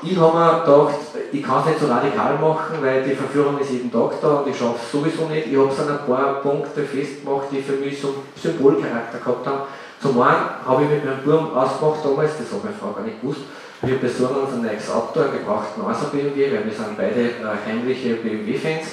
ich 0.00 0.16
habe 0.16 0.38
mir 0.38 0.60
gedacht, 0.60 0.94
ich 1.32 1.42
kann 1.42 1.60
es 1.60 1.66
nicht 1.66 1.80
so 1.80 1.86
radikal 1.86 2.38
machen, 2.38 2.76
weil 2.80 3.02
die 3.02 3.16
Verführung 3.16 3.58
ist 3.58 3.70
jeden 3.70 3.90
Tag 3.90 4.12
da 4.22 4.36
und 4.36 4.48
ich 4.48 4.56
schaffe 4.56 4.78
es 4.80 4.92
sowieso 4.92 5.26
nicht. 5.26 5.48
Ich 5.48 5.58
habe 5.58 5.70
es 5.70 5.80
an 5.80 5.88
ein 5.88 6.06
paar 6.06 6.34
Punkte 6.34 6.84
festgemacht, 6.84 7.48
die 7.50 7.60
für 7.60 7.72
mich 7.72 8.00
so 8.00 8.14
Symbolcharakter 8.40 9.18
gehabt 9.18 9.46
haben. 9.46 9.62
Zum 10.00 10.20
einen 10.20 10.46
habe 10.64 10.84
ich 10.84 10.90
mit 10.90 11.04
meinem 11.04 11.24
Burm 11.24 11.52
ausgemacht 11.52 12.04
damals, 12.04 12.38
das 12.38 12.52
hat 12.52 12.62
meine 12.62 12.76
Frau 12.76 12.92
gar 12.92 13.02
nicht 13.02 13.20
gewusst, 13.20 13.40
wir 13.82 13.96
besorgen 13.98 14.40
uns 14.42 14.54
ein 14.54 14.62
neues 14.62 14.90
Auto, 14.90 15.20
einen 15.20 15.32
gebrauchten 15.32 15.82
Außer 15.82 16.08
BMW, 16.08 16.52
weil 16.52 16.64
wir 16.64 16.72
sind 16.72 16.96
beide 16.96 17.20
äh, 17.20 17.66
heimliche 17.66 18.14
BMW-Fans. 18.16 18.86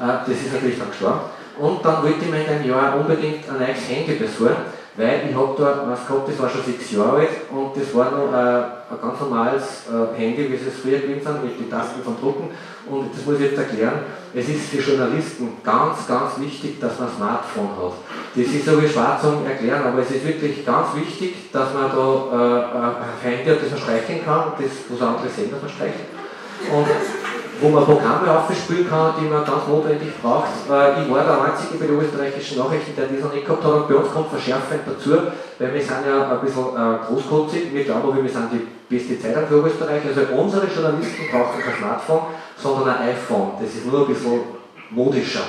Äh, 0.00 0.26
das 0.26 0.28
ist 0.28 0.52
natürlich 0.52 0.78
dann 0.78 0.90
gestorben. 0.90 1.20
Und 1.58 1.84
dann 1.84 2.02
wollte 2.04 2.24
ich 2.24 2.30
mir 2.30 2.44
in 2.44 2.48
einem 2.48 2.68
Jahr 2.68 2.96
unbedingt 2.96 3.48
ein 3.48 3.58
neues 3.58 3.88
Handy 3.88 4.12
besorgen 4.14 4.77
weil 4.98 5.30
ich 5.30 5.36
habe 5.36 5.54
da 5.56 5.86
was 5.88 6.06
gehabt, 6.06 6.28
das 6.28 6.38
war 6.40 6.50
schon 6.50 6.64
sechs 6.64 6.90
Jahre 6.90 7.18
alt 7.18 7.28
und 7.52 7.70
das 7.76 7.94
war 7.94 8.10
noch 8.10 8.32
äh, 8.32 8.92
ein 8.92 9.00
ganz 9.00 9.20
normales 9.20 9.62
äh, 9.86 10.18
Handy, 10.18 10.50
wie 10.50 10.54
es 10.56 10.74
früher 10.82 10.98
gewesen 10.98 11.22
sind, 11.22 11.44
mit 11.44 11.60
den 11.60 11.70
Tasten 11.70 12.02
von 12.02 12.18
Drucken. 12.20 12.50
Und 12.90 13.14
das 13.14 13.24
muss 13.24 13.36
ich 13.36 13.52
jetzt 13.52 13.58
erklären, 13.58 14.00
es 14.34 14.48
ist 14.48 14.68
für 14.68 14.80
Journalisten 14.80 15.52
ganz, 15.62 16.04
ganz 16.08 16.40
wichtig, 16.40 16.80
dass 16.80 16.98
man 16.98 17.08
ein 17.08 17.14
Smartphone 17.14 17.70
hat. 17.78 17.92
Das 18.34 18.46
ist 18.52 18.66
so 18.66 18.82
wie 18.82 18.88
schwarz 18.88 19.22
zum 19.22 19.46
Erklären, 19.46 19.84
aber 19.86 20.02
es 20.02 20.10
ist 20.10 20.26
wirklich 20.26 20.66
ganz 20.66 20.88
wichtig, 20.96 21.52
dass 21.52 21.72
man 21.72 21.92
da 21.94 22.08
äh, 22.32 23.30
ein 23.30 23.36
Handy 23.36 23.50
hat, 23.50 23.62
das 23.62 23.70
man 23.70 23.78
streichen 23.78 24.24
kann, 24.24 24.52
das, 24.58 24.72
wo 24.88 24.96
es 24.96 25.02
andere 25.02 25.28
sehen, 25.28 25.52
dass 25.52 25.62
man 25.62 25.70
streicht. 25.70 26.10
Und 26.74 26.86
wo 27.60 27.68
man 27.68 27.84
Programme 27.84 28.30
aufspielen 28.30 28.88
kann, 28.88 29.14
die 29.20 29.26
man 29.26 29.44
ganz 29.44 29.66
notwendig 29.66 30.10
braucht. 30.22 30.48
Äh, 30.70 31.02
ich 31.02 31.10
war 31.10 31.24
der 31.24 31.42
Einzige 31.42 31.78
bei 31.78 31.86
den 31.86 31.98
österreichischen 31.98 32.58
Nachrichten, 32.58 32.94
der 32.96 33.06
das 33.06 33.24
noch 33.24 33.32
nicht 33.32 33.46
gehabt 33.46 33.64
hat 33.64 33.72
und 33.72 33.88
bei 33.88 33.94
uns 33.94 34.12
kommt 34.12 34.30
verschärfend 34.30 34.82
dazu, 34.86 35.10
weil 35.58 35.74
wir 35.74 35.80
sind 35.82 36.06
ja 36.06 36.30
ein 36.30 36.40
bisschen 36.40 36.68
äh, 36.76 36.98
großkotzig, 37.06 37.74
wir 37.74 37.84
glauben, 37.84 38.22
wir 38.22 38.30
sind 38.30 38.48
die 38.52 38.66
beste 38.88 39.18
Zeitung 39.20 39.46
für 39.48 39.66
Österreich. 39.66 40.02
Also 40.06 40.20
unsere 40.34 40.66
Journalisten 40.66 41.24
brauchen 41.30 41.60
kein 41.60 41.74
Smartphone, 41.78 42.22
sondern 42.56 42.96
ein 42.96 43.08
iPhone. 43.10 43.52
Das 43.60 43.74
ist 43.74 43.86
nur 43.86 44.06
ein 44.06 44.14
bisschen 44.14 44.40
modischer. 44.90 45.46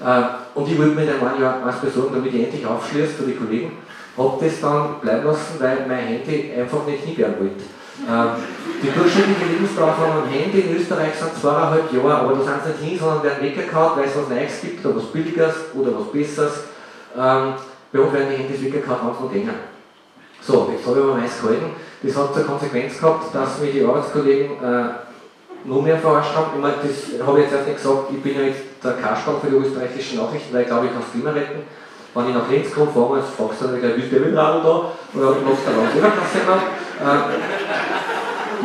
Äh, 0.00 0.22
und 0.54 0.68
ich 0.68 0.78
wollte 0.78 0.94
mir 0.94 1.06
dann 1.06 1.34
ein 1.34 1.40
Jahr 1.40 1.64
eins 1.64 1.76
besorgen, 1.76 2.14
damit 2.14 2.32
ich 2.32 2.44
endlich 2.44 2.66
aufschließe 2.66 3.20
für 3.20 3.24
die 3.24 3.36
Kollegen. 3.36 3.72
Habe 4.16 4.44
das 4.44 4.60
dann 4.60 5.00
bleiben 5.00 5.26
lassen, 5.26 5.60
weil 5.60 5.86
mein 5.86 5.98
Handy 5.98 6.52
einfach 6.58 6.84
nicht 6.86 7.04
hinwerden 7.04 7.36
wollte. 7.38 7.64
Ähm, 8.08 8.28
die 8.82 8.90
durchschnittliche 8.90 9.52
Lebensdauer 9.52 9.92
von 9.92 10.10
einem 10.10 10.28
Handy 10.32 10.60
in 10.60 10.76
Österreich 10.76 11.14
sind 11.14 11.36
zweieinhalb 11.38 11.92
Jahre, 11.92 12.14
aber 12.14 12.32
da 12.34 12.40
sind 12.42 12.60
sie 12.64 12.84
nicht 12.84 12.90
hin, 12.90 12.98
sondern 12.98 13.22
werden 13.22 13.42
weggekaut, 13.42 13.96
weil 13.96 14.04
es 14.04 14.16
was 14.16 14.28
Neues 14.28 14.60
gibt 14.62 14.84
oder 14.86 14.96
was 14.96 15.12
Billiges 15.12 15.54
oder 15.74 15.90
was 15.98 16.12
Besseres. 16.12 16.52
Ähm, 17.16 17.54
bei 17.92 18.00
uns 18.00 18.12
werden 18.12 18.28
die 18.30 18.36
Handys 18.36 18.62
weggekaut, 18.62 18.98
wenn 19.02 19.28
sie 19.28 19.34
gehen. 19.34 19.50
So, 20.40 20.72
jetzt 20.72 20.86
habe 20.86 20.98
ich 20.98 21.04
aber 21.04 21.14
meins 21.16 21.40
gehalten. 21.40 21.70
Das 22.02 22.16
hat 22.16 22.34
zur 22.34 22.44
Konsequenz 22.44 22.98
gehabt, 22.98 23.34
dass 23.34 23.60
mir 23.60 23.70
die 23.70 23.84
Arbeitskollegen 23.84 24.52
äh, 24.64 24.84
noch 25.64 25.82
mehr 25.82 25.98
verarscht 25.98 26.34
haben. 26.34 26.52
Ich 26.56 26.62
meine, 26.62 26.74
das 26.80 27.26
habe 27.26 27.38
ich 27.38 27.44
jetzt 27.44 27.54
erst 27.54 27.68
nicht 27.68 27.76
gesagt, 27.76 28.04
ich 28.10 28.22
bin 28.22 28.34
ja 28.34 28.42
jetzt 28.48 28.62
der 28.82 28.92
Kasperl 28.94 29.36
für 29.42 29.50
die 29.50 29.56
österreichischen 29.56 30.18
Nachrichten, 30.18 30.54
weil 30.54 30.62
ich 30.62 30.68
glaube, 30.68 30.86
ich 30.86 30.92
kann 30.92 31.02
das 31.02 31.12
Klima 31.12 31.30
retten. 31.30 31.62
Wenn 32.14 32.28
ich 32.28 32.34
nach 32.34 32.48
Linz 32.50 32.74
komme, 32.74 32.90
fahren 32.90 33.16
wir, 33.16 33.22
fragst 33.22 33.60
du 33.60 33.66
dann, 33.68 33.82
wie 33.82 34.02
ist 34.02 34.10
der 34.10 34.24
Wildradl 34.24 34.62
da? 34.64 34.90
Oder 35.14 35.30
machst 35.44 35.62
du 35.62 35.70
da 35.70 35.84
was 35.84 35.94
Leberkasse 35.94 36.38
noch? 36.48 36.64
Äh, 37.00 37.59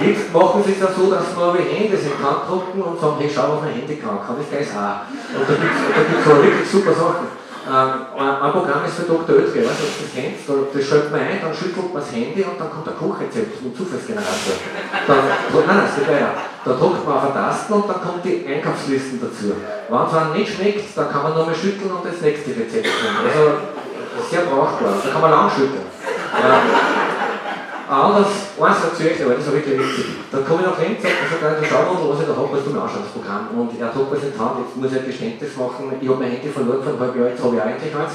jetzt 0.01 0.33
machen 0.33 0.63
sie 0.65 0.73
es 0.73 0.79
ja 0.79 0.89
so, 0.91 1.11
dass 1.11 1.35
man 1.35 1.55
Hände 1.55 1.95
in 1.95 2.11
die 2.11 2.23
Hand 2.23 2.49
drucken 2.49 2.81
und 2.81 2.99
sagen, 2.99 3.15
hey, 3.19 3.29
schau, 3.33 3.55
was 3.55 3.61
mein 3.63 3.73
Handy 3.73 3.95
kann, 3.95 4.19
kann 4.19 4.37
ich 4.41 4.49
gleich 4.49 4.71
auch. 4.75 5.07
Und 5.07 5.45
da 5.47 5.53
gibt 5.55 6.19
es 6.19 6.25
da 6.25 6.35
wirklich 6.35 6.69
super 6.69 6.93
Sachen. 6.93 7.27
Ähm, 7.65 8.13
ein 8.13 8.51
Programm 8.53 8.85
ist 8.85 8.93
für 8.93 9.09
Dr. 9.09 9.41
Oetker, 9.41 9.65
weißt 9.65 9.81
du, 9.81 9.89
das 9.89 10.13
kennst, 10.13 10.45
da, 10.45 10.53
das 10.69 10.85
schaltet 10.85 11.09
man 11.09 11.21
ein, 11.21 11.41
dann 11.41 11.49
schüttelt 11.49 11.89
man 11.89 11.97
das 11.97 12.13
Handy 12.13 12.45
und 12.45 12.61
dann 12.61 12.69
kommt 12.69 12.85
ein 12.85 12.93
Kochrezept 12.93 13.57
mit 13.57 13.73
Zufallsgenerator. 13.73 14.53
Dann, 15.07 15.65
nein, 15.65 15.89
es 15.89 15.97
geht 15.97 16.05
weiter. 16.05 16.37
Da 16.61 16.71
drückt 16.77 17.01
man 17.01 17.17
auf 17.17 17.25
eine 17.25 17.33
Taste 17.33 17.73
und 17.73 17.89
dann 17.89 18.01
kommt 18.05 18.21
die 18.21 18.45
Einkaufslisten 18.45 19.17
dazu. 19.17 19.57
Wenn 19.57 19.97
es 19.97 20.13
einem 20.13 20.33
nicht 20.37 20.53
schmeckt, 20.53 20.93
dann 20.93 21.09
kann 21.09 21.23
man 21.23 21.33
nochmal 21.33 21.57
schütteln 21.57 21.89
und 21.89 22.05
das 22.05 22.21
nächste 22.21 22.53
Rezept 22.53 22.85
nehmen. 22.85 23.25
Also 23.25 23.43
sehr 24.29 24.45
brauchbar, 24.45 25.01
da 25.01 25.09
kann 25.09 25.21
man 25.21 25.31
lang 25.31 25.49
schütteln. 25.49 25.89
Äh, 25.89 27.04
anders, 27.89 28.55
eins 28.57 28.83
erzähle 28.83 29.11
ich 29.11 29.21
aber 29.23 29.35
das 29.35 29.45
war 29.47 29.53
wirklich 29.53 29.77
witzig. 29.79 30.05
Dann 30.31 30.45
komme 30.45 30.61
ich 30.61 30.67
nach 30.67 30.79
Linz 30.79 30.99
und 31.05 31.41
sage, 31.41 31.55
du 31.61 31.65
schau 31.65 31.81
mal, 31.93 32.09
was 32.09 32.19
ich 32.21 32.27
da 32.27 32.35
habe, 32.35 32.49
was 32.51 32.63
du 32.63 32.69
mir 32.71 32.81
anschaust, 32.81 33.05
das 33.05 33.15
Programm. 33.15 33.43
Und 33.53 33.69
er 33.79 33.87
hat 33.87 33.95
mir 33.95 34.09
das 34.09 34.23
in 34.25 34.39
Hand, 34.39 34.55
jetzt 34.65 34.75
muss 34.75 34.91
ich 34.91 34.99
ein 34.99 35.05
Geständnis 35.05 35.51
machen, 35.55 35.83
ich 36.01 36.07
habe 36.09 36.19
mein 36.19 36.31
Handy 36.31 36.49
verloren 36.49 36.81
vor 36.81 36.93
einem 36.93 37.01
halben 37.01 37.19
Jahr, 37.19 37.29
jetzt 37.29 37.43
habe 37.43 37.55
ich 37.55 37.61
eigentlich 37.61 37.93
eins. 37.95 38.13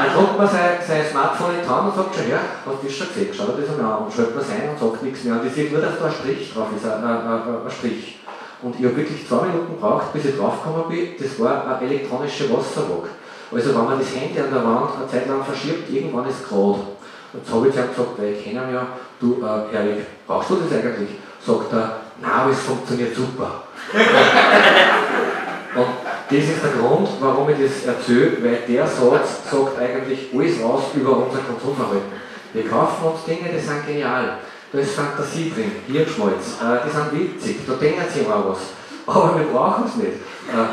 Er 0.00 0.16
drückt 0.16 0.38
mir 0.40 0.48
sein, 0.48 0.80
sein 0.80 1.04
Smartphone 1.04 1.60
in 1.60 1.60
die 1.60 1.68
Hand 1.68 1.92
und 1.92 1.94
sagt 1.94 2.16
schon, 2.16 2.30
ja, 2.30 2.40
hast 2.64 2.80
du 2.80 2.86
das 2.88 2.96
schon 2.96 3.08
gesehen, 3.12 3.28
schau 3.36 3.52
dir 3.52 3.60
das 3.60 3.76
einmal 3.76 4.00
an 4.00 4.08
und 4.08 4.12
schreibt 4.12 4.32
mir 4.32 4.40
sein 4.40 4.72
und 4.72 4.80
sagt 4.80 5.02
nichts 5.04 5.24
mehr. 5.24 5.34
Und 5.36 5.44
ich 5.44 5.52
sehe 5.52 5.68
nur, 5.68 5.82
dass 5.84 6.00
da 6.00 6.06
ein 6.08 6.16
Strich 6.16 6.54
drauf 6.54 6.72
ist, 6.72 6.88
ein, 6.88 7.04
ein, 7.04 7.20
ein, 7.20 7.68
ein 7.68 7.70
Strich. 7.70 8.16
Und 8.62 8.80
ich 8.80 8.84
habe 8.84 8.96
wirklich 8.96 9.28
zwei 9.28 9.44
Minuten 9.52 9.76
gebraucht, 9.76 10.12
bis 10.12 10.24
ich 10.24 10.36
draufgekommen 10.36 10.88
bin, 10.88 11.20
das 11.20 11.36
war 11.40 11.68
eine 11.68 11.84
elektronische 11.84 12.48
Wasserwaage. 12.48 13.12
Also 13.52 13.74
wenn 13.74 13.84
man 13.84 13.98
das 13.98 14.14
Handy 14.14 14.40
an 14.40 14.52
der 14.52 14.64
Wand 14.64 14.96
eine 14.96 15.08
Zeit 15.10 15.26
lang 15.28 15.44
verschiebt, 15.44 15.90
irgendwann 15.90 16.28
ist 16.28 16.40
es 16.42 16.48
gerade. 16.48 16.89
Jetzt 17.32 17.52
habe 17.52 17.68
ich 17.68 17.74
zu 17.74 17.80
gesagt, 17.80 18.18
weil 18.18 18.32
ich 18.32 18.42
kenne 18.42 18.64
ihn 18.64 18.74
ja, 18.74 18.88
du 19.20 19.40
äh, 19.40 19.76
Erik, 19.76 20.06
brauchst 20.26 20.50
du 20.50 20.56
das 20.56 20.72
eigentlich? 20.72 21.10
Sagt 21.46 21.72
er, 21.72 22.00
nein, 22.20 22.50
es 22.50 22.58
funktioniert 22.58 23.14
super. 23.14 23.62
und 25.76 25.86
das 26.28 26.38
ist 26.38 26.62
der 26.62 26.72
Grund, 26.72 27.08
warum 27.20 27.48
ich 27.50 27.56
das 27.58 27.86
erzähle, 27.86 28.42
weil 28.42 28.58
der 28.68 28.84
Satz 28.86 29.48
sagt 29.48 29.78
eigentlich 29.78 30.30
alles 30.34 30.62
aus 30.62 30.82
über 30.94 31.18
unser 31.18 31.38
Konsumverhalten. 31.38 32.20
Wir 32.52 32.68
kaufen 32.68 33.04
uns 33.06 33.24
Dinge, 33.24 33.48
die 33.48 33.60
sind 33.60 33.86
genial. 33.86 34.38
Da 34.72 34.78
ist 34.78 34.94
Fantasie 34.94 35.52
drin, 35.54 35.70
Hirnschmalz, 35.86 36.58
äh, 36.60 36.78
die 36.84 36.90
sind 36.90 37.12
witzig, 37.12 37.56
da 37.66 37.74
denken 37.74 38.04
sie 38.12 38.22
mal 38.22 38.44
was. 38.46 38.58
Aber 39.06 39.38
wir 39.38 39.46
brauchen 39.46 39.84
es 39.86 39.96
nicht. 39.96 40.18
Äh, 40.48 40.66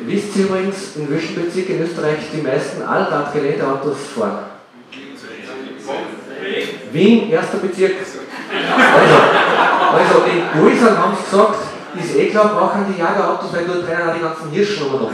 wisst 0.00 0.36
ihr 0.36 0.46
übrigens, 0.46 0.96
in 0.96 1.10
welchem 1.10 1.34
Bezirk 1.34 1.68
in 1.68 1.82
Österreich 1.82 2.20
die 2.32 2.42
meisten 2.42 2.82
Allradgeländeautos 2.82 3.98
fahren? 4.14 4.55
Wien, 6.96 7.30
erster 7.30 7.58
Bezirk. 7.58 7.92
Also, 8.00 8.18
also 9.96 10.24
in 10.24 10.62
Häusern 10.62 10.98
haben 10.98 11.14
sie 11.14 11.30
gesagt, 11.30 11.58
ist 11.94 12.16
eh 12.16 12.30
klar, 12.30 12.48
brauchen 12.54 12.86
die 12.90 12.98
Jagerautos, 12.98 13.52
weil 13.52 13.66
dort 13.66 13.86
rennen 13.86 14.08
auch 14.08 14.14
die 14.14 14.20
ganzen 14.20 14.50
Hirschen 14.50 14.86
rum. 14.86 15.10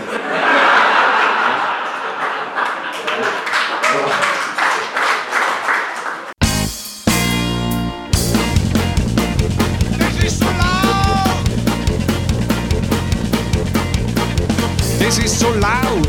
Das 15.01 15.19
ist 15.19 15.41
so 15.41 15.49
laut, 15.49 16.09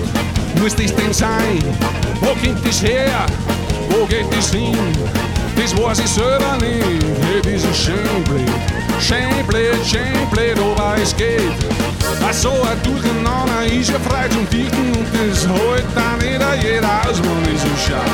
muss 0.61 0.76
das 0.76 0.95
denn 0.95 1.13
sein? 1.13 1.63
Wo 2.21 2.28
kommt 2.28 2.65
das 2.65 2.84
her? 2.84 3.26
Wo 3.89 4.05
geht 4.05 4.26
das 4.32 4.51
hin? 4.51 5.32
Das 5.56 5.74
ich. 5.74 7.04
Hey, 7.22 7.41
das 7.43 7.64
ist 7.64 7.78
schön 7.78 8.24
blöd. 8.26 8.49
Schön 8.99 9.45
blöd, 9.47 9.86
schön 9.86 10.30
blöd, 10.32 10.58
aber 10.60 10.95
es 11.01 11.16
geht. 11.16 11.41
Ach 12.26 12.34
so 12.34 12.49
ein 12.49 12.82
Durcheinander 12.84 13.66
ist 13.66 13.89
ja 13.89 13.99
frei 13.99 14.28
zum 14.30 14.49
Dichten 14.49 14.91
und 14.97 15.08
das 15.14 15.47
holt 15.47 15.84
dann 15.95 16.18
nicht 16.20 16.64
jeder 16.64 17.01
aus, 17.01 17.20
man 17.20 17.54
ist 17.54 17.62
so 17.62 17.68
schade. 17.86 18.10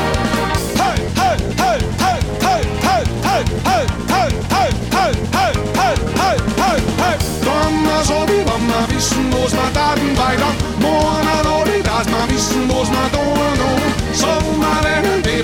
Hey, 0.75 0.99
hey, 1.15 1.37
hey, 1.57 1.79
hey, 1.99 2.19
hey, 2.41 2.63
hey, 2.83 3.45
hey, 3.63 3.85
hey, 4.03 4.27
hey, 4.49 4.49
hey, 4.49 4.71
hey, 4.91 5.13
hey, 5.31 5.53
hey, 5.75 5.95
hey, 6.15 6.37
hey, 6.57 6.81
hey. 6.97 7.17
Dann 7.45 8.05
so 8.05 8.13
wie 8.27 8.39
wenn 8.39 8.67
wir 8.67 8.95
wissen, 8.95 9.31
was 9.31 9.51
wir 9.53 9.73
taten 9.73 10.17
weiter. 10.17 10.51
Morgen 10.79 11.27
oder 11.41 11.83
dass 11.83 12.07
wir 12.07 12.35
wissen, 12.35 12.69
was 12.69 12.89
wir 12.89 13.11
tun 13.11 13.19
und 13.19 13.19
sagen 13.19 13.33
wir 13.33 13.38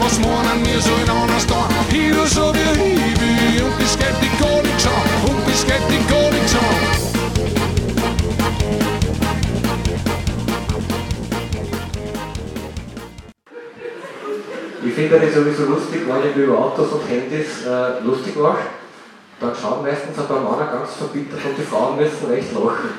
die 0.06 0.12
was 0.12 0.20
morgen 0.20 0.62
wir 0.66 0.82
sollen 0.82 1.10
anders 1.10 1.48
da. 1.48 1.70
Hier 1.90 2.26
so 2.26 2.54
wie 2.54 2.60
ich 2.60 3.20
will 3.20 3.64
und 3.64 3.82
das 3.82 3.98
geht 3.98 4.16
die 4.22 4.30
schon 4.38 4.60
und 5.30 5.48
das 5.48 5.66
geht 5.66 5.82
die 5.90 6.02
schon. 6.50 6.60
Ich 14.88 14.94
finde 14.94 15.20
das 15.20 15.34
sowieso 15.34 15.66
lustig, 15.66 16.02
wenn 16.08 16.30
ich 16.30 16.36
über 16.36 16.56
Autos 16.58 16.92
und 16.92 17.10
Handys 17.10 17.66
äh, 17.66 18.00
lustig 18.04 18.36
mache. 18.38 18.60
Dann 19.40 19.54
schauen 19.60 19.82
meistens 19.84 20.18
ein 20.18 20.28
paar 20.28 20.40
Männer 20.40 20.68
ganz 20.72 20.94
verbittert 20.94 21.44
und 21.44 21.58
die 21.58 21.64
Frauen 21.64 21.98
müssen 21.98 22.28
recht 22.30 22.54
lachen. 22.54 22.66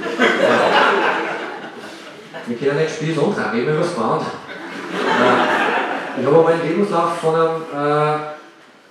Wir 2.47 2.57
können 2.57 2.79
nicht 2.79 2.95
spielen 2.95 3.19
und 3.19 3.37
über 3.55 3.73
das 3.73 3.95
Band. 3.95 4.23
Äh, 4.23 5.46
ich 6.19 6.27
habe 6.27 6.39
einmal 6.39 6.53
einen 6.53 6.69
Lebenslauf 6.69 7.19
von 7.19 7.35
einem 7.35 7.62
äh, 7.73 8.19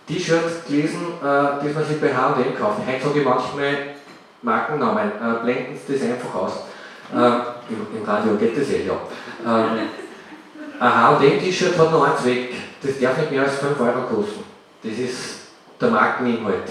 T-Shirt 0.07 0.67
gelesen, 0.67 0.99
äh, 1.21 1.25
das 1.25 1.73
man 1.73 1.85
sich 1.85 1.99
bei 1.99 2.13
H&M 2.15 2.57
kauft. 2.57 2.79
Heute 2.85 3.03
sage 3.03 3.19
ich 3.19 3.25
manchmal 3.25 3.77
Markennamen, 4.41 5.11
äh, 5.11 5.43
blenden 5.43 5.77
Sie 5.87 5.93
das 5.93 6.03
einfach 6.03 6.35
aus. 6.35 6.51
Äh, 7.13 7.73
im, 7.73 7.97
Im 7.97 8.03
Radio 8.05 8.35
geht 8.35 8.57
das 8.57 8.69
eh, 8.69 8.85
ja. 8.85 8.93
Ähm, 9.45 9.89
ein 10.79 10.95
H&M-T-Shirt 10.95 11.77
hat 11.77 11.91
nur 11.91 12.05
einen 12.05 12.17
Zweck, 12.17 12.53
das 12.81 12.99
darf 12.99 13.17
nicht 13.17 13.31
mehr 13.31 13.43
als 13.43 13.55
5 13.55 13.79
Euro 13.79 14.01
kosten. 14.01 14.43
Das 14.83 14.93
ist 14.93 15.39
der 15.81 15.89
Markeninhalt. 15.89 16.69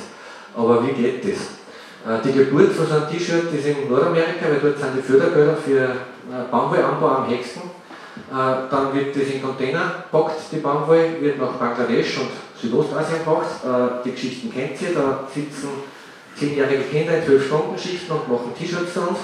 Aber 0.57 0.87
wie 0.87 0.93
geht 0.93 1.25
das? 1.25 1.41
Äh, 2.07 2.23
Die 2.23 2.33
Geburt 2.33 2.73
von 2.73 2.87
so 2.87 2.95
einem 2.95 3.09
T-Shirt 3.09 3.53
ist 3.53 3.67
in 3.67 3.89
Nordamerika, 3.89 4.47
weil 4.49 4.61
dort 4.63 4.79
sind 4.79 4.97
die 4.97 5.03
Fördergelder 5.03 5.57
für 5.57 5.81
äh, 5.81 6.51
Baumwollanbau 6.51 7.09
am 7.09 7.29
höchsten. 7.29 7.63
Äh, 8.31 8.71
Dann 8.71 8.95
wird 8.95 9.15
das 9.17 9.29
in 9.29 9.43
Container 9.43 10.05
gepackt, 10.11 10.41
die 10.53 10.57
Baumwolle, 10.57 11.21
wird 11.21 11.39
nach 11.39 11.53
Bangladesch 11.53 12.19
und 12.19 12.31
Südostasien 12.61 13.19
gebracht. 13.19 13.47
Äh, 13.65 14.05
Die 14.05 14.13
Geschichten 14.13 14.53
kennt 14.53 14.81
ihr, 14.83 14.95
da 14.95 15.27
sitzen 15.33 15.69
zehnjährige 16.37 16.85
Kinder 16.85 17.19
in 17.19 17.25
12 17.25 17.47
Stunden 17.47 17.79
Schichten 17.79 18.13
und 18.13 18.29
machen 18.29 18.55
T-Shirts 18.57 18.93
für 18.93 19.01
uns. 19.01 19.19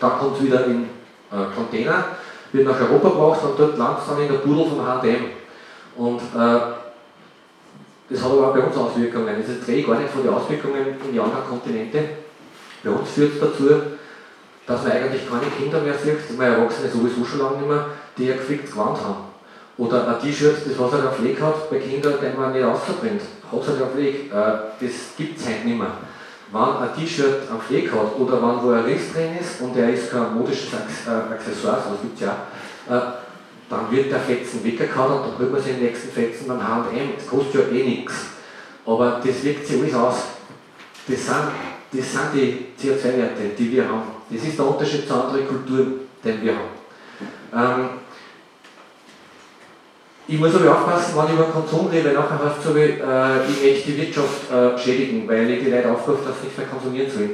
Dann 0.00 0.18
kommt 0.18 0.36
es 0.36 0.44
wieder 0.44 0.66
in 0.66 0.84
äh, 1.32 1.54
Container, 1.54 2.04
wird 2.52 2.66
nach 2.66 2.80
Europa 2.80 3.08
gebracht 3.08 3.40
und 3.44 3.58
dort 3.58 3.78
landet 3.78 3.98
es 4.02 4.08
dann 4.08 4.22
in 4.22 4.28
der 4.28 4.38
Pudel 4.38 4.66
vom 4.66 4.86
H&M. 4.86 5.24
Und 5.96 6.18
äh, 6.18 6.60
das 8.10 8.22
hat 8.22 8.30
aber 8.32 8.48
auch 8.48 8.54
bei 8.54 8.60
uns 8.60 8.76
Auswirkungen. 8.76 9.44
Das 9.46 9.66
drehe 9.66 9.78
ich 9.78 9.86
gar 9.86 9.98
nicht 9.98 10.10
von 10.10 10.22
den 10.22 10.32
Auswirkungen 10.32 10.86
in 11.04 11.12
die 11.12 11.20
anderen 11.20 11.44
Kontinente. 11.48 12.02
Bei 12.82 12.90
uns 12.90 13.10
führt 13.10 13.34
es 13.34 13.40
dazu, 13.40 13.68
dass 14.68 14.82
man 14.82 14.92
eigentlich 14.92 15.28
keine 15.28 15.50
Kinder 15.50 15.80
mehr 15.80 15.94
sieht, 15.94 16.38
weil 16.38 16.52
Erwachsene 16.52 16.90
sowieso 16.90 17.24
schon 17.24 17.40
lange 17.40 17.56
nicht 17.56 17.68
mehr, 17.68 17.86
die 18.18 18.30
ein 18.30 18.38
geficktes 18.38 18.72
Gewand 18.72 18.98
haben. 18.98 19.24
Oder 19.78 20.06
ein 20.08 20.20
T-Shirt, 20.20 20.58
das 20.66 20.78
was 20.78 20.92
halt 20.92 21.06
einen 21.06 21.16
Fleck 21.16 21.40
hat, 21.40 21.70
bei 21.70 21.78
Kindern, 21.78 22.14
den 22.20 22.36
man 22.36 22.52
nicht 22.52 22.64
rausbringt, 22.64 23.22
hat 23.50 23.60
es 23.60 23.68
halt 23.68 23.82
einen 23.82 23.92
Fleck. 23.92 24.30
Äh, 24.30 24.84
das 24.84 25.16
gibt 25.16 25.40
es 25.40 25.46
heute 25.46 25.66
nicht 25.66 25.78
mehr. 25.78 25.92
Wenn 26.52 26.60
ein 26.60 26.94
T-Shirt 26.94 27.48
einen 27.50 27.60
Fleck 27.60 27.90
hat 27.92 28.18
oder 28.18 28.42
wenn 28.42 28.62
wo 28.62 28.70
ein 28.70 28.84
Riss 28.84 29.12
drin 29.14 29.38
ist 29.40 29.60
und 29.62 29.74
der 29.74 29.94
ist 29.94 30.10
kein 30.10 30.34
modisches 30.34 30.68
äh, 30.72 31.32
Accessoire, 31.32 31.82
so 31.88 31.96
gibt 32.02 32.20
es 32.20 32.26
ja, 32.26 32.36
äh, 32.88 33.00
dann 33.70 33.90
wird 33.90 34.10
der 34.10 34.20
Fetzen 34.20 34.62
weggehauen 34.64 35.20
und 35.20 35.32
dann 35.32 35.38
holt 35.38 35.52
man 35.52 35.62
sich 35.62 35.72
den 35.72 35.84
nächsten 35.84 36.10
Fetzen 36.10 36.48
beim 36.48 36.66
H&M. 36.66 37.10
Das 37.16 37.26
kostet 37.26 37.54
ja 37.54 37.76
eh 37.76 37.84
nichts. 37.84 38.14
Aber 38.84 39.20
das 39.24 39.44
wirkt 39.44 39.66
sich 39.66 39.80
alles 39.80 39.94
aus. 39.94 40.16
Das 41.06 41.24
sind, 41.24 41.36
das 41.92 42.12
sind 42.12 42.34
die 42.34 42.66
CO2-Werte, 42.78 43.50
die 43.58 43.72
wir 43.72 43.88
haben. 43.88 44.17
Das 44.30 44.42
ist 44.42 44.58
der 44.58 44.66
Unterschied 44.66 45.08
zu 45.08 45.14
anderen 45.14 45.48
Kulturen, 45.48 45.94
den 46.24 46.42
wir 46.42 46.52
haben. 46.52 47.80
Ähm, 47.80 47.88
ich 50.30 50.38
muss 50.38 50.54
aber 50.54 50.70
aufpassen, 50.70 51.14
wenn 51.16 51.26
ich 51.26 51.32
über 51.32 51.44
Konsum 51.44 51.86
rede, 51.86 52.08
weil 52.08 52.14
nachher 52.14 52.44
heißt 52.44 52.58
es 52.58 52.64
so 52.64 52.76
wie, 52.76 52.80
äh, 52.80 53.48
ich 53.48 53.62
möchte 53.62 53.92
die 53.92 53.96
Wirtschaft 53.96 54.52
äh, 54.52 54.78
schädigen, 54.78 55.26
weil 55.26 55.48
ich 55.48 55.64
die 55.64 55.70
Leute 55.70 55.90
aufrufe, 55.90 56.28
dass 56.28 56.40
sie 56.40 56.48
nicht 56.48 56.58
mehr 56.58 56.66
konsumieren 56.66 57.10
sollen. 57.10 57.30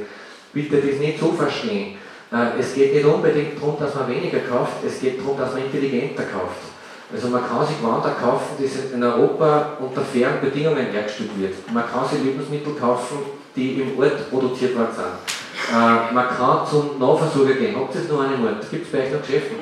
Bitte 0.53 0.77
das 0.77 0.99
nicht 0.99 1.19
so 1.19 1.33
verstehen. 1.33 1.97
Äh, 2.31 2.57
es 2.59 2.73
geht 2.73 2.93
nicht 2.93 3.05
unbedingt 3.05 3.59
darum, 3.59 3.75
dass 3.77 3.93
man 3.95 4.07
weniger 4.07 4.39
kauft, 4.39 4.83
es 4.87 5.01
geht 5.01 5.19
darum, 5.19 5.37
dass 5.37 5.53
man 5.53 5.63
intelligenter 5.63 6.23
kauft. 6.23 6.71
Also 7.13 7.27
man 7.27 7.47
kann 7.47 7.67
sich 7.67 7.83
Wander 7.83 8.15
kaufen, 8.19 8.55
das 8.57 8.93
in 8.93 9.03
Europa 9.03 9.77
unter 9.79 10.01
fairen 10.01 10.39
Bedingungen 10.41 10.87
hergestellt 10.87 11.31
wird. 11.37 11.53
Man 11.73 11.83
kann 11.85 12.07
sich 12.07 12.23
Lebensmittel 12.23 12.73
kaufen, 12.73 13.17
die 13.55 13.81
im 13.81 13.99
Ort 13.99 14.29
produziert 14.29 14.75
worden 14.75 14.95
sind. 14.95 15.44
Äh, 15.71 16.13
man 16.13 16.27
kann 16.27 16.67
zum 16.69 16.99
Nahversorger 16.99 17.53
gehen. 17.53 17.75
Habt 17.75 17.95
ihr 17.95 18.01
es 18.01 18.09
noch 18.09 18.21
einen 18.21 18.45
Ort? 18.45 18.69
Gibt 18.69 18.85
es 18.85 18.91
bei 18.91 19.05
euch 19.05 19.13
noch 19.13 19.21
Geschäften? 19.21 19.57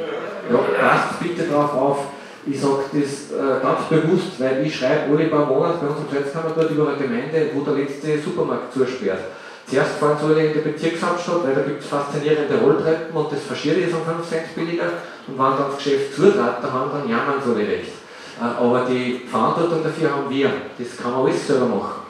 Ja, 0.52 0.58
passt 0.58 1.20
bitte 1.20 1.44
darauf 1.44 1.74
auf. 1.74 1.98
Ich 2.46 2.60
sage 2.60 2.84
das 2.92 3.32
äh, 3.32 3.62
ganz 3.62 3.88
bewusst, 3.88 4.40
weil 4.40 4.66
ich 4.66 4.76
schreibe 4.76 5.14
alle 5.14 5.28
paar 5.28 5.46
Monate 5.46 5.78
bei 5.80 5.88
uns 5.88 6.00
im 6.00 6.14
Salzkammer 6.14 6.52
dort 6.54 6.72
über 6.72 6.90
eine 6.90 6.98
Gemeinde, 6.98 7.52
wo 7.54 7.62
der 7.62 7.76
letzte 7.76 8.20
Supermarkt 8.20 8.74
zusperrt. 8.74 9.20
Zuerst 9.66 9.92
fahren 9.92 10.18
sie 10.20 10.26
alle 10.26 10.48
in 10.48 10.54
die 10.54 10.60
Bezirkshauptstadt, 10.60 11.46
weil 11.46 11.56
da 11.56 11.62
gibt 11.62 11.82
es 11.82 11.88
faszinierende 11.88 12.60
Rolltreppen 12.60 13.16
und 13.16 13.32
das 13.32 13.44
Verschiere 13.44 13.80
ist 13.80 13.94
um 13.94 14.04
5 14.04 14.28
Cent 14.28 14.56
billiger. 14.56 14.92
Und 15.26 15.40
wenn 15.40 15.58
dann 15.58 15.70
das 15.70 15.78
Geschäft 15.78 16.16
zutrat, 16.16 16.62
da 16.62 16.70
haben 16.70 16.92
dann 16.92 17.10
jammern 17.10 17.40
sie 17.42 17.52
alle 17.52 17.66
recht. 17.66 17.94
Äh, 18.42 18.62
aber 18.62 18.86
die 18.90 19.22
Verantwortung 19.30 19.82
dafür 19.82 20.12
haben 20.12 20.30
wir. 20.30 20.52
Das 20.78 20.98
kann 20.98 21.12
man 21.14 21.22
alles 21.22 21.48
selber 21.48 21.68
machen. 21.68 22.02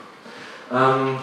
Ähm, 0.72 1.18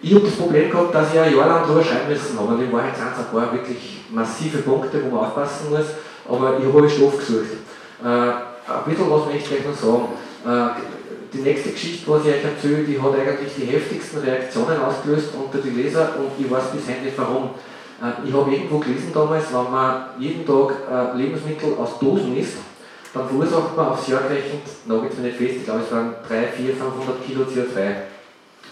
ich 0.00 0.14
habe 0.14 0.24
das 0.24 0.36
Problem 0.36 0.70
gehabt, 0.70 0.94
dass 0.94 1.12
ich 1.12 1.20
ein 1.20 1.36
Jahr 1.36 1.48
lang 1.48 1.66
drüber 1.66 1.82
schreiben 1.82 2.08
müssen 2.08 2.38
habe. 2.38 2.62
In 2.62 2.72
Wahrheit 2.72 2.94
es 2.94 3.18
ein 3.18 3.32
paar 3.32 3.52
wirklich 3.52 4.00
massive 4.10 4.58
Punkte, 4.58 5.02
wo 5.04 5.16
man 5.16 5.26
aufpassen 5.26 5.70
muss. 5.70 5.86
Aber 6.28 6.58
ich 6.58 6.72
habe 6.72 6.88
Stoff 6.88 7.18
gesucht. 7.18 7.58
Äh, 8.04 8.06
ein 8.06 8.84
bisschen 8.86 9.10
was 9.10 9.26
möchte 9.26 9.38
ich 9.38 9.48
gleich 9.48 9.66
noch 9.66 9.74
sagen. 9.74 10.08
Äh, 10.46 10.80
die 11.32 11.38
nächste 11.38 11.70
Geschichte, 11.70 12.10
was 12.10 12.24
ich 12.24 12.32
euch 12.32 12.44
erzähle, 12.44 12.84
die 12.84 13.00
hat 13.00 13.12
eigentlich 13.12 13.52
die 13.56 13.66
heftigsten 13.66 14.20
Reaktionen 14.20 14.80
ausgelöst 14.80 15.30
unter 15.34 15.58
die 15.58 15.70
Leser 15.70 16.14
und 16.18 16.32
ich 16.38 16.50
weiß 16.50 16.70
bis 16.72 16.88
heute 16.88 17.04
nicht 17.04 17.18
warum. 17.18 17.50
Äh, 18.00 18.28
ich 18.28 18.32
habe 18.32 18.50
irgendwo 18.50 18.78
gelesen 18.78 19.10
damals, 19.12 19.52
wenn 19.52 19.70
man 19.70 20.06
jeden 20.18 20.46
Tag 20.46 20.72
äh, 20.88 21.16
Lebensmittel 21.16 21.74
aus 21.76 21.98
Dosen 21.98 22.36
isst, 22.36 22.58
dann 23.12 23.26
verursacht 23.26 23.76
man 23.76 23.88
aufs 23.88 24.06
Jahr 24.08 24.22
gerechnet, 24.22 24.62
noch 24.86 25.02
jetzt 25.02 25.18
nicht 25.18 25.36
fest, 25.36 25.56
ich 25.56 25.64
glaube 25.64 25.80
es 25.84 25.92
waren 25.92 26.14
3, 26.28 26.46
4, 26.56 26.76
500 26.76 27.26
Kilo 27.26 27.42
CO2. 27.42 28.17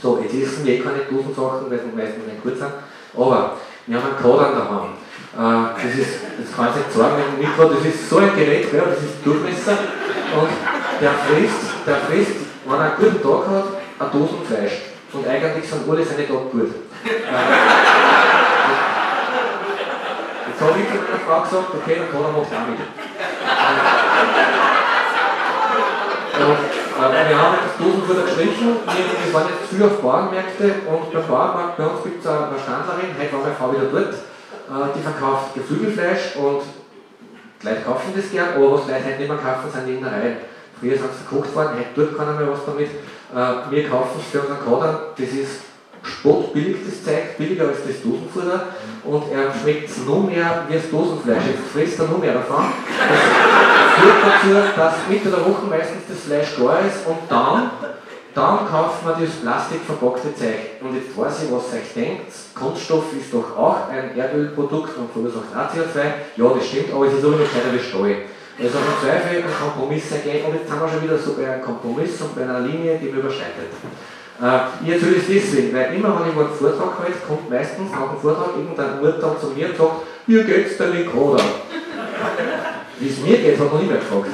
So, 0.07 0.23
jetzt 0.23 0.35
essen 0.35 0.65
wir 0.65 0.75
eh 0.75 0.79
keine 0.79 1.03
Dosensachen, 1.11 1.69
weil 1.69 1.81
sie 1.81 1.91
meistens 1.91 2.31
nicht 2.31 2.41
gut 2.41 2.57
sind, 2.57 2.71
aber 3.19 3.57
wir 3.87 3.97
haben 3.97 4.07
einen 4.07 4.23
Kodern 4.23 4.55
daheim. 4.55 4.95
Äh, 5.35 5.83
das, 5.83 5.95
ist, 5.99 6.15
das 6.39 6.55
kann 6.55 6.71
ich 6.71 6.77
nicht 6.79 6.95
sagen, 6.95 7.15
wenn 7.19 7.43
Mikro, 7.43 7.75
das 7.75 7.85
ist 7.85 8.09
so 8.09 8.19
ein 8.19 8.31
Gerät, 8.37 8.73
ja, 8.73 8.85
das 8.87 9.03
ist 9.03 9.27
Durchmesser 9.27 9.77
und 10.39 10.55
der 11.03 11.11
frisst, 11.11 11.59
der 11.85 11.97
frisst, 12.07 12.39
wenn 12.67 12.79
er 12.79 12.95
einen 12.95 12.95
guten 13.03 13.21
Tag 13.21 13.51
hat, 13.51 13.67
eine 13.99 14.11
Dosen 14.15 14.47
Fleisch. 14.47 14.95
Und 15.13 15.27
eigentlich 15.27 15.69
sind 15.69 15.91
alle 15.91 16.05
seine 16.05 16.23
Tage 16.29 16.39
gut. 16.55 16.71
Äh, 16.71 17.11
Jetzt 20.47 20.61
habe 20.63 20.79
ich 20.79 20.87
zu 20.87 21.03
meiner 21.03 21.19
Frau 21.27 21.43
gesagt, 21.43 21.75
okay, 21.83 21.97
dann 21.99 22.11
kann 22.15 22.23
er 22.23 22.31
macht 22.31 22.55
auch 22.55 22.63
mit. 22.71 22.79
Und 26.47 26.86
äh, 26.97 27.29
wir 27.29 27.37
haben 27.37 27.57
das 27.61 27.77
Dosenfutter 27.77 28.23
gestrichen, 28.23 28.77
wir 28.81 29.35
waren 29.35 29.49
jetzt 29.49 29.69
früher 29.69 29.87
auf 29.87 30.01
Bauernmärkte 30.01 30.65
und 30.89 31.13
beim 31.13 31.27
Bauernmarkt 31.27 31.77
bei 31.77 31.87
uns 31.87 32.03
gibt 32.03 32.25
es 32.25 32.27
eine 32.27 32.57
Standlerin, 32.57 33.13
heute 33.19 33.33
war 33.33 33.41
meine 33.41 33.55
Frau 33.55 33.73
wieder 33.73 33.89
dort, 33.93 34.15
äh, 34.15 34.89
die 34.97 35.03
verkauft 35.03 35.55
Geflügelfleisch 35.55 36.37
und 36.37 36.63
Leute 37.63 37.83
kaufen 37.83 38.13
das 38.15 38.31
gern, 38.31 38.55
aber 38.57 38.73
was 38.73 38.89
Leute 38.89 39.05
heute 39.05 39.19
nicht 39.19 39.29
mehr 39.29 39.39
kaufen, 39.39 39.71
sind 39.73 39.87
die 39.87 39.95
Innereien. 39.95 40.37
Früher 40.79 40.97
sind 40.97 41.09
sie 41.13 41.25
verkocht 41.25 41.55
worden, 41.57 41.71
heute 41.79 41.95
tut 41.95 42.17
keiner 42.17 42.33
mehr 42.33 42.53
was 42.53 42.65
damit. 42.65 42.89
Äh, 42.89 43.71
wir 43.71 43.89
kaufen 43.89 44.21
es 44.21 44.31
für 44.31 44.41
unseren 44.41 44.65
Kader, 44.65 45.13
das 45.17 45.29
ist 45.29 45.66
spottbillig 46.07 46.77
das 46.87 47.05
Zeug, 47.05 47.37
billiger 47.37 47.69
als 47.69 47.79
das 47.87 48.03
Dosenfutter 48.03 48.69
und 49.05 49.25
er 49.33 49.53
schmeckt 49.53 49.91
nur 50.07 50.23
mehr 50.25 50.65
wie 50.69 50.75
das 50.75 50.91
Dosenfleisch. 50.91 51.45
Jetzt 51.47 51.73
frisst 51.73 51.99
er 51.99 52.07
nur 52.07 52.19
mehr 52.19 52.35
davon. 52.35 52.65
Das 52.65 54.43
führt 54.43 54.63
dazu, 54.65 54.77
dass 54.77 54.95
Mitte 55.09 55.31
der 55.31 55.41
Woche 55.41 55.67
meistens 55.69 56.03
das 56.09 56.21
Fleisch 56.21 56.55
da 56.59 56.79
ist 56.79 57.07
und 57.07 57.19
dann, 57.29 57.71
dann 58.35 58.69
kauft 58.69 59.05
man 59.05 59.21
das 59.21 59.31
plastikverpackte 59.43 60.35
Zeug. 60.35 60.81
Und 60.81 60.95
jetzt 60.95 61.17
weiß 61.17 61.45
ich, 61.45 61.53
was 61.53 61.73
ihr 61.73 61.81
euch 61.81 61.93
denkt. 61.95 62.33
Kunststoff 62.55 63.05
ist 63.19 63.33
doch 63.33 63.57
auch 63.57 63.89
ein 63.89 64.17
Erdölprodukt 64.17 64.97
und 64.97 65.13
verursacht 65.13 65.51
auch 65.55 65.71
CO2. 65.75 65.99
Ja, 66.37 66.49
das 66.55 66.67
stimmt, 66.67 66.93
aber 66.95 67.07
es 67.07 67.15
ist 67.15 67.25
auch 67.25 67.31
noch 67.31 67.51
keiner 67.51 67.73
wie 67.75 67.83
Steu. 67.83 68.15
Also 68.59 68.79
im 68.79 68.97
Zweifel 69.03 69.37
einen 69.37 69.53
Kompromiss 69.53 70.11
ergehen 70.13 70.47
und 70.47 70.55
jetzt 70.55 70.69
sind 70.71 70.81
wir 70.81 70.89
schon 70.89 71.03
wieder 71.03 71.19
so 71.19 71.35
bei 71.35 71.53
einem 71.53 71.63
Kompromiss 71.63 72.19
und 72.23 72.35
bei 72.35 72.43
einer 72.43 72.61
Linie, 72.61 72.99
die 72.99 73.11
man 73.11 73.21
überschreitet. 73.21 73.69
Äh, 74.43 74.85
ich 74.85 75.03
es 75.03 75.27
deswegen, 75.29 75.75
weil 75.75 75.95
immer 75.95 76.21
wenn 76.21 76.31
ich 76.31 76.37
einen 76.37 76.49
Vortrag 76.55 76.99
halte, 76.99 77.19
kommt 77.27 77.49
meistens 77.49 77.91
nach 77.91 78.11
dem 78.13 78.21
Vortrag 78.21 78.51
irgendein 78.57 79.01
Mutter 79.01 79.37
zu 79.41 79.47
mir 79.57 79.71
und 79.71 79.77
sagt, 79.77 80.03
wie 80.27 80.45
geht's 80.45 80.77
der 80.77 80.93
Encoder? 80.93 81.43
Wie 82.99 83.09
es 83.09 83.19
mir 83.21 83.39
geht, 83.39 83.59
hat 83.59 83.73
noch 83.73 83.81
niemand 83.81 84.01
gefragt. 84.01 84.29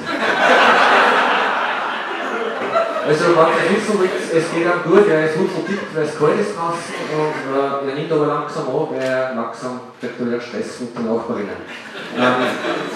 Also 3.06 3.24
wenn 3.24 3.34
ihr 3.34 3.76
wissen 3.76 3.98
wollt, 3.98 4.10
es 4.32 4.54
geht 4.54 4.62
ihm 4.62 4.90
gut, 4.90 5.08
er 5.08 5.24
ist 5.26 5.34
dick, 5.36 5.80
weil 5.92 6.04
es 6.04 6.18
kalt 6.18 6.40
ist 6.40 6.54
draußen 6.56 6.94
und 7.18 7.34
äh, 7.50 7.90
er 7.90 7.94
nimmt 7.96 8.12
aber 8.12 8.26
langsam 8.26 8.68
an, 8.68 8.88
weil 8.90 9.02
er 9.02 9.34
langsam 9.34 9.80
kriegt 10.00 10.20
Stress 10.42 10.80
mit 10.80 10.96
den 10.96 11.06
Nachbarinnen. 11.06 11.62
Ähm, 12.16 12.46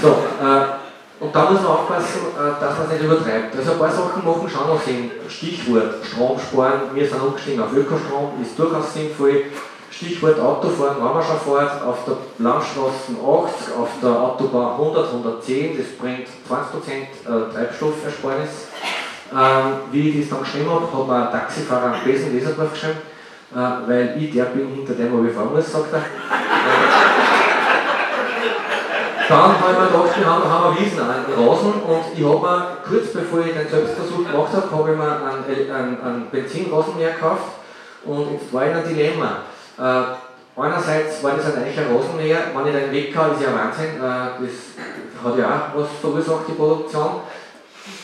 so, 0.01 0.23
äh, 0.41 0.86
und 1.19 1.35
da 1.35 1.51
muss 1.51 1.63
man 1.63 1.71
aufpassen, 1.73 2.21
äh, 2.37 2.61
dass 2.61 2.79
man 2.79 2.87
es 2.87 2.93
nicht 2.93 3.05
übertreibt. 3.05 3.57
Also 3.57 3.73
ein 3.73 3.79
paar 3.79 3.91
Sachen 3.91 4.25
machen 4.25 4.49
schon 4.49 4.69
noch 4.69 4.83
Sinn. 4.83 5.11
Stichwort 5.29 5.95
Strom 6.05 6.39
sparen, 6.39 6.81
wir 6.93 7.09
sind 7.09 7.23
umgestiegen 7.23 7.63
auf 7.63 7.73
Ökostrom, 7.73 8.33
ist 8.43 8.59
durchaus 8.59 8.93
sinnvoll. 8.93 9.45
Stichwort 9.91 10.39
Autofahren, 10.39 10.97
wenn 10.99 11.15
man 11.15 11.23
schon 11.23 11.41
fährt, 11.41 11.83
auf 11.83 12.05
der 12.05 12.17
Landstraße 12.39 13.13
80, 13.17 13.75
auf 13.75 13.89
der 14.03 14.11
Autobahn 14.11 14.73
100, 14.73 15.07
110, 15.07 15.79
das 15.79 15.87
bringt 15.99 16.29
20% 16.51 16.91
äh, 17.01 17.53
Treibstoffersparnis. 17.55 18.51
Ähm, 19.33 19.73
wie 19.93 20.11
ich 20.11 20.21
das 20.21 20.31
dann 20.31 20.45
geschrieben 20.45 20.71
habe, 20.71 20.87
hat 20.87 21.07
mir 21.07 21.27
ein 21.27 21.33
Taxifahrer 21.33 21.95
am 21.95 22.05
Besen 22.05 22.35
Leserdorf 22.35 22.73
geschrieben, 22.73 22.99
äh, 23.55 23.89
weil 23.89 24.17
ich 24.21 24.33
der 24.33 24.45
bin, 24.45 24.69
hinter 24.69 24.93
dem 24.93 25.13
wo 25.13 25.25
ich 25.27 25.35
fahren 25.35 25.55
muss, 25.55 25.73
sagt 25.73 25.95
er. 25.95 26.03
Dann 29.29 29.39
habe 29.39 29.73
ich 29.73 29.79
mir 29.79 29.87
gedacht, 29.87 30.19
wir 30.19 30.27
haben, 30.27 30.45
haben 30.49 30.77
wir 30.77 31.03
an 31.03 31.49
Rasen. 31.49 31.73
Und 31.83 32.05
ich 32.15 32.25
habe 32.25 32.41
mir, 32.41 32.77
kurz 32.87 33.13
bevor 33.13 33.41
ich 33.41 33.55
den 33.55 33.69
Selbstversuch 33.69 34.19
gemacht 34.31 34.53
habe, 34.53 34.71
habe 34.71 34.93
ich 34.93 34.97
mir 34.97 35.05
einen, 35.05 35.71
einen, 35.71 36.01
einen 36.01 36.31
Benzinrasenmäher 36.31 37.15
gekauft. 37.15 37.59
Und 38.05 38.33
jetzt 38.33 38.53
war 38.53 38.65
ich 38.65 38.71
in 38.71 38.77
ein 38.77 38.89
Dilemma. 38.89 39.39
Äh, 39.79 40.61
einerseits 40.61 41.25
war 41.25 41.33
das 41.33 41.47
ein 41.47 41.63
reicher 41.63 41.91
Rasenmäher, 41.91 42.39
wenn 42.55 42.67
ich 42.67 42.83
den 42.83 42.93
weg 42.93 43.13
kann, 43.13 43.33
ist 43.33 43.43
ja 43.43 43.53
Wahnsinn, 43.53 43.97
äh, 43.97 44.47
das 44.47 45.25
hat 45.25 45.39
ja 45.39 45.49
auch 45.75 45.81
was 45.81 45.89
verursacht, 46.01 46.49
die 46.49 46.53
Produktion 46.53 47.21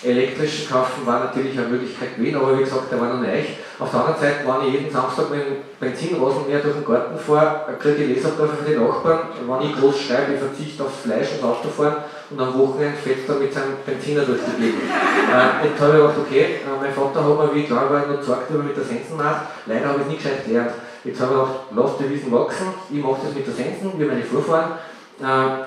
elektrischen 0.05 0.69
kaufen 0.69 1.07
war 1.07 1.21
natürlich 1.21 1.57
eine 1.57 1.69
Möglichkeit 1.69 2.17
gewesen, 2.17 2.37
aber 2.37 2.59
wie 2.59 2.65
gesagt, 2.65 2.91
der 2.91 3.01
war 3.01 3.15
noch 3.15 3.21
nicht. 3.21 3.59
Auf 3.79 3.91
der 3.91 4.01
anderen 4.01 4.21
Seite, 4.21 4.47
wenn 4.47 4.69
ich 4.69 4.75
jeden 4.75 4.93
Samstag 4.93 5.31
mit 5.31 5.41
dem 5.41 5.57
Benzinrasenmäher 5.79 6.61
durch 6.61 6.75
den 6.75 6.85
Garten 6.85 7.19
fahre, 7.19 7.75
kriege 7.79 8.05
ich 8.05 8.17
Leserbriefe 8.17 8.57
von 8.57 8.67
den 8.67 8.83
Nachbarn, 8.83 9.21
wenn 9.47 9.69
ich 9.69 9.77
groß 9.77 10.01
schreibe, 10.01 10.35
ich 10.35 10.41
verzichte 10.41 10.83
aufs 10.83 11.03
Fleisch 11.03 11.29
und 11.39 11.49
Autofahren 11.49 11.97
und 12.31 12.41
am 12.41 12.59
Wochenende 12.59 12.97
fährt 12.97 13.29
er 13.29 13.35
mit 13.37 13.53
seinem 13.53 13.77
Benziner 13.87 14.23
durch 14.23 14.41
die 14.43 14.63
Gegend. 14.63 14.83
äh, 14.89 15.67
jetzt 15.67 15.81
habe 15.81 15.93
ich 15.93 15.99
gedacht, 15.99 16.19
okay, 16.19 16.45
äh, 16.63 16.81
mein 16.81 16.93
Vater 16.93 17.25
hat 17.25 17.39
mir, 17.39 17.55
wie 17.55 17.61
ich 17.61 17.67
klar 17.67 17.91
war, 17.91 18.07
noch 18.07 18.19
gesagt, 18.19 18.51
wie 18.51 18.57
man 18.57 18.67
mit 18.67 18.77
der 18.77 18.85
Sensen 18.85 19.17
macht. 19.17 19.47
Leider 19.67 19.87
habe 19.87 19.99
ich 20.01 20.07
es 20.07 20.11
nicht 20.11 20.23
gescheit 20.23 20.47
gelernt. 20.47 20.73
Jetzt 21.05 21.21
habe 21.21 21.35
ich 21.35 21.39
gedacht, 21.39 21.61
lass 21.75 21.99
die 21.99 22.11
Wiesen 22.11 22.33
wachsen, 22.33 22.67
ich 22.91 23.03
mache 23.03 23.21
das 23.25 23.35
mit 23.35 23.47
der 23.47 23.55
Sensen, 23.55 23.93
wie 23.99 24.05
meine 24.05 24.23
Vorfahren. 24.23 24.73
Äh, 25.21 25.67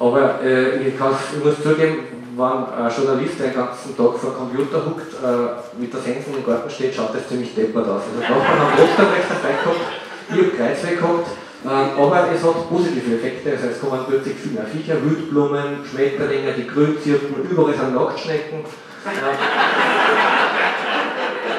aber 0.00 0.40
äh, 0.42 0.76
ich, 0.80 0.94
ich 0.94 1.44
muss 1.44 1.62
zugeben, 1.62 2.19
wenn 2.40 2.64
ein 2.72 2.88
Journalist 2.88 3.38
den 3.38 3.52
ganzen 3.52 3.96
Tag 3.96 4.12
vor 4.16 4.30
dem 4.32 4.38
Computer 4.40 4.80
huckt, 4.86 5.12
äh, 5.20 5.60
mit 5.76 5.92
der 5.92 6.00
Sensen 6.00 6.34
im 6.34 6.44
Garten 6.44 6.70
steht, 6.70 6.94
schaut 6.94 7.14
das 7.14 7.28
ziemlich 7.28 7.54
deppert 7.54 7.86
aus. 7.86 8.02
Also 8.08 8.20
Nachbarn 8.20 8.60
haben 8.60 8.72
trotzdem 8.76 9.12
recht 9.12 9.28
dabei 9.28 9.60
gehabt, 9.60 9.84
ich 10.30 10.36
habe 10.40 10.56
Kreuzweg 10.56 10.96
gehabt, 11.00 11.28
äh, 11.60 12.00
aber 12.00 12.32
es 12.32 12.42
hat 12.42 12.68
positive 12.70 13.16
Effekte, 13.16 13.52
also 13.52 13.66
es 13.68 13.80
kommen 13.80 14.00
plötzlich 14.08 14.36
viel 14.40 14.52
mehr 14.52 14.64
Viecher, 14.64 14.96
Wildblumen, 15.04 15.84
Schmetterlinge, 15.84 16.52
die 16.56 16.66
Grünzirpen, 16.66 17.44
überall 17.44 17.74
sind 17.74 17.94
Nacktschnecken. 17.94 18.64
Äh, 18.64 19.36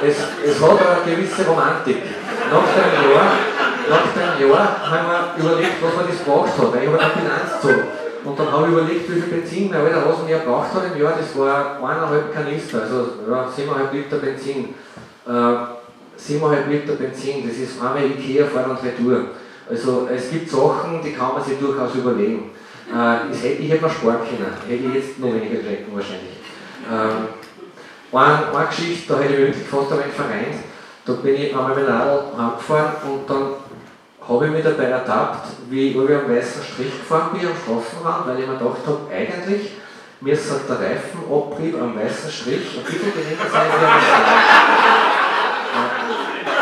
es, 0.01 0.17
es 0.17 0.57
hat 0.59 0.79
eine 0.81 1.05
gewisse 1.05 1.45
Romantik. 1.45 2.01
Nach 2.49 2.65
dem 2.73 2.89
Jahr, 3.13 3.31
nach 3.87 4.07
dem 4.17 4.49
Jahr 4.49 4.67
haben 4.81 5.37
wir 5.37 5.45
überlegt, 5.45 5.77
was 5.77 5.93
man 5.95 6.07
das 6.09 6.17
gebraucht 6.17 6.57
hat, 6.57 6.73
weil 6.73 6.83
ich 6.83 6.89
habe 6.89 6.99
eine 6.99 7.13
Bilanz 7.13 7.61
gezogen. 7.61 8.00
Und 8.23 8.37
dann 8.37 8.51
habe 8.51 8.67
ich 8.67 8.73
überlegt, 8.73 9.09
wie 9.09 9.19
viel 9.19 9.31
Benzin 9.31 9.69
mein 9.69 9.81
alter 9.81 10.05
Rasenmäher 10.05 10.39
braucht 10.39 10.73
hat 10.73 10.83
im 10.93 11.01
Jahr. 11.01 11.13
Das 11.17 11.37
war 11.37 11.77
eineinhalb 11.77 12.33
Kanister, 12.33 12.83
also 12.83 13.05
ja, 13.29 13.47
7,5 13.47 13.91
Liter 13.93 14.17
Benzin. 14.17 14.75
Äh, 15.27 15.31
7,5 15.31 16.67
Liter 16.69 16.93
Benzin, 16.93 17.47
das 17.47 17.57
ist 17.57 17.81
einmal 17.81 18.05
Ikea 18.05 18.45
fahren 18.45 18.71
und 18.71 18.83
Retour. 18.83 19.25
Also 19.67 20.07
es 20.13 20.29
gibt 20.29 20.49
Sachen, 20.49 21.01
die 21.03 21.13
kann 21.13 21.33
man 21.33 21.43
sich 21.43 21.57
durchaus 21.57 21.95
überlegen. 21.95 22.51
Äh, 22.93 23.33
ich 23.33 23.43
hätte 23.43 23.83
mir 23.83 23.89
sparen 23.89 24.19
können, 24.19 24.53
hätte 24.67 24.83
ich 24.83 24.93
jetzt 24.93 25.19
noch 25.19 25.33
weniger 25.33 25.55
gekriegt 25.55 25.87
wahrscheinlich. 25.91 26.37
Ähm, 26.91 27.27
eine, 28.11 28.55
eine 28.55 28.67
Geschichte, 28.67 29.13
da 29.13 29.19
hätte 29.19 29.33
ich 29.33 29.39
wirklich 29.39 29.67
fast 29.67 29.91
einmal 29.91 30.09
vereint. 30.09 30.55
Da 31.05 31.13
bin 31.13 31.35
ich 31.35 31.55
einmal 31.55 31.69
mit 31.69 31.87
dem 31.87 31.93
Radl 31.93 32.37
heimgefahren 32.37 32.91
und 33.09 33.29
dann 33.29 33.53
habe 34.31 34.45
ich 34.45 34.51
mich 34.51 34.63
dabei 34.63 34.85
ertappt, 34.85 35.47
wie 35.69 35.89
ich 35.89 35.95
über 35.95 36.07
einen 36.07 36.29
weißen 36.29 36.63
Strich 36.63 36.97
gefahren 36.99 37.31
bin 37.33 37.47
am 37.47 37.55
Straßenrand, 37.55 38.27
weil 38.27 38.39
ich 38.39 38.47
mir 38.47 38.57
gedacht 38.57 38.87
habe, 38.87 38.99
eigentlich 39.11 39.71
müsste 40.21 40.55
der 40.69 40.79
Reifenabrieb 40.79 41.75
am 41.75 41.99
weißen 41.99 42.31
Strich 42.31 42.79
ein 42.79 42.83
bisschen 42.85 43.11
geringer 43.11 43.49
sein 43.51 43.67
wie 43.67 43.85
am 43.85 43.99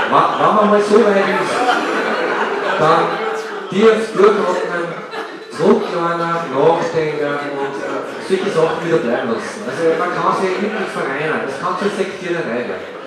Wenn, 0.09 0.25
wenn 0.39 0.55
man 0.55 0.69
mal 0.69 0.81
so 0.81 1.05
weit 1.05 1.29
ist, 1.29 1.53
dann 2.79 3.01
tief 3.69 4.17
durchatmen, 4.17 4.85
zurücklernen, 5.55 6.35
nachdenken 6.49 7.53
und 7.53 7.75
äh, 7.77 8.01
solche 8.27 8.49
Sachen 8.49 8.81
wieder 8.87 8.97
bleiben 8.97 9.29
lassen. 9.29 9.61
Also 9.69 9.83
man 9.99 10.09
kann 10.09 10.41
sich 10.41 10.57
wirklich 10.57 10.89
vereinen, 10.89 11.45
das 11.45 11.59
kann 11.61 11.77
zur 11.77 11.91
Sektiererei 11.93 12.65
werden. 12.65 12.97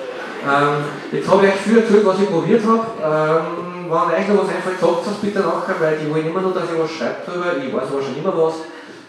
Ähm, 0.43 0.85
jetzt 1.11 1.29
habe 1.29 1.47
ich 1.47 1.53
euch 1.53 1.61
viel 1.61 1.79
erzählt, 1.79 2.07
was 2.07 2.21
ich 2.21 2.31
probiert 2.31 2.63
habe. 2.67 2.87
Ähm, 3.03 3.72
wenn 3.93 4.15
euch 4.15 4.29
noch 4.29 4.43
was 4.43 4.55
einfällt, 4.55 4.81
sagt 4.81 5.07
es 5.07 5.19
bitte 5.21 5.41
nachher, 5.41 5.81
weil 5.81 5.99
die 5.99 6.11
wollen 6.11 6.27
immer 6.27 6.41
nur, 6.41 6.55
dass 6.55 6.65
ich 6.65 6.79
was 6.79 6.91
schreibe 6.91 7.17
darüber. 7.27 7.57
Ich 7.57 7.73
weiß 7.73 7.89
aber 7.93 8.03
schon 8.03 8.17
immer 8.17 8.35
was. 8.37 8.55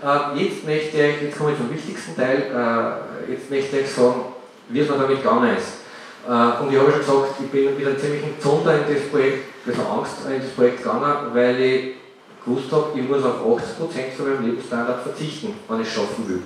Äh, 0.04 0.44
jetzt 0.44 0.66
möchte 0.66 0.98
ich, 0.98 1.22
jetzt 1.22 1.38
komme 1.38 1.52
ich 1.52 1.58
zum 1.58 1.72
wichtigsten 1.72 2.16
Teil, 2.16 2.52
äh, 2.52 3.32
jetzt 3.32 3.50
möchte 3.50 3.80
ich 3.80 3.90
sagen, 3.90 4.26
wie 4.68 4.80
es 4.80 4.90
mir 4.90 4.98
damit 4.98 5.24
gegangen 5.24 5.56
ist. 5.56 5.84
Äh, 6.28 6.62
und 6.62 6.72
ich 6.72 6.80
habe 6.80 6.92
schon 6.92 7.00
gesagt, 7.00 7.40
ich 7.40 7.50
bin 7.50 7.78
mit 7.78 7.88
einem 7.88 7.98
ziemlichen 7.98 8.40
Zunder 8.42 8.76
in 8.76 8.94
das 8.94 9.08
Projekt, 9.10 9.46
also 9.66 9.82
Angst 9.84 10.14
in 10.28 10.42
das 10.42 10.52
Projekt 10.52 10.84
gegangen, 10.84 11.32
weil 11.34 11.60
ich 11.60 11.96
gewusst 12.44 12.72
habe, 12.72 13.00
ich 13.00 13.08
muss 13.08 13.24
auf 13.24 13.40
80% 13.40 14.18
von 14.18 14.26
meinem 14.26 14.46
Lebensstandard 14.46 15.04
verzichten, 15.04 15.54
wenn 15.70 15.82
ich 15.82 15.88
es 15.88 15.94
schaffen 15.94 16.28
will. 16.28 16.42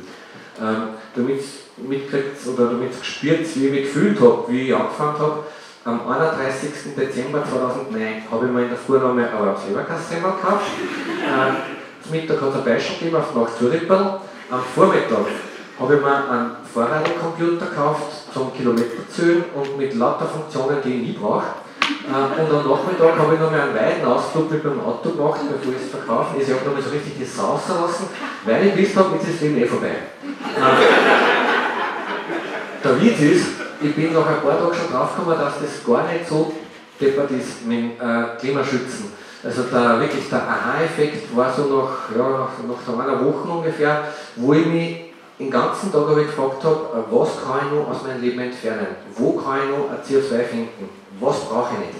Ähm, 0.61 0.89
damit 1.15 1.41
mitkriegt 1.77 2.47
oder 2.47 2.71
damit 2.71 2.99
gespürt, 2.99 3.45
wie 3.55 3.65
ich 3.65 3.71
mich 3.71 3.83
gefühlt 3.83 4.19
habe, 4.19 4.45
wie 4.47 4.69
ich 4.69 4.75
angefangen 4.75 5.19
habe. 5.19 5.43
Am 5.87 6.01
31. 6.05 6.95
Dezember 6.97 7.41
2009 7.49 8.23
habe 8.29 8.45
ich 8.45 8.51
mir 8.51 8.63
in 8.63 8.67
der 8.67 8.77
Früh 8.77 8.99
noch 8.99 9.11
einmal 9.11 9.23
ein 9.23 9.55
Leberkassemmel 9.69 10.31
gekauft. 10.31 10.67
Äh, 10.75 12.03
zum 12.03 12.11
Mittag 12.11 12.41
hat 12.41 12.49
es 12.49 12.55
ein 12.55 12.65
Beispiel 12.65 12.97
gegeben 12.97 13.15
auf 13.15 13.33
Nacht 13.33 13.57
Zurippel. 13.57 13.97
Am 14.51 14.59
Vormittag 14.75 15.31
habe 15.79 15.95
ich 15.95 16.01
mir 16.01 16.29
einen 16.29 16.51
Fahrradcomputer 16.73 17.67
gekauft 17.67 18.33
zum 18.33 18.53
Kilometerzählen 18.53 19.45
und 19.55 19.77
mit 19.77 19.95
lauter 19.95 20.25
Funktionen, 20.25 20.75
die 20.83 20.89
ich 20.89 21.01
nie 21.07 21.17
brauche. 21.17 21.55
Äh, 21.79 22.41
und 22.41 22.51
am 22.51 22.67
Nachmittag 22.67 23.17
habe 23.17 23.35
ich 23.35 23.39
noch 23.39 23.53
einen 23.53 23.73
weiten 23.73 24.05
Ausflug 24.05 24.51
mit 24.51 24.65
meinem 24.65 24.81
Auto 24.81 25.11
gemacht, 25.11 25.39
bevor 25.39 25.71
ich 25.71 25.85
es 25.85 25.89
verkaufe. 25.89 26.35
Ich 26.37 26.49
habe 26.51 26.65
noch 26.65 26.73
mal 26.73 26.83
so 26.83 26.89
richtig 26.89 27.13
die 27.17 27.23
Sau 27.23 27.53
lassen, 27.53 28.07
weil 28.43 28.67
ich 28.67 28.75
gewusst 28.75 28.91
jetzt 29.13 29.23
ist 29.23 29.35
das 29.35 29.41
Leben 29.41 29.63
eh 29.63 29.65
vorbei. 29.65 29.87
Äh, 29.87 30.83
der 32.83 33.01
Witz 33.01 33.19
ist, 33.21 33.66
ich 33.81 33.95
bin 33.95 34.13
nach 34.13 34.27
ein 34.27 34.41
paar 34.41 34.59
Tagen 34.59 34.73
schon 34.73 34.91
draufgekommen, 34.91 35.37
dass 35.37 35.53
das 35.61 35.85
gar 35.85 36.11
nicht 36.11 36.27
so 36.27 36.53
deppert 36.99 37.31
ist 37.31 37.65
mit 37.65 37.77
dem 37.77 37.91
äh, 37.91 38.37
Klimaschützen. 38.39 39.11
Also 39.43 39.63
der, 39.63 39.99
wirklich 39.99 40.29
der 40.29 40.41
Aha-Effekt 40.41 41.35
war 41.35 41.53
so 41.53 41.63
nach, 41.65 42.15
ja, 42.17 42.49
nach 42.67 42.81
so 42.85 42.99
einer 42.99 43.23
Woche 43.23 43.47
ungefähr, 43.47 44.03
wo 44.35 44.53
ich 44.53 44.65
mich 44.65 44.97
den 45.39 45.51
ganzen 45.51 45.91
Tag 45.91 46.07
ich 46.17 46.27
gefragt 46.27 46.63
habe, 46.63 46.75
äh, 46.75 47.13
was 47.13 47.29
kann 47.43 47.67
ich 47.67 47.77
noch 47.77 47.89
aus 47.89 48.03
meinem 48.03 48.21
Leben 48.21 48.39
entfernen? 48.39 48.87
Wo 49.15 49.33
kann 49.33 49.59
ich 49.63 49.69
noch 49.69 49.91
ein 49.91 49.97
CO2 50.03 50.43
finden? 50.43 50.89
Was 51.19 51.41
brauche 51.41 51.73
ich 51.75 51.79
nicht? 51.79 51.97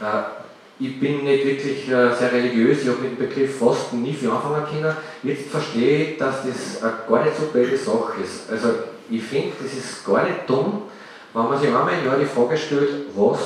Äh, 0.00 0.40
ich 0.82 0.98
bin 0.98 1.24
nicht 1.24 1.44
wirklich 1.44 1.88
äh, 1.88 2.14
sehr 2.14 2.32
religiös, 2.32 2.82
ich 2.82 2.88
habe 2.88 3.00
mit 3.00 3.18
dem 3.18 3.28
Begriff 3.28 3.58
Fasten 3.58 4.02
nie 4.02 4.14
viel 4.14 4.30
anfangen 4.30 4.64
können. 4.64 4.96
Jetzt 5.22 5.50
verstehe 5.50 6.04
ich, 6.04 6.18
dass 6.18 6.36
das 6.36 6.82
eine 6.82 6.94
gar 7.06 7.22
nicht 7.22 7.36
so 7.36 7.46
blöde 7.48 7.76
Sache 7.76 8.22
ist. 8.24 8.50
Also 8.50 8.68
ich 9.10 9.22
finde, 9.22 9.52
das 9.62 9.74
ist 9.74 10.06
gar 10.06 10.22
nicht 10.22 10.48
dumm, 10.48 10.84
wenn 11.32 11.48
man 11.48 11.58
sich 11.58 11.68
einmal 11.68 11.92
im 11.92 12.04
Jahr 12.04 12.18
die 12.18 12.26
Frage 12.26 12.56
stellt, 12.56 13.06
was 13.14 13.38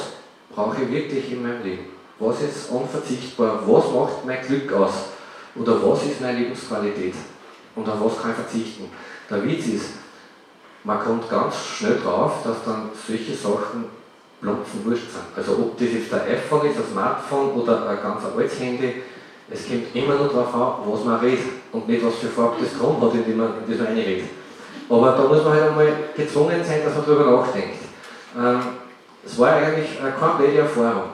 brauche 0.54 0.82
ich 0.82 0.90
wirklich 0.90 1.32
in 1.32 1.42
meinem 1.42 1.62
Leben? 1.62 1.86
Was 2.18 2.40
ist 2.42 2.70
unverzichtbar? 2.70 3.62
Was 3.66 3.90
macht 3.92 4.24
mein 4.24 4.46
Glück 4.46 4.72
aus? 4.72 4.92
Oder 5.56 5.82
was 5.82 6.04
ist 6.04 6.20
meine 6.20 6.38
Lebensqualität? 6.38 7.14
Und 7.74 7.88
auf 7.88 8.04
was 8.04 8.22
kann 8.22 8.30
ich 8.30 8.36
verzichten? 8.36 8.90
Der 9.28 9.44
Witz 9.44 9.66
ist, 9.66 9.86
man 10.84 11.00
kommt 11.00 11.28
ganz 11.28 11.56
schnell 11.56 11.98
drauf, 12.00 12.42
dass 12.44 12.64
dann 12.64 12.90
solche 13.06 13.34
Sachen 13.34 13.86
Plumpsen 14.40 14.84
wurscht 14.84 15.10
sind. 15.10 15.24
Also 15.34 15.52
ob 15.52 15.78
das 15.78 15.88
jetzt 15.92 16.12
der 16.12 16.24
iPhone 16.24 16.66
ist, 16.66 16.76
ein 16.76 16.84
Smartphone 16.92 17.52
oder 17.52 17.88
ein 17.88 18.02
ganz 18.02 18.22
altes 18.24 18.60
Handy, 18.60 19.02
es 19.50 19.66
kommt 19.66 19.94
immer 19.94 20.14
nur 20.14 20.28
darauf 20.28 20.54
an, 20.54 20.92
was 20.92 21.04
man 21.04 21.20
redet 21.20 21.46
und 21.72 21.88
nicht 21.88 22.04
was 22.04 22.14
für 22.16 22.28
Farbe 22.28 22.56
das 22.60 22.78
Chrom 22.78 23.00
hat, 23.00 23.14
in 23.14 23.24
dem 23.24 23.38
man, 23.38 23.54
in 23.64 23.70
das 23.70 23.78
man 23.78 23.88
reinredet. 23.88 24.28
Aber 24.88 25.12
da 25.12 25.24
muss 25.24 25.42
man 25.44 25.52
halt 25.54 25.68
einmal 25.70 25.88
gezwungen 26.16 26.62
sein, 26.64 26.80
dass 26.84 26.94
man 26.94 27.06
darüber 27.06 27.38
nachdenkt. 27.38 27.78
Ähm, 28.36 28.60
es 29.24 29.38
war 29.38 29.54
eigentlich 29.54 29.98
keine 29.98 30.34
blöde 30.34 30.58
Erfahrung. 30.58 31.10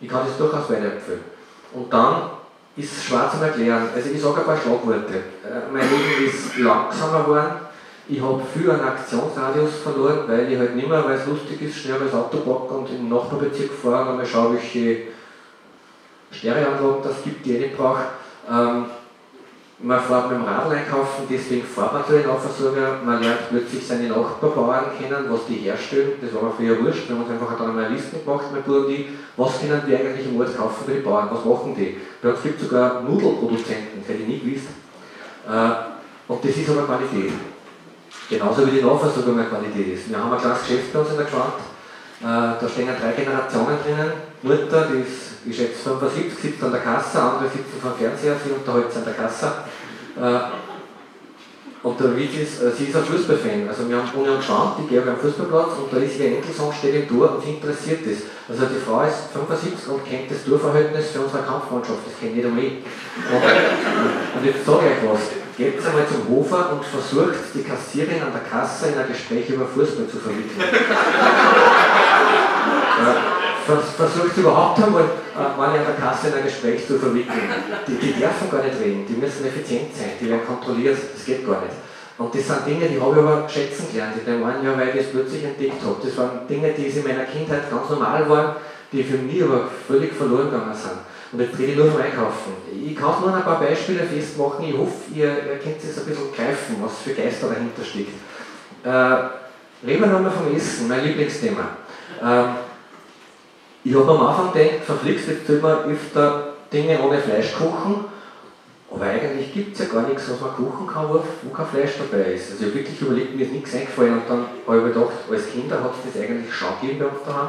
Ich 0.00 0.08
kann 0.08 0.26
das 0.26 0.36
durchaus 0.36 0.70
weiterempfehlen. 0.70 1.24
Und 1.72 1.92
dann 1.92 2.30
ist 2.76 2.96
es 2.96 3.04
schwer 3.04 3.30
zu 3.30 3.42
erklären. 3.42 3.88
Also 3.94 4.10
ich 4.10 4.20
sage 4.20 4.40
ein 4.40 4.46
paar 4.46 4.56
Schlagworte. 4.56 5.14
Äh, 5.14 5.72
mein 5.72 5.82
Leben 5.82 6.26
ist 6.26 6.56
langsamer 6.58 7.24
geworden. 7.24 7.68
Ich 8.10 8.20
habe 8.22 8.40
viel 8.54 8.70
an 8.70 8.80
Aktionsradius 8.80 9.76
verloren, 9.82 10.20
weil 10.26 10.50
ich 10.50 10.58
halt 10.58 10.76
nicht 10.76 10.88
mehr, 10.88 11.04
weil 11.04 11.16
es 11.16 11.26
lustig 11.26 11.60
ist, 11.60 11.76
schnell 11.76 11.98
das 11.98 12.14
Auto 12.14 12.38
packe 12.38 12.74
und 12.74 12.88
in 12.88 12.96
den 12.96 13.08
Nachbarbezirk 13.10 13.70
fahre 13.70 14.02
und 14.02 14.08
einmal 14.12 14.26
schaue, 14.26 14.54
welche 14.54 15.08
Stereoanlagen 16.30 17.02
das 17.02 17.22
gibt, 17.22 17.44
die 17.44 17.56
ich 17.56 17.60
nicht 17.60 17.76
brauche. 17.76 18.04
Ähm, 18.50 18.86
man 19.80 20.00
fährt 20.00 20.30
mit 20.30 20.40
dem 20.40 20.44
Radl 20.44 20.74
einkaufen, 20.74 21.24
deswegen 21.30 21.64
fährt 21.64 21.92
man 21.92 22.04
zu 22.04 22.12
den 22.12 22.26
Nahversorger, 22.26 22.98
man 23.04 23.22
lernt 23.22 23.48
plötzlich 23.48 23.86
seine 23.86 24.08
Nachbarbauern 24.08 24.86
kennen, 24.98 25.26
was 25.28 25.46
die 25.46 25.54
herstellen, 25.54 26.12
das 26.20 26.34
war 26.34 26.42
mir 26.42 26.54
früher 26.56 26.84
wurscht, 26.84 27.08
wir 27.08 27.14
haben 27.14 27.22
uns 27.22 27.30
einfach 27.30 27.56
dann 27.56 27.78
eine 27.78 27.88
Liste 27.88 28.18
gemacht, 28.18 28.46
mein 28.52 28.62
Bruder 28.62 28.86
und 28.86 28.90
ich, 28.90 29.06
was 29.36 29.60
können 29.60 29.82
wir 29.86 29.98
eigentlich 29.98 30.26
im 30.26 30.40
Ort 30.40 30.56
kaufen 30.56 30.84
für 30.84 30.92
die 30.94 31.00
Bauern, 31.00 31.28
was 31.30 31.44
machen 31.44 31.76
die? 31.76 31.96
Bei 32.20 32.30
uns 32.30 32.42
gibt 32.42 32.60
es 32.60 32.68
sogar 32.68 33.02
Nudelproduzenten, 33.02 34.00
das 34.00 34.08
hätte 34.08 34.22
ich 34.22 34.28
nie 34.28 34.40
gewusst. 34.40 34.68
Äh, 35.46 36.32
und 36.32 36.44
das 36.44 36.56
ist 36.56 36.68
aber 36.68 36.82
Qualität. 36.82 37.32
Genauso 38.28 38.66
wie 38.66 38.70
die 38.72 38.82
Nahversorgung 38.82 39.38
eine 39.38 39.48
Qualität 39.48 39.94
ist. 39.94 40.10
Wir 40.10 40.18
haben 40.18 40.32
ein 40.32 40.40
kleines 40.40 40.60
Geschäft 40.60 40.92
bei 40.92 40.98
uns 40.98 41.10
in 41.10 41.16
der 41.16 41.26
Gewand, 41.26 41.54
äh, 42.20 42.60
da 42.60 42.68
stehen 42.68 42.88
drei 42.88 43.12
Generationen 43.12 43.78
drinnen, 43.84 44.12
Mutter, 44.42 44.88
die 44.92 45.00
ist 45.00 45.28
ich 45.48 45.56
schätze 45.56 45.78
75, 45.84 46.38
sitzt 46.38 46.62
an 46.62 46.72
der 46.72 46.80
Kasse, 46.80 47.20
andere 47.20 47.48
sitzen 47.48 47.80
vor 47.80 47.92
dem 47.92 47.98
Fernseher, 47.98 48.36
sie 48.42 48.52
unterhalten 48.52 48.90
sich 48.90 48.98
an 48.98 49.04
der 49.04 49.14
Kasse. 49.14 49.52
Äh, 50.20 50.40
und 51.80 52.00
der 52.00 52.16
Witz 52.16 52.34
ist, 52.34 52.60
äh, 52.60 52.72
sie 52.76 52.86
ist 52.86 52.96
ein 52.96 53.04
Fußballfan. 53.04 53.68
Also 53.68 53.88
wir 53.88 53.96
haben 53.96 54.10
ohne 54.18 54.36
geschaut, 54.36 54.76
die 54.78 54.88
gehe 54.88 55.00
am 55.00 55.16
Fußballplatz 55.16 55.78
und 55.78 55.92
da 55.92 55.96
ist 56.02 56.18
ihr 56.18 56.36
Enkelsohn 56.36 56.72
steht 56.74 56.94
im 56.94 57.08
Tor 57.08 57.36
und 57.36 57.44
sie 57.44 57.54
interessiert 57.54 58.00
das. 58.04 58.26
Also 58.50 58.66
die 58.66 58.80
Frau 58.82 59.02
ist 59.06 59.30
75 59.32 59.88
und 59.88 60.04
kennt 60.04 60.30
das 60.30 60.44
Torverhältnis 60.44 61.10
für 61.14 61.20
unsere 61.20 61.42
Kampfmannschaft, 61.44 62.02
das 62.04 62.18
kennt 62.18 62.34
jeder 62.34 62.50
mehr. 62.50 62.82
Und, 63.30 63.42
und 64.36 64.44
jetzt 64.44 64.66
sage 64.66 64.90
ich 64.90 65.06
euch 65.06 65.10
was. 65.14 65.20
Geht 65.56 65.78
einmal 65.86 66.06
zum 66.06 66.28
Hofer 66.28 66.72
und 66.72 66.84
versucht 66.84 67.54
die 67.54 67.62
Kassierin 67.62 68.22
an 68.22 68.32
der 68.34 68.42
Kasse 68.42 68.88
in 68.88 68.98
ein 68.98 69.08
Gespräch 69.08 69.48
über 69.48 69.66
Fußball 69.66 70.06
zu 70.08 70.18
verwickeln. 70.18 70.62
versucht 73.74 74.36
überhaupt 74.36 74.82
einmal, 74.82 75.02
äh, 75.02 75.04
ich 75.04 75.78
an 75.78 75.86
der 75.86 75.94
Kasse 75.94 76.28
in 76.28 76.34
ein 76.34 76.44
Gespräch 76.44 76.86
zu 76.86 76.98
verwickeln. 76.98 77.50
Die, 77.86 77.96
die 77.96 78.12
dürfen 78.12 78.50
gar 78.50 78.62
nicht 78.62 78.80
reden, 78.80 79.04
die 79.06 79.14
müssen 79.14 79.46
effizient 79.46 79.94
sein, 79.94 80.12
die 80.20 80.28
werden 80.28 80.46
kontrolliert, 80.46 80.96
das 81.14 81.24
geht 81.24 81.46
gar 81.46 81.60
nicht. 81.60 81.74
Und 82.16 82.34
das 82.34 82.46
sind 82.46 82.66
Dinge, 82.66 82.88
die 82.88 83.00
habe 83.00 83.12
ich 83.12 83.18
aber 83.18 83.48
schätzen 83.48 83.86
gelernt 83.92 84.16
in 84.18 84.24
dem 84.24 84.44
einen 84.44 84.64
Jahr, 84.64 84.76
weil 84.76 84.88
ich 84.88 84.96
das 84.96 85.12
plötzlich 85.12 85.44
entdeckt 85.44 85.80
habe. 85.84 85.96
Das 86.02 86.16
waren 86.16 86.48
Dinge, 86.48 86.72
die 86.72 86.86
in 86.86 87.04
meiner 87.04 87.24
Kindheit 87.24 87.70
ganz 87.70 87.88
normal 87.90 88.28
waren, 88.28 88.56
die 88.90 89.04
für 89.04 89.18
mich 89.18 89.42
aber 89.42 89.68
völlig 89.86 90.12
verloren 90.12 90.50
gegangen 90.50 90.74
sind. 90.74 90.98
Und 91.30 91.40
jetzt 91.40 91.56
drehe 91.56 91.68
ich 91.68 91.76
nur 91.76 91.92
vom 91.92 92.00
Einkaufen. 92.00 92.52
Ich 92.72 92.96
kann 92.96 93.20
nur 93.20 93.34
ein 93.34 93.42
paar 93.42 93.60
Beispiele 93.60 94.00
festmachen. 94.00 94.64
Ich 94.64 94.76
hoffe, 94.76 95.12
ihr, 95.14 95.28
ihr 95.28 95.58
könnt 95.62 95.76
es 95.78 95.98
ein 95.98 96.06
bisschen 96.06 96.32
greifen, 96.34 96.76
was 96.82 96.98
für 97.04 97.12
Geister 97.12 97.48
dahinter 97.48 97.84
steckt. 97.84 98.16
Äh, 98.82 99.86
reden 99.86 100.00
wir 100.00 100.06
nochmal 100.06 100.32
vom 100.32 100.56
Essen, 100.56 100.88
mein 100.88 101.04
Lieblingsthema. 101.04 101.68
Ähm, 102.20 102.67
ich 103.84 103.94
habe 103.94 104.10
am 104.10 104.26
Anfang 104.26 104.52
gedacht, 104.52 104.84
verflixt, 104.84 105.28
jetzt 105.28 105.46
tun 105.46 105.62
wir 105.62 105.84
öfter 105.84 106.54
Dinge 106.72 107.00
ohne 107.00 107.18
Fleisch 107.18 107.54
kochen, 107.54 108.04
aber 108.90 109.04
eigentlich 109.04 109.52
gibt 109.52 109.78
es 109.78 109.86
ja 109.86 109.92
gar 109.92 110.08
nichts, 110.08 110.30
was 110.30 110.40
man 110.40 110.50
kochen 110.50 110.86
kann, 110.86 111.08
wo, 111.08 111.22
wo 111.42 111.50
kein 111.54 111.66
Fleisch 111.66 111.92
dabei 111.98 112.32
ist. 112.32 112.50
Also 112.52 112.64
ich 112.64 112.70
habe 112.70 112.80
wirklich 112.80 113.00
überlegt, 113.00 113.36
mir 113.36 113.44
ist 113.44 113.52
nichts 113.52 113.74
eingefallen 113.74 114.14
und 114.14 114.22
dann 114.28 114.46
habe 114.66 114.78
ich 114.78 114.94
gedacht, 114.94 115.12
als 115.30 115.52
Kinder 115.52 115.82
hat 115.82 115.92
es 115.92 116.12
das 116.12 116.22
eigentlich 116.22 116.52
schon 116.52 116.68
gegeben 116.80 117.00
bei 117.00 117.06
uns 117.06 117.24
daheim, 117.24 117.48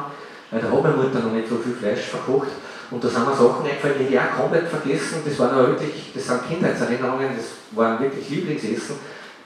weil 0.50 0.60
da 0.60 0.70
hat 0.70 0.82
meine 0.82 0.96
Mutter 0.96 1.20
noch 1.20 1.32
nicht 1.32 1.48
so 1.48 1.56
viel 1.56 1.74
Fleisch 1.74 2.00
verkocht. 2.00 2.48
Und 2.90 3.04
da 3.04 3.08
sind 3.08 3.24
mir 3.24 3.34
Sachen 3.34 3.64
eingefallen, 3.64 3.96
die 4.00 4.12
ich 4.12 4.18
auch 4.18 4.36
komplett 4.36 4.68
vergessen. 4.68 5.22
Das 5.24 5.38
waren 5.38 5.50
aber 5.50 5.68
wirklich, 5.68 6.10
das 6.12 6.26
sind 6.26 6.48
Kindheitserinnerungen, 6.48 7.28
das 7.36 7.46
waren 7.70 8.00
wirklich 8.00 8.28
Lieblingsessen, 8.28 8.96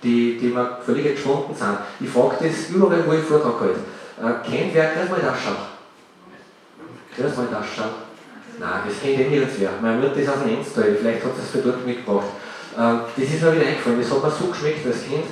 die, 0.02 0.38
die 0.38 0.48
mir 0.48 0.78
völlig 0.84 1.06
entschwunden 1.06 1.54
sind. 1.54 1.78
Ich 2.00 2.08
frage 2.08 2.36
das 2.40 2.70
überall, 2.70 3.06
wo 3.06 3.12
ich 3.12 3.20
Vortrag 3.20 3.60
halte. 3.60 3.80
Äh, 4.20 4.48
kennt 4.48 4.74
wer 4.74 4.92
gleich 4.92 5.10
mal 5.10 5.20
das? 5.20 5.73
Lass 7.16 7.36
mal 7.36 7.46
das 7.50 7.66
schauen. 7.76 7.94
Nein, 8.58 8.80
das 8.86 9.00
kennt 9.00 9.20
eh 9.20 9.28
nirgends. 9.28 9.54
Meine 9.80 9.98
Mutter 9.98 10.16
ist 10.16 10.28
aus 10.28 10.42
dem 10.42 10.58
Enstal, 10.58 10.96
vielleicht 10.98 11.24
hat 11.24 11.32
es 11.38 11.50
für 11.50 11.58
dort 11.58 11.86
mitgebracht. 11.86 12.26
Ähm, 12.78 13.00
das 13.16 13.24
ist 13.24 13.42
mir 13.42 13.54
wieder 13.54 13.66
eingefallen, 13.66 14.00
das 14.00 14.10
hat 14.10 14.22
mir 14.22 14.30
so 14.30 14.46
geschmeckt 14.46 14.86
als 14.86 15.04
Kind. 15.06 15.26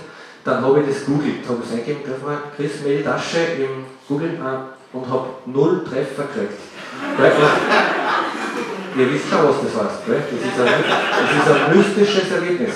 Dann 0.45 0.65
habe 0.65 0.81
ich 0.81 0.87
das 0.89 1.07
googelt, 1.07 1.47
habe 1.49 1.63
es 1.63 1.73
eingegeben, 1.73 2.03
griff 2.05 2.23
mal 2.23 2.39
Chris 2.57 2.83
Mehltasche 2.85 3.39
im 3.59 3.87
Google 4.09 4.35
äh, 4.35 4.97
und 4.97 5.11
habe 5.11 5.29
null 5.47 5.85
Treffer 5.85 6.25
gekriegt. 6.31 6.59
Ihr 8.95 9.11
wisst 9.11 9.29
schon, 9.31 9.49
was 9.49 9.57
das 9.63 9.75
heißt. 9.83 10.03
Das, 10.07 10.17
ist 10.19 10.61
ein, 10.61 10.85
das 10.87 11.31
ist 11.33 11.49
ein 11.49 11.77
mystisches 11.77 12.31
Erlebnis. 12.31 12.75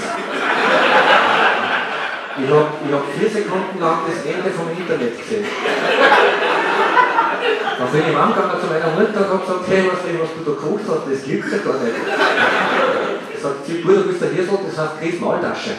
Ich 2.39 2.51
habe 2.51 2.69
hab 2.93 3.05
vier 3.19 3.31
Sekunden 3.31 3.81
lang 3.81 3.99
das 4.07 4.25
Ende 4.25 4.51
vom 4.51 4.69
Internet 4.71 5.19
gesehen. 5.19 5.45
Dann 7.79 7.91
bin 7.93 8.01
ich 8.01 8.17
heimgegangen 8.17 8.57
zu 8.61 8.67
meiner 8.73 8.89
Mutter 8.97 9.21
und 9.21 9.29
habe 9.29 9.45
gesagt, 9.45 9.69
hey, 9.69 9.85
was, 9.85 10.01
was 10.01 10.33
du 10.33 10.41
da 10.49 10.53
gekocht 10.57 10.85
hast, 10.89 11.05
das 11.13 11.23
gibt 11.25 11.45
es 11.45 11.53
ja 11.53 11.59
gar 11.59 11.77
nicht. 11.85 11.97
Ich 13.37 13.43
sage, 13.43 13.55
sie, 13.67 13.85
Bruder, 13.85 14.01
du 14.01 14.09
bist 14.09 14.23
der 14.23 14.31
Hirsel, 14.31 14.59
das 14.65 14.79
heißt 14.79 14.99
Chris 14.99 15.21
Maultasche. 15.21 15.77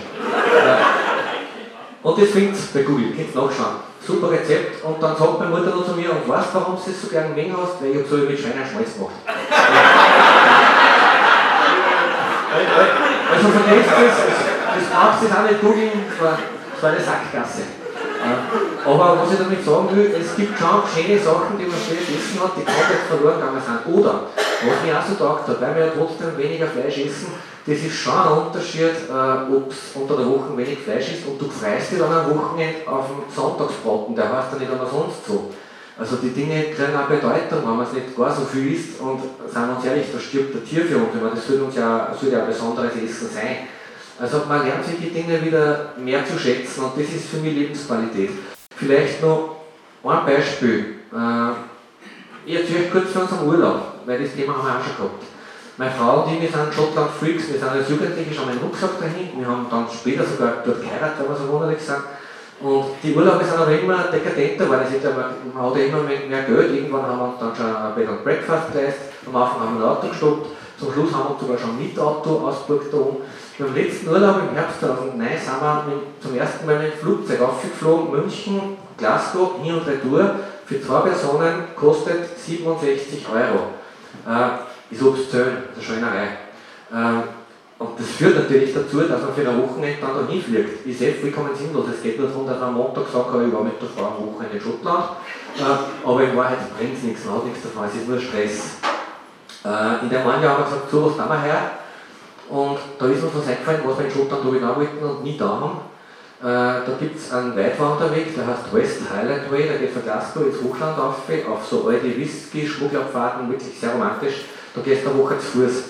Und 2.04 2.22
das 2.22 2.30
findet 2.30 2.74
bei 2.74 2.84
Google, 2.84 3.18
könnt 3.18 3.34
ihr 3.34 3.42
nachschauen. 3.42 3.82
Super 4.06 4.30
Rezept. 4.30 4.86
Und 4.86 5.02
dann 5.02 5.18
sagt 5.18 5.40
meine 5.40 5.50
Mutter 5.50 5.74
noch 5.76 5.86
zu 5.86 5.96
mir, 5.98 6.12
und 6.12 6.30
weißt 6.30 6.54
du, 6.54 6.60
warum 6.60 6.76
du 6.78 6.82
es 6.86 7.02
so 7.02 7.08
gerne 7.08 7.34
mengen 7.34 7.58
hast? 7.58 7.82
Weil 7.82 7.90
ich 7.90 7.98
habe 7.98 8.08
so 8.08 8.18
mit 8.18 8.38
Schweineschmalz 8.38 8.94
gemacht. 8.94 9.18
also 13.34 13.48
vergesst 13.50 13.90
das, 13.90 14.16
das 14.78 14.86
brauchst 14.94 15.24
du 15.24 15.26
auch 15.34 15.50
nicht 15.50 15.62
googeln, 15.62 16.06
das 16.14 16.84
war 16.84 16.90
eine 16.92 17.02
Sackgasse. 17.02 17.87
Aber 18.86 19.20
was 19.22 19.34
ich 19.34 19.40
damit 19.40 19.64
sagen 19.66 19.90
will, 19.94 20.16
es 20.20 20.36
gibt 20.36 20.58
schon 20.58 20.82
schöne 20.88 21.20
Sachen, 21.20 21.58
die 21.58 21.66
man 21.66 21.76
früher 21.76 22.00
gegessen 22.00 22.40
hat, 22.40 22.52
die 22.56 22.64
komplett 22.64 23.04
verloren 23.08 23.40
gegangen 23.40 23.62
sind. 23.62 23.96
Oder 23.96 24.14
Was 24.34 24.84
mir 24.84 24.98
auch 24.98 25.06
so 25.06 25.16
taugt 25.16 25.48
hat, 25.48 25.62
weil 25.62 25.76
wir 25.76 25.86
ja 25.86 25.92
trotzdem 25.96 26.38
weniger 26.38 26.68
Fleisch 26.68 26.98
essen, 26.98 27.34
das 27.68 27.80
ist 27.80 27.96
schon 27.96 28.16
ein 28.16 28.48
Unterschied, 28.48 29.12
äh, 29.12 29.52
ob 29.52 29.70
es 29.70 29.92
unter 29.94 30.16
der 30.16 30.26
Woche 30.26 30.56
wenig 30.56 30.80
Fleisch 30.80 31.12
ist 31.12 31.28
und 31.28 31.40
du 31.40 31.50
freust 31.50 31.92
dich 31.92 32.00
dann 32.00 32.14
am 32.14 32.32
Wochenende 32.32 32.88
auf 32.88 33.08
dem 33.08 33.28
Sonntagsbraten, 33.28 34.16
der 34.16 34.32
heißt 34.32 34.54
dann 34.54 34.60
nicht 34.60 34.72
immer 34.72 34.88
sonst 34.88 35.28
so. 35.28 35.52
Also 36.00 36.18
die 36.18 36.30
Dinge 36.30 36.72
kriegen 36.72 36.96
auch 36.96 37.10
Bedeutung, 37.10 37.68
wenn 37.68 37.76
man 37.76 37.86
es 37.86 37.94
nicht 37.94 38.16
gar 38.16 38.32
so 38.32 38.46
viel 38.46 38.72
isst 38.74 39.02
und 39.02 39.20
seien 39.52 39.68
wir 39.68 39.76
uns 39.76 39.86
ehrlich, 39.86 40.06
da 40.14 40.20
stirbt 40.20 40.54
der 40.54 40.64
Tier 40.64 40.86
für 40.86 40.98
uns, 40.98 41.14
meine, 41.14 41.36
das 41.36 41.46
soll 41.46 41.60
uns 41.60 41.76
ja, 41.76 42.16
soll 42.20 42.32
ja 42.32 42.42
ein 42.42 42.48
besonderes 42.48 42.96
Essen 42.96 43.30
sein. 43.34 43.68
Also 44.20 44.42
man 44.48 44.66
lernt 44.66 44.84
die 44.88 45.10
Dinge 45.10 45.44
wieder 45.46 45.94
mehr 45.98 46.26
zu 46.26 46.40
schätzen 46.40 46.86
und 46.86 46.98
das 46.98 47.14
ist 47.14 47.30
für 47.30 47.38
mich 47.38 47.54
Lebensqualität. 47.54 48.32
Vielleicht 48.76 49.22
noch 49.22 49.58
ein 50.04 50.26
Beispiel. 50.26 50.96
Äh, 51.14 51.52
ich 52.46 52.56
erzähle 52.56 52.86
euch 52.86 52.92
kurz 52.92 53.12
von 53.12 53.24
unserem 53.24 53.48
Urlaub, 53.48 53.82
weil 54.06 54.24
das 54.24 54.34
Thema 54.34 54.58
haben 54.58 54.66
wir 54.66 54.80
auch 54.80 54.84
schon 54.84 54.98
gehabt. 54.98 55.24
Meine 55.78 55.92
Frau 55.92 56.24
und 56.24 56.34
ich, 56.34 56.42
wir 56.42 56.50
sind 56.50 56.74
Schottland-Freaks, 56.74 57.50
wir 57.54 57.60
sind 57.60 57.70
als 57.70 57.90
Jugendliche 57.90 58.34
schon 58.34 58.48
mit 58.48 58.56
dem 58.56 58.64
Rucksack 58.64 59.00
dahin, 59.00 59.38
wir 59.38 59.46
haben 59.46 59.68
dann 59.70 59.86
später 59.94 60.26
sogar 60.26 60.64
dort 60.66 60.82
geheiratet, 60.82 61.20
wenn 61.20 61.28
man 61.28 61.38
so 61.38 61.54
wunderlich 61.54 61.80
sagt. 61.80 62.18
Und 62.60 62.86
die 63.04 63.14
Urlaube 63.14 63.46
sind 63.46 63.60
aber 63.60 63.70
immer 63.70 64.06
dekadenter, 64.06 64.68
weil 64.68 64.82
es 64.82 65.04
man, 65.04 65.64
hat 65.64 65.78
ja 65.78 65.86
immer 65.86 66.02
mehr, 66.02 66.42
Geld. 66.42 66.74
Irgendwann 66.74 67.06
haben 67.06 67.20
wir 67.20 67.28
uns 67.30 67.40
dann 67.40 67.56
schon 67.56 67.76
ein 67.76 67.94
Bed 67.94 68.10
and 68.10 68.24
Breakfast 68.24 68.74
geleistet, 68.74 69.14
am 69.28 69.36
Anfang 69.36 69.60
haben 69.60 69.78
wir 69.78 69.86
ein 69.86 69.92
Auto 69.92 70.08
gestoppt, 70.08 70.48
zum 70.80 70.92
Schluss 70.92 71.14
haben 71.14 71.30
wir 71.30 71.38
sogar 71.40 71.58
schon 71.60 71.70
ein 71.72 71.78
Mietauto 71.78 72.48
ausgebucht 72.48 72.88
da 72.92 72.98
oben. 72.98 73.18
Beim 73.60 73.74
letzten 73.74 74.08
Urlaub 74.10 74.38
im 74.38 74.56
Herbst 74.56 74.82
2009 74.82 75.30
sind 75.40 75.62
wir 75.62 76.02
zum 76.22 76.38
ersten 76.38 76.66
Mal 76.68 76.78
mit 76.78 76.94
dem 76.94 77.00
Flugzeug 77.00 77.42
aufgeflogen, 77.42 78.12
München, 78.12 78.78
Glasgow, 78.98 79.54
hin 79.64 79.74
und 79.74 79.88
retour, 79.88 80.36
für 80.68 80.80
zwei 80.80 81.00
Personen 81.00 81.64
kostet 81.76 82.38
67 82.38 83.26
Euro. 83.28 83.74
Äh, 84.30 84.94
ist 84.94 85.02
obszön, 85.02 85.48
ist 85.76 85.76
eine 85.76 85.84
Schweinerei. 85.84 86.28
Ähm, 86.94 87.24
und 87.80 88.00
das 88.00 88.08
führt 88.10 88.36
natürlich 88.36 88.76
dazu, 88.76 89.00
dass 89.02 89.24
man 89.24 89.34
für 89.34 89.50
ein 89.50 89.64
Wochenende 89.64 90.02
dann 90.02 90.14
da 90.14 90.32
hinfliegt. 90.32 90.86
Ist 90.86 91.02
eh 91.02 91.14
vollkommen 91.14 91.56
sinnlos. 91.56 91.86
Es 91.92 92.04
geht 92.04 92.20
nur 92.20 92.28
darum, 92.30 92.46
dass 92.46 92.60
man 92.60 92.70
am 92.70 92.76
Montag 92.76 93.06
sagt, 93.12 93.30
ich 93.30 93.54
war 93.54 93.64
mit 93.64 93.82
der 93.82 93.90
Frau 93.90 94.06
am 94.06 94.34
Wochenende 94.34 94.58
in 94.58 94.62
Schottland. 94.62 95.06
Äh, 95.58 96.08
aber 96.08 96.22
in 96.22 96.38
Wahrheit 96.38 96.60
brennt 96.78 96.96
es 96.96 97.02
nichts, 97.02 97.26
man 97.26 97.38
hat 97.38 97.46
nichts 97.46 97.64
davon, 97.64 97.86
es 97.86 97.96
ist 97.96 98.08
nur 98.08 98.20
Stress. 98.20 98.78
Äh, 99.66 100.06
in 100.06 100.16
einen 100.16 100.44
Jahr 100.44 100.54
haben 100.54 100.62
wir 100.62 100.66
gesagt, 100.66 100.92
so 100.92 101.08
was 101.08 101.18
tun 101.18 101.28
wir 101.28 101.42
her. 101.42 101.72
Und 102.50 102.78
da 102.98 103.06
ist 103.08 103.24
uns 103.24 103.34
was 103.36 103.48
eingefallen, 103.48 103.82
was 103.86 103.98
wir 103.98 104.06
in 104.06 104.12
Schottland 104.12 104.44
genau 104.44 104.76
wollten 104.76 105.04
und 105.04 105.24
nie 105.24 105.38
da 105.38 105.48
haben. 105.48 105.80
Äh, 106.40 106.86
da 106.86 106.94
gibt 107.00 107.18
es 107.18 107.34
einen 107.34 107.58
Weitwanderweg, 107.58 108.36
der 108.36 108.48
heißt 108.48 108.72
West 108.72 109.02
Highland 109.12 109.52
Way, 109.52 109.68
der 109.68 109.78
geht 109.80 109.92
von 109.92 110.04
Glasgow 110.04 110.46
ins 110.46 110.62
Hochland 110.62 110.98
auf, 110.98 111.16
auf 111.50 111.66
so 111.68 111.88
alte 111.88 112.16
Whisky-Schmugglerpfaden, 112.16 113.50
wirklich 113.50 113.80
sehr 113.80 113.92
romantisch. 113.92 114.46
Da 114.74 114.82
gehst 114.82 115.04
du 115.04 115.10
eine 115.10 115.20
Woche 115.20 115.40
zu 115.40 115.48
Fuß. 115.48 115.84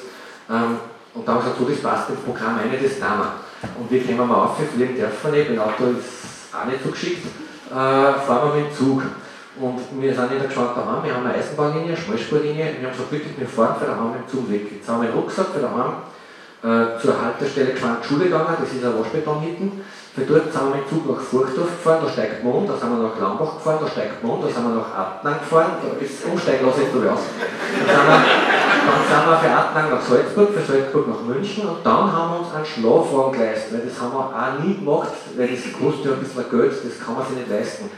Ähm, 0.49 0.79
und 1.13 1.27
da 1.27 1.33
haben 1.33 1.39
wir 1.39 1.51
gesagt, 1.51 1.59
so, 1.59 1.65
das 1.65 1.81
passt 1.81 2.09
ins 2.09 2.21
Programm 2.21 2.57
eine, 2.57 2.77
das 2.77 2.97
tun 2.97 3.19
wir. 3.19 3.33
Und 3.77 3.91
wir 3.91 4.03
kommen 4.05 4.29
mal 4.29 4.45
auf, 4.45 4.59
wir 4.59 4.67
fliegen 4.67 4.95
dürfen 4.95 5.31
nicht, 5.31 5.49
mein 5.49 5.59
Auto 5.59 5.83
ist 5.97 6.55
auch 6.55 6.65
nicht 6.65 6.83
so 6.83 6.91
geschickt, 6.91 7.25
äh, 7.69 7.73
fahren 7.73 8.49
wir 8.49 8.61
mit 8.61 8.71
dem 8.71 8.75
Zug. 8.75 9.03
Und 9.59 9.79
wir 9.99 10.13
sind 10.13 10.31
in 10.31 10.37
der 10.39 10.47
Geschwand 10.47 10.77
daheim, 10.77 11.03
wir 11.03 11.13
haben 11.13 11.25
eine 11.25 11.33
Eisenbahnlinie, 11.33 11.89
eine 11.89 11.97
Schmalspurlinie, 11.97 12.77
wir 12.79 12.87
haben 12.87 12.95
gesagt, 12.95 13.11
wirklich, 13.11 13.37
wir 13.37 13.47
fahren 13.47 13.75
für 13.79 13.87
daheim 13.87 14.11
mit 14.13 14.21
dem 14.21 14.29
Zug 14.29 14.49
weg. 14.49 14.71
Jetzt 14.71 14.87
haben 14.87 15.01
wir 15.01 15.09
einen 15.09 15.17
Rucksack 15.17 15.47
für 15.53 15.59
daheim 15.59 16.07
äh, 16.63 16.99
zur 16.99 17.21
Haltestelle 17.21 17.73
Schule 18.01 18.25
gegangen, 18.25 18.57
das 18.59 18.73
ist 18.73 18.83
ein 18.83 18.99
Waschbeton 18.99 19.41
hinten. 19.41 19.83
Von 20.17 20.25
dort 20.25 20.51
sind 20.51 20.63
wir 20.65 20.75
mit 20.75 20.89
dem 20.89 20.89
Zug 20.89 21.05
nach 21.05 21.21
Furchdorf 21.21 21.77
gefahren, 21.77 22.01
da 22.01 22.09
steigt 22.09 22.43
man 22.43 22.53
um, 22.53 22.65
da 22.65 22.73
sind 22.75 22.89
wir 22.89 23.05
nach 23.05 23.19
Lambach 23.21 23.61
gefahren, 23.61 23.77
da 23.81 23.87
steigt 23.87 24.23
man 24.23 24.31
um, 24.31 24.41
da 24.41 24.47
sind 24.49 24.63
wir 24.65 24.73
nach 24.73 24.89
Adnang 24.97 25.37
gefahren, 25.37 25.77
da 25.77 25.93
ist 26.03 26.25
umsteigen 26.25 26.65
lasse 26.65 26.81
ich 26.81 26.89
du 26.89 27.05
aus. 27.05 27.21
Dann 27.85 29.03
sind, 29.05 29.29
wir, 29.29 29.37
für 29.37 29.53
Adnang 29.53 29.91
nach 29.91 30.01
Salzburg, 30.01 30.49
für 30.57 30.65
Salzburg 30.65 31.07
nach 31.07 31.21
München 31.21 31.69
und 31.69 31.85
dann 31.85 32.11
haben 32.11 32.33
wir 32.33 32.39
uns 32.39 32.49
einen 32.55 32.65
Schlafwagen 32.65 33.33
geleistet, 33.37 33.73
weil 33.73 33.85
das 33.85 34.01
haben 34.01 34.13
wir 34.17 34.25
auch 34.33 34.57
nie 34.65 34.73
gemacht, 34.81 35.13
weil 35.37 35.47
das 35.53 35.61
kostet 35.69 36.05
ja 36.05 36.11
ein 36.13 36.19
bisschen 36.25 36.49
Geld, 36.49 36.73
das 36.73 37.05
kann 37.05 37.13
man 37.13 37.27
sich 37.27 37.37
nicht 37.37 37.49
leisten. 37.53 37.91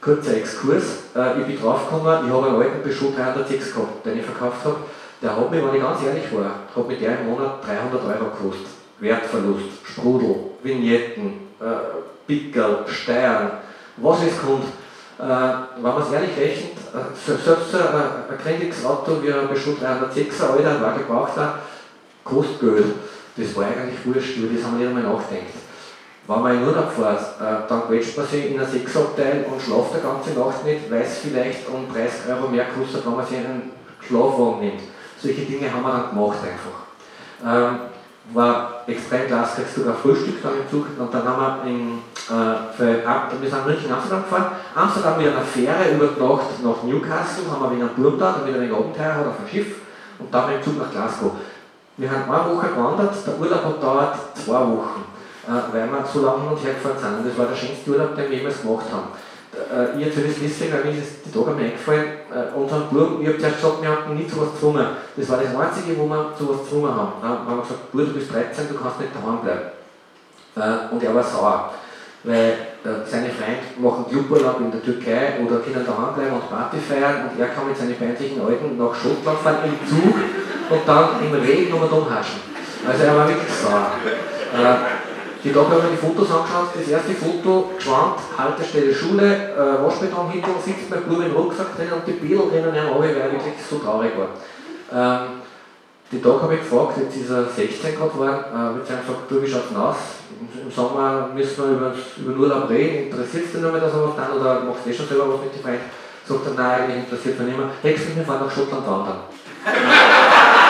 Kurzer 0.00 0.34
Exkurs, 0.34 1.14
äh, 1.14 1.38
ich 1.38 1.46
bin 1.46 1.62
draufgekommen, 1.62 2.26
ich 2.26 2.32
habe 2.32 2.46
einen 2.46 2.58
alten 2.58 2.82
Peugeot 2.82 3.14
306 3.14 3.74
gehabt, 3.74 4.02
den 4.02 4.18
ich 4.18 4.26
verkauft 4.26 4.64
habe, 4.64 4.82
der 5.26 5.36
hat 5.36 5.50
mich, 5.50 5.60
wenn 5.60 5.74
ich 5.74 5.82
ganz 5.82 6.02
ehrlich 6.04 6.32
war, 6.32 6.54
hat 6.74 6.88
mit 6.88 7.00
der 7.00 7.18
im 7.18 7.30
Monat 7.30 7.58
300 7.66 8.00
Euro 8.00 8.30
gekostet. 8.30 8.68
Wertverlust, 9.00 9.84
Sprudel, 9.84 10.36
Vignetten, 10.62 11.48
äh, 11.60 11.98
Pickel, 12.28 12.84
Steuern, 12.86 13.50
was 13.96 14.18
es 14.22 14.38
kommt. 14.40 14.66
Äh, 15.18 15.82
wenn 15.82 15.82
man 15.82 16.02
es 16.02 16.12
ehrlich 16.12 16.36
rechnet, 16.38 16.76
äh, 16.94 17.26
selbst 17.26 17.74
äh, 17.74 18.32
ein 18.32 18.38
kränkiges 18.40 18.84
Auto 18.84 19.20
wie 19.20 19.32
ein 19.32 19.48
Peugeot 19.48 19.76
306er, 19.82 20.52
alter, 20.52 20.80
war 20.80 20.96
gebraucht, 20.96 21.32
kostet 22.22 22.60
Geld. 22.60 22.84
Das 23.36 23.56
war 23.56 23.64
eigentlich 23.64 23.98
wurscht, 24.04 24.36
über 24.36 24.54
das 24.54 24.64
haben 24.64 24.78
wir 24.78 24.88
nicht 24.88 24.96
einmal 24.96 25.12
nachgedacht. 25.12 25.66
Wenn 26.28 26.42
man 26.42 26.56
in 26.56 26.68
Urlaub 26.68 26.92
fährt, 26.92 27.40
äh, 27.40 27.68
dann 27.68 27.82
quetscht 27.88 28.16
man 28.16 28.26
sich 28.26 28.52
in 28.52 28.60
ein 28.60 28.66
Sechsabteil 28.66 29.44
und 29.50 29.60
schlaft 29.60 29.94
die 29.96 30.02
ganze 30.06 30.38
Nacht 30.38 30.64
nicht, 30.64 30.88
weil 30.88 31.02
es 31.02 31.18
vielleicht 31.18 31.68
um 31.68 31.92
30 31.92 32.30
Euro 32.30 32.48
mehr 32.48 32.66
kostet, 32.66 33.04
wenn 33.04 33.16
man 33.16 33.26
sich 33.26 33.38
einen 33.38 33.72
Schlafwagen 34.06 34.60
nimmt. 34.60 34.95
Solche 35.20 35.42
Dinge 35.42 35.72
haben 35.72 35.82
wir 35.82 35.92
dann 35.92 36.10
gemacht 36.10 36.38
einfach. 36.42 36.86
Ähm, 37.44 37.78
war 38.32 38.82
extrem 38.86 39.26
klasse, 39.26 39.62
kriegst 39.62 39.76
sogar 39.76 39.94
Frühstück 39.94 40.42
dann 40.42 40.54
im 40.54 40.70
Zug 40.70 40.86
und 40.98 41.14
dann 41.14 41.24
haben 41.24 41.62
wir 41.62 41.70
in, 41.70 41.98
äh, 42.28 42.74
für, 42.76 43.40
wir 43.40 43.50
sind 43.50 43.66
München 43.66 43.92
Amsterdam 43.92 44.24
gefahren, 44.24 44.46
Amsterdam 44.74 45.18
mit 45.18 45.28
einer 45.28 45.42
Fähre 45.42 45.94
über 45.94 46.06
Nacht 46.06 46.62
nach 46.62 46.82
Newcastle, 46.82 47.44
haben 47.50 47.62
wir 47.62 47.76
wieder 47.76 47.86
einen 47.86 47.94
Burm 47.94 48.18
da, 48.18 48.32
dann 48.32 48.48
wieder 48.48 48.60
ein 48.60 48.72
Abenteuer 48.72 49.14
hat 49.14 49.26
auf 49.26 49.36
dem 49.38 49.48
Schiff 49.48 49.76
und 50.18 50.34
dann 50.34 50.50
mit 50.50 50.56
dem 50.56 50.64
Zug 50.64 50.78
nach 50.78 50.90
Glasgow. 50.90 51.32
Wir 51.98 52.10
haben 52.10 52.30
eine 52.30 52.56
Woche 52.56 52.68
gewandert, 52.68 53.14
der 53.26 53.38
Urlaub 53.38 53.64
hat 53.64 53.82
dauert 53.82 54.18
zwei 54.34 54.60
Wochen, 54.60 55.04
äh, 55.46 55.72
weil 55.72 55.86
wir 55.86 56.04
so 56.12 56.24
lange 56.24 56.42
hin 56.42 56.50
und 56.50 56.64
her 56.64 56.74
gefahren 56.74 56.98
sind 56.98 57.18
und 57.18 57.28
das 57.28 57.38
war 57.38 57.46
der 57.46 57.54
schönste 57.54 57.90
Urlaub, 57.90 58.16
den 58.16 58.30
wir 58.30 58.38
jemals 58.38 58.60
gemacht 58.60 58.86
haben 58.90 59.08
äh, 59.56 60.04
das 60.04 60.14
deswegen, 60.42 60.72
weil 60.72 60.84
mir 60.84 60.98
ist 61.00 61.24
die 61.24 61.32
Tage 61.32 61.50
mir 61.52 61.64
eingefallen, 61.64 62.04
äh, 62.30 62.56
unseren 62.56 62.88
Buben, 62.88 63.22
ich 63.22 63.28
habe 63.28 63.38
zuerst 63.38 63.56
gesagt, 63.56 63.82
wir 63.82 63.88
haben 63.88 64.16
nie 64.16 64.26
zu 64.26 64.40
was 64.40 64.52
gezwungen. 64.52 64.86
Das 65.16 65.28
war 65.28 65.38
das 65.38 65.54
Einzige, 65.54 65.98
wo 65.98 66.06
wir 66.06 66.34
zu 66.36 66.48
was 66.48 66.64
gezwungen 66.64 66.94
haben. 66.94 67.12
Dann 67.20 67.30
haben 67.30 67.56
wir 67.56 67.62
gesagt, 67.62 67.92
Bub, 67.92 68.06
du 68.06 68.12
bist 68.12 68.32
13, 68.32 68.68
du 68.68 68.74
kannst 68.74 69.00
nicht 69.00 69.12
daheim 69.16 69.40
bleiben. 69.40 69.76
Äh, 70.56 70.92
und 70.94 71.02
er 71.02 71.14
war 71.14 71.22
sauer, 71.24 71.74
weil 72.24 72.76
äh, 72.84 73.04
seine 73.04 73.30
Freunde 73.32 73.66
machen 73.78 74.06
Cluburlaub 74.08 74.60
in 74.60 74.70
der 74.70 74.82
Türkei 74.82 75.40
oder 75.44 75.60
können 75.60 75.84
daheim 75.84 76.14
bleiben 76.14 76.36
und 76.36 76.48
Party 76.48 76.78
feiern 76.78 77.30
und 77.30 77.40
er 77.40 77.48
kann 77.48 77.68
mit 77.68 77.76
seinen 77.76 77.96
feindlichen 77.96 78.40
Alten 78.40 78.76
nach 78.76 78.94
Schottland 78.94 79.38
fahren 79.40 79.64
im 79.64 79.76
Zug 79.88 80.14
und 80.70 80.82
dann 80.86 81.08
im 81.24 81.34
Regen 81.34 81.72
um 81.72 81.82
und 81.82 81.92
umhaschen. 81.92 82.40
Also 82.86 83.02
er 83.04 83.16
war 83.16 83.28
wirklich 83.28 83.52
sauer. 83.52 83.92
Äh, 84.54 85.05
die 85.44 85.52
Tage 85.52 85.70
haben 85.70 85.82
wir 85.82 85.90
die 85.90 85.96
Fotos 85.96 86.30
angeschaut. 86.30 86.68
Das 86.74 86.88
erste 86.88 87.12
Foto, 87.12 87.70
Schwand, 87.78 88.16
Haltestelle 88.36 88.94
Schule, 88.94 89.54
äh, 89.54 89.84
Waschbeton 89.84 90.30
hinter 90.30 90.54
uns 90.54 90.64
sitzt 90.64 90.90
Bub 90.90 91.20
im 91.20 91.32
Rucksack 91.32 91.76
drin 91.76 91.92
und 91.92 92.06
die 92.06 92.12
Bilder 92.12 92.44
drinnen 92.50 92.74
alle, 92.74 92.98
weil 92.98 93.16
er 93.16 93.32
wirklich 93.32 93.54
so 93.68 93.78
traurig 93.78 94.12
war. 94.16 94.30
Ähm, 94.92 95.42
die 96.10 96.22
Tag 96.22 96.40
habe 96.40 96.54
ich 96.54 96.60
gefragt, 96.60 96.98
jetzt 96.98 97.16
ist 97.16 97.30
er 97.30 97.44
16 97.44 97.96
gerade 97.96 98.10
geworden, 98.10 98.44
äh, 98.54 98.72
mit 98.78 98.86
seinem 98.86 99.00
gesagt, 99.00 99.28
du, 99.28 99.42
wie 99.42 99.48
schaut 99.48 99.70
es 99.70 99.76
aus? 99.76 99.96
Im 100.62 100.70
Sommer 100.70 101.30
müssen 101.34 101.56
wir 101.58 101.76
über, 101.76 101.94
über 102.16 102.40
Urlaub 102.40 102.70
reden, 102.70 103.10
interessiert 103.10 103.46
es 103.46 103.52
dich 103.52 103.60
nur 103.60 103.72
mehr, 103.72 103.80
dass 103.80 103.92
er 103.92 104.06
was 104.06 104.16
dann 104.16 104.38
oder 104.38 104.60
machst 104.60 104.86
du 104.86 104.90
eh 104.90 104.94
schon 104.94 105.08
selber 105.08 105.34
was 105.34 105.40
mit 105.42 105.54
den 105.54 105.62
Freunden? 105.62 105.90
Sagt 106.26 106.46
er, 106.46 106.54
nein, 106.54 106.82
eigentlich 106.82 107.04
interessiert 107.04 107.38
mich 107.38 107.48
nicht 107.48 107.58
mehr. 107.58 107.70
Nächstes 107.82 108.16
Mal 108.16 108.24
fahren 108.24 108.46
nach 108.46 108.54
Schottland 108.54 108.86
wandern. 108.86 109.18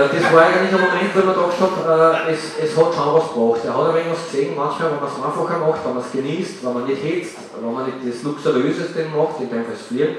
Äh, 0.00 0.08
das 0.20 0.32
war 0.32 0.46
eigentlich 0.46 0.72
ein 0.72 0.80
Moment, 0.80 1.14
wo 1.14 1.18
ich 1.18 1.26
mir 1.26 1.34
gedacht 1.34 1.60
habe, 1.60 2.26
äh, 2.28 2.32
es, 2.32 2.40
es 2.62 2.76
hat 2.76 2.94
schon 2.94 3.14
was 3.14 3.28
gebracht. 3.32 3.60
Er 3.64 3.76
hat 3.76 3.88
ein 3.88 3.94
wenig 3.94 4.12
was 4.12 4.30
gesehen, 4.30 4.56
manchmal, 4.56 4.92
wenn 4.92 5.00
man 5.00 5.08
es 5.08 5.24
einfacher 5.24 5.58
macht, 5.58 5.84
wenn 5.84 5.94
man 5.94 6.04
es 6.04 6.12
genießt, 6.12 6.64
wenn 6.64 6.74
man 6.74 6.86
nicht 6.86 7.02
hetzt, 7.02 7.36
wenn 7.60 7.74
man 7.74 7.84
nicht 7.84 7.98
das 8.06 8.22
Luxuriöseste 8.22 9.04
macht, 9.14 9.40
in 9.40 9.50
dem 9.50 9.64
Fall 9.64 9.74
das 9.74 9.86
Fliegen, 9.86 10.16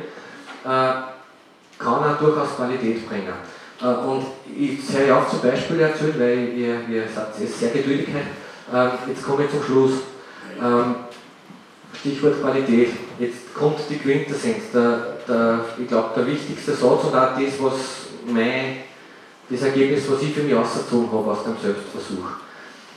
äh, 0.65 0.93
kann 1.79 2.03
er 2.03 2.17
durchaus 2.19 2.55
Qualität 2.55 3.09
bringen. 3.09 3.33
Und 3.81 4.27
ich 4.55 4.77
höre 4.95 5.17
auf 5.17 5.31
zum 5.31 5.41
Beispiel 5.41 5.79
erzählt, 5.79 6.19
weil 6.19 6.49
ihr, 6.49 6.87
ihr 6.87 7.03
seid 7.15 7.33
sehr 7.35 7.69
geduldig. 7.69 8.09
Äh, 8.09 8.89
jetzt 9.07 9.25
komme 9.25 9.45
ich 9.45 9.49
zum 9.49 9.63
Schluss. 9.63 9.91
Ähm, 10.61 10.95
Stichwort 11.99 12.39
Qualität. 12.41 12.91
Jetzt 13.17 13.55
kommt 13.55 13.79
die 13.89 13.97
Quintessenz. 13.97 14.71
Der, 14.71 15.17
der, 15.27 15.65
ich 15.79 15.87
glaube, 15.87 16.09
der 16.15 16.27
wichtigste 16.27 16.73
Satz 16.73 17.03
und 17.05 17.15
auch 17.15 17.33
das, 17.35 17.59
was 17.59 17.73
mein 18.27 18.83
das 19.51 19.63
Ergebnis, 19.63 20.09
was 20.09 20.21
ich 20.21 20.33
für 20.33 20.43
mich 20.43 20.55
ausgezogen 20.55 21.11
habe 21.11 21.31
aus 21.31 21.43
dem 21.43 21.57
Selbstversuch. 21.61 22.25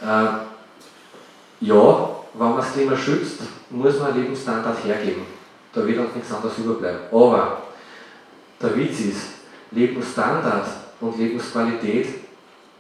Äh, 0.01 1.67
ja, 1.67 2.11
wenn 2.35 2.49
man 2.49 2.57
das 2.57 2.73
Klima 2.73 2.97
schützt, 2.97 3.41
muss 3.71 3.99
man 3.99 4.13
einen 4.13 4.23
Lebensstandard 4.23 4.85
hergeben. 4.85 5.23
Da 5.73 5.85
wird 5.85 5.99
uns 5.99 6.15
nichts 6.15 6.33
anderes 6.33 6.59
überbleiben. 6.59 7.01
Aber 7.11 7.63
der 8.63 8.77
Witz 8.77 9.01
ist, 9.01 9.27
Lebensstandard 9.73 10.69
und 11.01 11.19
Lebensqualität 11.19 12.07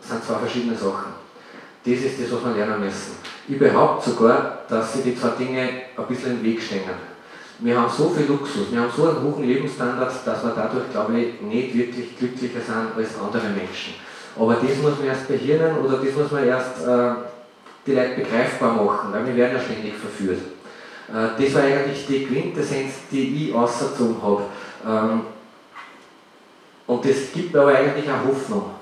sind 0.00 0.24
zwei 0.24 0.38
verschiedene 0.38 0.76
Sachen. 0.76 1.14
Das 1.84 1.98
ist 1.98 2.20
das, 2.20 2.32
was 2.32 2.44
wir 2.44 2.54
lernen 2.54 2.84
müssen. 2.84 3.16
Ich 3.48 3.58
behaupte 3.58 4.10
sogar, 4.10 4.60
dass 4.68 4.92
sie 4.92 5.02
die 5.02 5.18
zwei 5.18 5.30
Dinge 5.30 5.68
ein 5.96 6.06
bisschen 6.08 6.38
im 6.38 6.42
Weg 6.42 6.62
stehen. 6.62 7.13
Wir 7.64 7.80
haben 7.80 7.90
so 7.90 8.10
viel 8.10 8.26
Luxus, 8.26 8.70
wir 8.70 8.78
haben 8.78 8.90
so 8.94 9.08
einen 9.08 9.22
hohen 9.22 9.42
Lebensstandard, 9.42 10.12
dass 10.26 10.44
wir 10.44 10.52
dadurch, 10.54 10.90
glaube 10.92 11.18
ich, 11.18 11.40
nicht 11.40 11.74
wirklich 11.74 12.18
glücklicher 12.18 12.60
sind 12.60 12.94
als 12.94 13.18
andere 13.18 13.48
Menschen. 13.48 13.94
Aber 14.38 14.54
das 14.56 14.76
muss 14.82 14.98
man 14.98 15.06
erst 15.06 15.26
behirnen 15.26 15.78
oder 15.78 15.96
das 15.96 16.14
muss 16.14 16.30
man 16.30 16.46
erst 16.46 16.86
äh, 16.86 17.14
die 17.86 17.92
Leute 17.92 18.16
begreifbar 18.16 18.74
machen, 18.74 19.14
weil 19.14 19.26
wir 19.28 19.36
werden 19.36 19.56
ja 19.56 19.62
ständig 19.62 19.94
verführt. 19.94 20.40
Äh, 21.08 21.42
das 21.42 21.54
war 21.54 21.62
eigentlich 21.62 22.06
die 22.06 22.26
Quintessenz, 22.26 22.92
die 23.10 23.48
ich 23.48 23.54
ausgezogen 23.54 24.22
habe. 24.22 24.42
Ähm, 24.86 25.20
und 26.86 27.02
das 27.02 27.32
gibt 27.32 27.54
mir 27.54 27.62
aber 27.62 27.74
eigentlich 27.74 28.04
auch 28.10 28.28
Hoffnung. 28.28 28.72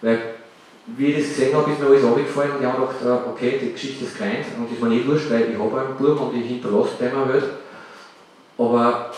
Weil, 0.00 0.18
wie 0.86 1.08
ich 1.08 1.18
das 1.18 1.36
gesehen 1.36 1.54
habe, 1.54 1.70
ist 1.70 1.80
mir 1.80 1.86
alles 1.86 2.02
runtergefallen 2.02 2.52
und 2.52 2.60
ich 2.62 2.66
habe 2.66 2.80
gedacht, 2.80 2.96
äh, 3.04 3.28
okay, 3.28 3.58
die 3.60 3.72
Geschichte 3.72 4.06
ist 4.06 4.16
klein 4.16 4.42
und 4.56 4.72
ist 4.72 4.82
mir 4.82 4.88
nicht 4.88 5.06
wurscht, 5.06 5.30
weil 5.30 5.50
ich 5.50 5.58
habe 5.58 5.80
einen 5.80 5.96
Buben 5.98 6.16
und 6.16 6.34
ich 6.34 6.46
hinterlasse 6.46 6.96
den 6.98 7.14
mal 7.14 7.28
Welt. 7.28 7.44
Aber 8.62 9.10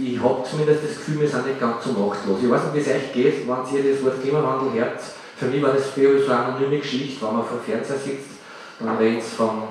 ich 0.00 0.20
habe 0.22 0.44
zumindest 0.48 0.84
das 0.84 0.96
Gefühl, 0.96 1.20
wir 1.20 1.28
sind 1.28 1.46
nicht 1.46 1.60
ganz 1.60 1.84
so 1.84 1.92
machtlos. 1.92 2.38
Ich 2.42 2.50
weiß 2.50 2.64
nicht, 2.64 2.74
wie 2.74 2.90
es 2.90 2.96
euch 2.96 3.12
geht, 3.12 3.48
wenn 3.48 3.76
ihr 3.76 3.92
das 3.92 4.04
Wort 4.04 4.22
Klimawandel 4.22 4.72
hört. 4.72 5.00
Für 5.36 5.46
mich 5.46 5.62
war 5.62 5.72
das 5.72 5.86
früher 5.86 6.20
so 6.20 6.30
eine 6.30 6.44
anonyme 6.44 6.78
Geschichte, 6.78 7.24
wenn 7.24 7.36
man 7.36 7.44
vor 7.44 7.58
dem 7.58 7.64
Fernseher 7.64 7.98
sitzt, 7.98 8.38
dann 8.78 8.96
reden 8.96 9.20
sie 9.20 9.36
vom, 9.36 9.68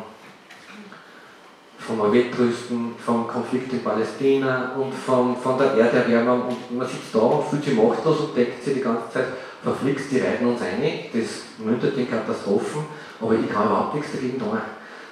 vom 1.78 2.14
Wettrüsten, 2.14 2.95
vom 3.05 3.28
Konflikt 3.28 3.72
in 3.72 3.84
Palästina 3.84 4.74
und 4.78 4.93
vom, 4.93 5.38
von 5.38 5.58
der 5.58 5.74
Erderwärmung 5.74 6.43
und 6.47 6.78
man 6.78 6.88
sitzt 6.88 7.14
da 7.14 7.20
und 7.20 7.47
fühlt 7.47 7.64
sich 7.64 7.76
machtlos 7.76 8.20
und 8.20 8.36
denkt 8.36 8.64
sich 8.64 8.76
die 8.76 8.82
ganze 8.82 9.10
Zeit, 9.12 9.28
verflixt, 9.64 10.12
die 10.12 10.20
reiten 10.20 10.47
uns 10.47 10.62
ein, 10.62 10.82
das 11.14 11.43
mündet 11.58 11.97
in 11.97 12.10
Katastrophen, 12.10 12.86
aber 13.22 13.34
ich 13.34 13.49
kann 13.49 13.66
überhaupt 13.66 13.95
nichts 13.95 14.12
dagegen 14.14 14.39
tun. 14.39 14.58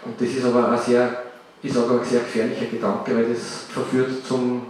Und 0.06 0.22
das 0.22 0.30
ist 0.30 0.46
aber 0.46 0.72
ein 0.72 0.80
sehr, 0.80 1.25
ich 1.66 1.74
sage 1.74 1.99
ein 1.99 2.05
sehr 2.05 2.20
gefährlicher 2.20 2.66
Gedanke, 2.66 3.16
weil 3.16 3.34
das 3.34 3.66
verführt 3.74 4.26
zum, 4.28 4.68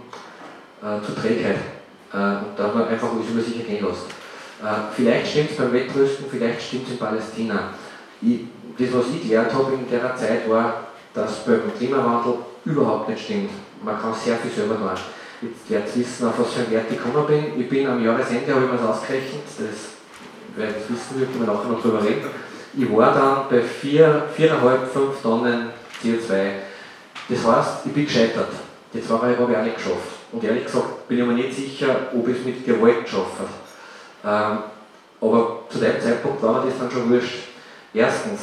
äh, 0.80 1.04
zur 1.04 1.14
Trägheit. 1.14 1.58
Äh, 2.12 2.16
und 2.16 2.56
da 2.56 2.72
man 2.72 2.88
einfach 2.88 3.12
alles 3.12 3.28
über 3.30 3.42
sich 3.42 3.60
ergehen 3.60 3.84
lässt. 3.84 4.06
Äh, 4.62 4.94
vielleicht 4.94 5.30
stimmt 5.30 5.50
es 5.50 5.56
beim 5.58 5.72
Wettrüsten, 5.72 6.26
vielleicht 6.30 6.62
stimmt 6.62 6.86
es 6.86 6.92
in 6.92 6.98
Palästina. 6.98 7.74
Ich, 8.22 8.40
das, 8.78 8.94
was 8.94 9.14
ich 9.14 9.28
gelernt 9.28 9.52
habe 9.52 9.74
in 9.74 9.90
der 9.90 10.16
Zeit, 10.16 10.48
war, 10.48 10.86
dass 11.12 11.44
beim 11.44 11.74
Klimawandel 11.76 12.34
überhaupt 12.64 13.10
nicht 13.10 13.22
stimmt. 13.22 13.50
Man 13.84 14.00
kann 14.00 14.14
sehr 14.14 14.36
viel 14.36 14.50
selber 14.50 14.76
tun. 14.76 14.90
Jetzt 15.42 15.70
werdet 15.70 15.94
ihr 15.94 16.00
wissen, 16.00 16.26
auf 16.26 16.38
was 16.38 16.54
für 16.54 16.60
ein 16.60 16.70
Wert 16.70 16.86
ich 16.90 16.96
gekommen 16.96 17.26
bin. 17.26 17.60
Ich 17.60 17.68
bin 17.68 17.86
am 17.86 18.02
Jahresende, 18.02 18.54
habe 18.54 18.64
ich 18.64 18.70
mir 18.70 18.78
das 18.78 18.88
ausgerechnet, 18.88 19.42
das, 19.46 20.00
wer 20.56 20.68
das 20.68 20.88
wissen 20.88 21.20
will, 21.20 21.26
können 21.26 21.46
wir 21.46 21.52
nachher 21.52 21.68
noch 21.68 21.82
drüber 21.82 22.02
reden. 22.02 22.24
Ich 22.78 22.90
war 22.90 23.12
dann 23.12 23.48
bei 23.50 23.62
4,5, 23.62 24.86
5 24.86 25.22
Tonnen 25.22 25.68
CO2. 26.02 26.65
Das 27.28 27.44
heißt, 27.44 27.86
ich 27.86 27.92
bin 27.92 28.04
gescheitert. 28.04 28.48
Die 28.92 29.02
zwei 29.02 29.14
habe 29.16 29.32
ich 29.50 29.56
auch 29.56 29.62
nicht 29.62 29.76
geschafft. 29.76 30.16
Und 30.32 30.44
ehrlich 30.44 30.64
gesagt 30.64 31.08
bin 31.08 31.18
ich 31.18 31.24
mir 31.24 31.32
nicht 31.34 31.54
sicher, 31.54 32.08
ob 32.14 32.28
ich 32.28 32.38
es 32.38 32.44
mit 32.44 32.64
Gewalt 32.64 33.04
geschafft 33.04 33.32
habe. 33.38 34.54
Ähm, 34.54 34.58
aber 35.20 35.60
zu 35.68 35.78
dem 35.78 36.00
Zeitpunkt 36.00 36.42
war 36.42 36.64
mir 36.64 36.70
das 36.70 36.78
dann 36.78 36.90
schon 36.90 37.10
wurscht. 37.10 37.48
Erstens 37.92 38.40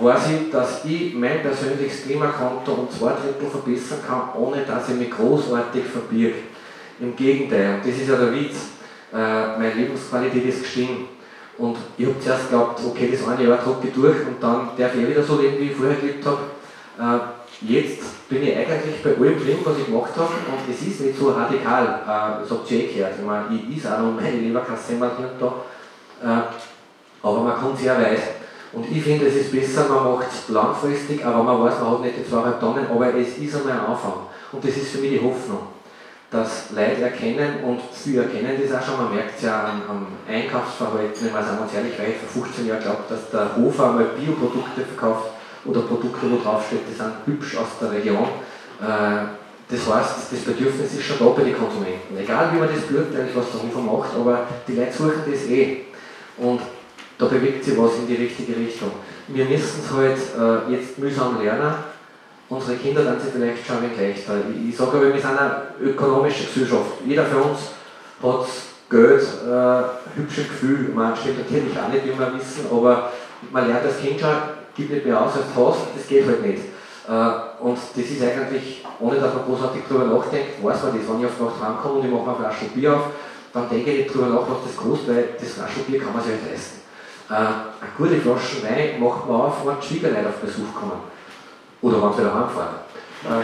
weiß 0.00 0.22
ich, 0.30 0.50
dass 0.50 0.84
ich 0.84 1.14
mein 1.14 1.42
persönliches 1.42 2.04
Klimakonto 2.04 2.72
um 2.72 2.90
zwei 2.90 3.12
Drittel 3.12 3.48
verbessern 3.50 3.98
kann, 4.06 4.30
ohne 4.34 4.62
dass 4.62 4.88
ich 4.88 4.96
mich 4.96 5.10
großartig 5.10 5.84
verbirge. 5.84 6.38
Im 7.00 7.14
Gegenteil, 7.14 7.74
und 7.74 7.86
das 7.86 8.00
ist 8.00 8.08
ja 8.08 8.16
der 8.16 8.32
Witz, 8.32 8.56
äh, 9.12 9.58
meine 9.58 9.74
Lebensqualität 9.74 10.46
ist 10.46 10.62
gestiegen. 10.62 11.08
Und 11.58 11.76
ich 11.96 12.06
habe 12.06 12.20
zuerst 12.20 12.50
geglaubt, 12.50 12.80
okay, 12.86 13.10
das 13.10 13.26
eine 13.26 13.48
Jahr 13.48 13.62
trage 13.62 13.88
ich 13.88 13.94
durch 13.94 14.26
und 14.26 14.42
dann 14.42 14.70
darf 14.76 14.94
ich 14.94 15.08
wieder 15.08 15.22
so 15.22 15.40
leben, 15.40 15.58
wie 15.58 15.70
ich 15.70 15.76
vorher 15.76 15.96
gelebt 15.96 16.24
habe. 16.26 16.38
Äh, 16.98 17.35
jetzt 17.62 18.28
bin 18.28 18.42
ich 18.42 18.56
eigentlich 18.56 19.02
bei 19.02 19.10
allem 19.10 19.38
drin, 19.38 19.58
was 19.64 19.78
ich 19.78 19.86
gemacht 19.86 20.12
habe 20.16 20.34
und 20.34 20.72
es 20.72 20.82
ist 20.82 21.00
nicht 21.00 21.18
so 21.18 21.30
radikal, 21.30 21.84
äh, 22.04 22.50
habt 22.50 22.70
ihr 22.70 22.78
eh 22.78 22.92
gehört. 22.92 23.14
Ich 23.18 23.24
meine, 23.26 23.46
ich 23.54 23.76
is 23.76 23.86
auch 23.86 24.00
noch 24.00 24.12
meine 24.12 24.36
Leberkasse 24.36 24.94
und 24.94 25.02
da, 25.40 25.54
äh, 26.22 26.42
aber 27.22 27.40
man 27.40 27.56
kommt 27.56 27.78
sehr 27.78 27.96
weit. 27.96 28.22
Und 28.72 28.90
ich 28.90 29.02
finde, 29.02 29.26
es 29.26 29.36
ist 29.36 29.52
besser, 29.52 29.88
man 29.88 30.12
macht 30.12 30.26
es 30.30 30.48
langfristig, 30.52 31.24
aber 31.24 31.42
man 31.42 31.62
weiß, 31.62 31.80
man 31.80 31.92
hat 31.92 32.00
nicht 32.02 32.18
die 32.18 32.28
zweieinhalb 32.28 32.60
Tonnen, 32.60 32.86
aber 32.90 33.14
es 33.14 33.38
ist 33.38 33.56
einmal 33.56 33.72
ein 33.72 33.86
Anfang. 33.86 34.26
Und 34.52 34.62
das 34.62 34.76
ist 34.76 34.90
für 34.90 34.98
mich 34.98 35.12
die 35.12 35.22
Hoffnung, 35.22 35.68
dass 36.30 36.70
Leute 36.72 37.02
erkennen, 37.02 37.64
und 37.64 37.80
sie 37.92 38.16
erkennen 38.16 38.60
das 38.60 38.76
auch 38.76 38.84
schon, 38.84 39.04
man 39.04 39.14
merkt 39.14 39.38
es 39.38 39.44
ja 39.44 39.64
am, 39.64 39.82
am 39.88 40.06
Einkaufsverhalten, 40.28 41.26
wenn 41.26 41.32
wir 41.32 41.62
uns 41.62 41.74
ehrlich, 41.74 41.98
weil 41.98 42.10
ich 42.10 42.16
vor 42.16 42.42
15 42.42 42.66
Jahren 42.66 42.82
glaubt, 42.82 43.10
dass 43.10 43.30
der 43.30 43.56
Hofer 43.56 43.90
einmal 43.90 44.04
Bioprodukte 44.18 44.82
verkauft, 44.82 45.30
oder 45.66 45.80
Produkte, 45.82 46.30
wo 46.30 46.42
draufsteht, 46.42 46.80
die 46.90 46.94
sind 46.94 47.12
hübsch 47.26 47.56
aus 47.56 47.78
der 47.80 47.92
Region. 47.92 48.28
Äh, 48.80 49.26
das 49.68 49.80
heißt, 49.80 50.32
das 50.32 50.40
Bedürfnis 50.40 50.94
ist 50.94 51.02
schon 51.02 51.18
da 51.18 51.26
bei 51.26 51.42
den 51.42 51.58
Konsumenten. 51.58 52.16
Egal 52.16 52.50
wie 52.52 52.58
man 52.58 52.68
das 52.72 52.84
beurteilt, 52.84 53.34
was 53.34 53.46
der 53.50 53.82
macht, 53.82 54.10
aber 54.14 54.46
die 54.66 54.76
Leute 54.76 54.92
suchen 54.92 55.22
das 55.28 55.42
eh. 55.46 55.78
Und 56.38 56.60
da 57.18 57.26
bewegt 57.26 57.64
sich 57.64 57.76
was 57.76 57.96
in 57.96 58.06
die 58.06 58.14
richtige 58.14 58.56
Richtung. 58.56 58.92
Wir 59.28 59.44
müssen 59.44 59.80
es 59.84 59.92
halt 59.92 60.18
äh, 60.38 60.72
jetzt 60.72 60.98
mühsam 60.98 61.42
lernen. 61.42 61.74
Unsere 62.48 62.76
Kinder 62.76 63.02
dann 63.02 63.18
sie 63.18 63.30
vielleicht 63.32 63.66
schon 63.66 63.78
ein 63.78 63.90
leichter. 63.98 64.34
Ich, 64.68 64.76
sage 64.76 64.98
aber, 64.98 65.12
wir 65.12 65.20
sind 65.20 65.36
eine 65.36 65.62
ökonomische 65.82 66.44
Gesellschaft. 66.44 66.92
Jeder 67.04 67.24
von 67.24 67.50
uns 67.50 67.60
hat 68.22 68.46
Geld, 68.88 69.22
äh, 69.22 70.16
hübsche 70.16 70.44
Gefühl. 70.44 70.90
Man 70.94 71.16
stimmt 71.16 71.38
natürlich 71.38 71.76
auch 71.76 71.88
nicht, 71.88 72.04
wie 72.04 72.16
wir 72.16 72.32
wissen, 72.38 72.66
aber 72.70 73.10
man 73.50 73.66
lernt 73.66 73.84
als 73.84 73.98
Kind 73.98 74.20
schon, 74.20 74.30
gib 74.76 74.90
nicht 74.90 75.06
mehr 75.06 75.20
aus, 75.20 75.32
als 75.36 75.46
du 75.54 75.66
hast, 75.66 75.80
das 75.96 76.06
geht 76.06 76.26
halt 76.26 76.46
nicht. 76.46 76.62
Äh, 77.08 77.62
und 77.62 77.78
das 77.78 78.04
ist 78.04 78.22
eigentlich, 78.22 78.84
ohne 79.00 79.18
dass 79.18 79.34
man 79.34 79.44
großartig 79.44 79.82
darüber 79.88 80.18
nachdenkt, 80.18 80.62
weiß 80.62 80.82
man 80.82 80.98
das. 80.98 81.08
Wenn 81.08 81.20
ich 81.20 81.26
auf 81.26 81.40
Nacht 81.40 81.62
heimkomme 81.62 82.00
und 82.00 82.06
ich 82.06 82.12
mache 82.12 82.26
eine 82.26 82.36
Flasche 82.36 82.66
Bier 82.74 82.94
auf, 82.94 83.04
dann 83.52 83.68
denke 83.68 83.90
ich 83.90 83.98
nicht 84.04 84.10
darüber 84.10 84.34
nach, 84.34 84.48
was 84.50 84.64
das 84.66 84.76
kostet, 84.76 85.08
weil 85.08 85.28
das 85.38 85.52
Flasche 85.52 85.80
Bier 85.86 86.00
kann 86.00 86.12
man 86.12 86.22
sich 86.22 86.32
halt 86.32 86.50
leisten. 86.50 86.80
Äh, 87.30 87.34
eine 87.34 87.90
gute 87.96 88.20
Flasche 88.20 88.62
Wein 88.62 89.00
macht 89.00 89.28
man 89.28 89.40
auf, 89.40 89.66
wenn 89.66 89.80
die 89.80 89.86
Schwiegerleute 89.86 90.28
auf 90.28 90.36
Besuch 90.36 90.74
kommen. 90.74 91.00
Oder 91.82 92.02
wenn 92.02 92.12
sie 92.12 92.18
wieder 92.18 92.34
heimfahren. 92.34 92.76
Äh, 93.24 93.42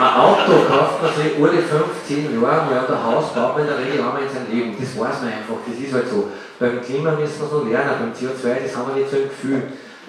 ein 0.00 0.14
Auto 0.14 0.52
kauft 0.66 1.02
man 1.02 1.12
sich 1.12 1.36
alle 1.36 1.60
15 1.60 2.40
Jahre, 2.40 2.70
weil 2.70 2.96
ein 2.96 3.04
Haus 3.04 3.34
baut 3.34 3.52
man 3.58 3.60
in 3.60 3.66
der 3.68 3.78
Regel 3.78 4.00
einmal 4.00 4.22
in 4.22 4.32
seinem 4.32 4.50
Leben. 4.50 4.76
Das 4.80 4.96
weiß 4.96 5.20
man 5.20 5.28
einfach, 5.28 5.60
das 5.66 5.78
ist 5.78 5.92
halt 5.92 6.08
so. 6.08 6.28
Beim 6.60 6.82
Klima 6.82 7.12
müssen 7.12 7.40
wir 7.40 7.58
noch 7.58 7.66
lernen, 7.66 7.94
beim 7.98 8.12
CO2, 8.12 8.62
das 8.62 8.76
haben 8.76 8.92
wir 8.92 9.00
nicht 9.00 9.10
so 9.10 9.16
im 9.16 9.30
Gefühl. 9.30 9.62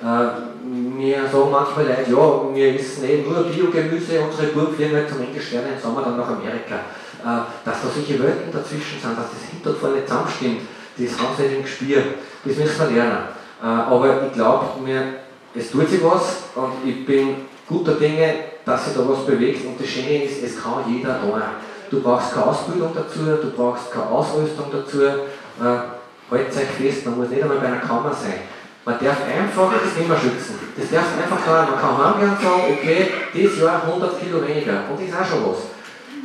Äh, 0.03 0.67
mir 0.67 1.23
sagen 1.31 1.49
manchmal 1.49 1.87
Leute, 1.87 2.11
ja, 2.11 2.55
wir 2.55 2.75
essen 2.75 3.05
eh 3.05 3.21
nur 3.21 3.43
Biogemüse, 3.43 4.19
unsere 4.19 4.51
Burg 4.51 4.75
fliegen 4.75 4.93
halt 4.93 5.07
zum 5.07 5.21
Enkelstern 5.21 5.63
im 5.73 5.81
Sommer 5.81 6.01
dann 6.01 6.17
nach 6.17 6.27
Amerika. 6.27 6.75
Äh, 7.23 7.47
dass 7.63 7.81
da 7.81 7.87
solche 7.95 8.21
Welten 8.21 8.51
dazwischen 8.51 8.99
sind, 8.99 9.17
dass 9.17 9.31
das 9.31 9.47
hinter 9.49 9.69
und 9.69 9.79
vorne 9.79 10.05
zusammenstimmt, 10.05 10.61
das 10.97 11.17
haben 11.17 11.33
sie 11.37 11.43
nicht 11.43 11.55
im 11.55 11.63
Gespür. 11.63 12.03
Das 12.43 12.57
müssen 12.57 12.79
wir 12.79 12.97
lernen. 12.97 13.23
Äh, 13.63 13.65
aber 13.65 14.23
ich 14.27 14.33
glaube, 14.33 14.65
es 15.55 15.71
tut 15.71 15.87
sich 15.87 16.03
was 16.03 16.51
und 16.55 16.85
ich 16.85 17.05
bin 17.05 17.47
guter 17.65 17.93
Dinge, 17.93 18.27
dass 18.65 18.85
sich 18.85 18.93
da 18.93 19.07
was 19.07 19.25
bewegt 19.25 19.65
und 19.65 19.79
das 19.79 19.87
Schöne 19.87 20.25
ist, 20.25 20.43
es 20.43 20.61
kann 20.61 20.83
jeder 20.85 21.21
tun. 21.21 21.41
Du 21.89 22.01
brauchst 22.01 22.33
keine 22.33 22.47
Ausbildung 22.47 22.91
dazu, 22.93 23.19
du 23.41 23.51
brauchst 23.55 23.89
keine 23.89 24.07
Ausrüstung 24.07 24.65
dazu. 24.69 24.99
Äh, 26.31 26.35
Halt 26.35 26.47
euch 26.47 26.91
fest, 26.93 27.05
man 27.05 27.17
muss 27.17 27.29
nicht 27.29 27.41
einmal 27.41 27.57
bei 27.57 27.67
einer 27.67 27.77
Kammer 27.77 28.13
sein. 28.13 28.41
Man 28.85 28.95
darf 28.99 29.17
einfach 29.27 29.73
das 29.83 29.93
Klima 29.93 30.15
schützen. 30.15 30.55
Das 30.75 30.89
darf 30.89 31.05
einfach 31.21 31.45
sagen, 31.45 31.71
man 31.71 31.81
kann 31.81 32.13
hingehen 32.13 32.31
und 32.31 32.41
sagen, 32.41 32.63
okay, 32.71 33.07
dieses 33.33 33.59
Jahr 33.59 33.83
100 33.85 34.19
Kilo 34.19 34.41
weniger. 34.41 34.89
Und 34.89 34.99
das 34.99 35.07
ist 35.07 35.15
auch 35.15 35.25
schon 35.25 35.51
was 35.51 35.57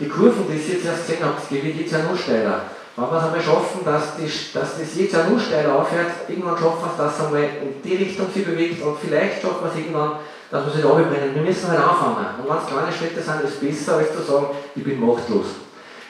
die 0.01 0.09
Kurven, 0.09 0.45
die 0.49 0.57
ihr 0.57 0.75
jetzt 0.75 0.85
erst 0.85 1.07
gesehen 1.07 1.25
habt, 1.25 1.51
die 1.51 1.63
wird 1.63 1.77
jetzt 1.77 1.93
ja 1.93 2.03
noch 2.03 2.17
steiler. 2.17 2.63
Wenn 2.97 3.05
wir 3.05 3.19
es 3.19 3.25
einmal 3.25 3.43
schaffen, 3.43 3.85
dass, 3.85 4.17
die, 4.17 4.31
dass 4.55 4.79
das 4.79 4.97
jetzt 4.97 5.13
ja 5.13 5.29
noch 5.29 5.41
steiler 5.41 5.75
aufhört, 5.75 6.13
irgendwann 6.29 6.57
schaffen 6.57 6.81
wir 6.83 6.91
es, 6.93 6.97
dass 6.97 7.19
es 7.19 7.25
einmal 7.25 7.43
in 7.43 7.83
die 7.83 7.97
Richtung 7.97 8.27
sich 8.33 8.45
bewegt 8.45 8.83
und 8.83 8.99
vielleicht 8.99 9.43
schaffen 9.43 9.65
wir 9.65 9.71
es 9.71 9.77
irgendwann, 9.77 10.13
dass 10.51 10.65
wir 10.65 10.73
es 10.73 10.79
wieder 10.79 10.89
runterbringen. 10.89 11.35
Wir 11.35 11.43
müssen 11.43 11.69
halt 11.69 11.81
anfangen. 11.81 12.27
Und 12.41 12.49
wenn 12.49 12.57
es 12.57 12.67
kleine 12.67 12.93
Schritte 12.93 13.21
sind, 13.21 13.43
ist 13.43 13.55
es 13.55 13.61
besser, 13.61 13.99
als 13.99 14.17
zu 14.17 14.23
sagen, 14.23 14.47
ich 14.75 14.85
bin 14.85 15.01
machtlos. 15.01 15.47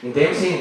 In 0.02 0.12
dem 0.12 0.34
Sinn 0.34 0.58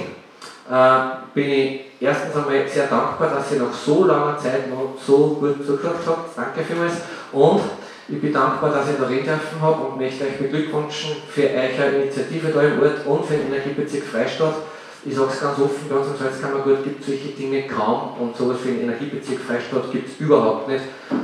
äh, 0.72 1.00
bin 1.34 1.50
ich 1.50 1.85
erstens 2.06 2.36
einmal 2.36 2.68
sehr 2.68 2.88
dankbar, 2.88 3.30
dass 3.30 3.52
ihr 3.52 3.62
nach 3.62 3.74
so 3.74 4.06
langer 4.06 4.38
Zeit 4.38 4.70
noch 4.70 4.96
so 5.06 5.38
gut 5.40 5.66
zugehört 5.66 6.00
habt. 6.06 6.38
Danke 6.38 6.64
vielmals. 6.64 6.94
Und 7.32 7.62
ich 8.08 8.22
bin 8.22 8.32
dankbar, 8.32 8.72
dass 8.72 8.90
ich 8.90 8.98
da 8.98 9.08
reden 9.08 9.26
dürfen 9.26 9.62
habe 9.62 9.88
und 9.88 9.98
möchte 9.98 10.26
euch 10.26 10.38
beglückwünschen 10.38 11.12
für 11.28 11.50
eure 11.50 11.96
Initiative 11.96 12.50
da 12.50 12.62
im 12.62 12.82
Ort 12.82 13.06
und 13.06 13.26
für 13.26 13.34
den 13.34 13.48
Energiebezirk 13.48 14.04
Freistadt. 14.04 14.56
Ich 15.04 15.16
sage 15.16 15.30
es 15.32 15.42
ganz 15.42 15.60
offen, 15.60 15.90
bei 15.90 15.96
uns 15.96 16.08
im 16.08 16.18
Salzkammergut 16.18 16.84
gibt 16.84 17.02
es 17.02 17.08
solche 17.08 17.30
Dinge 17.30 17.68
kaum 17.68 18.14
und 18.20 18.36
sowas 18.36 18.58
für 18.62 18.70
den 18.70 18.82
Energiebezirk 18.82 19.40
Freistadt 19.40 19.92
gibt 19.92 20.10
es 20.10 20.20
überhaupt 20.20 20.68
nicht. 20.68 20.84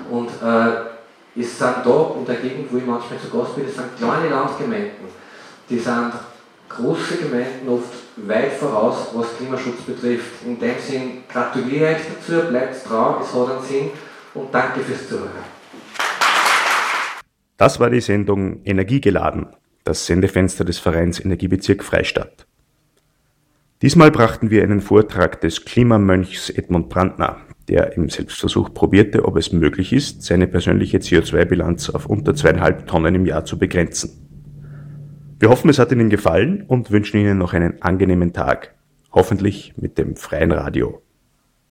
Und 0.09 0.29
äh, 0.29 1.39
es 1.39 1.57
sind 1.57 1.75
da 1.83 2.11
in 2.17 2.25
der 2.25 2.35
Gegend, 2.35 2.71
wo 2.71 2.77
ich 2.77 2.85
manchmal 2.85 3.19
zu 3.19 3.29
Gast 3.29 3.55
bin, 3.55 3.65
es 3.65 3.75
sind 3.75 3.97
kleine 3.97 4.29
Landgemeinden, 4.29 5.07
die 5.69 5.79
sind 5.79 6.13
große 6.67 7.17
Gemeinden 7.17 7.69
oft 7.69 8.00
weit 8.27 8.53
voraus, 8.53 9.09
was 9.13 9.37
Klimaschutz 9.37 9.81
betrifft. 9.81 10.45
In 10.45 10.59
dem 10.59 10.77
Sinn 10.79 11.23
gratuliere 11.27 11.93
ich 11.93 12.01
dazu, 12.07 12.47
bleibt 12.47 12.89
dran, 12.89 13.15
es 13.21 13.33
hat 13.33 13.49
einen 13.49 13.63
Sinn 13.63 13.89
und 14.33 14.53
danke 14.53 14.81
fürs 14.81 15.07
Zuhören. 15.07 15.61
Das 17.57 17.79
war 17.79 17.89
die 17.89 18.01
Sendung 18.01 18.63
Energiegeladen, 18.63 19.47
das 19.83 20.05
Sendefenster 20.05 20.65
des 20.65 20.79
Vereins 20.79 21.19
Energiebezirk 21.19 21.83
Freistadt. 21.83 22.47
Diesmal 23.81 24.11
brachten 24.11 24.51
wir 24.51 24.63
einen 24.63 24.81
Vortrag 24.81 25.41
des 25.41 25.65
Klimamönchs 25.65 26.51
Edmund 26.51 26.89
Brandner, 26.89 27.37
der 27.67 27.95
im 27.97 28.09
Selbstversuch 28.09 28.73
probierte, 28.73 29.25
ob 29.25 29.37
es 29.37 29.51
möglich 29.51 29.93
ist, 29.93 30.23
seine 30.23 30.47
persönliche 30.47 30.99
CO2-Bilanz 30.99 31.89
auf 31.89 32.05
unter 32.05 32.35
zweieinhalb 32.35 32.85
Tonnen 32.87 33.15
im 33.15 33.25
Jahr 33.25 33.45
zu 33.45 33.57
begrenzen. 33.57 34.30
Wir 35.41 35.49
hoffen, 35.49 35.71
es 35.71 35.79
hat 35.79 35.91
Ihnen 35.91 36.11
gefallen 36.11 36.65
und 36.67 36.91
wünschen 36.91 37.19
Ihnen 37.19 37.39
noch 37.39 37.53
einen 37.53 37.81
angenehmen 37.81 38.31
Tag, 38.31 38.75
hoffentlich 39.11 39.73
mit 39.75 39.97
dem 39.97 40.15
freien 40.15 40.51
Radio. 40.51 41.01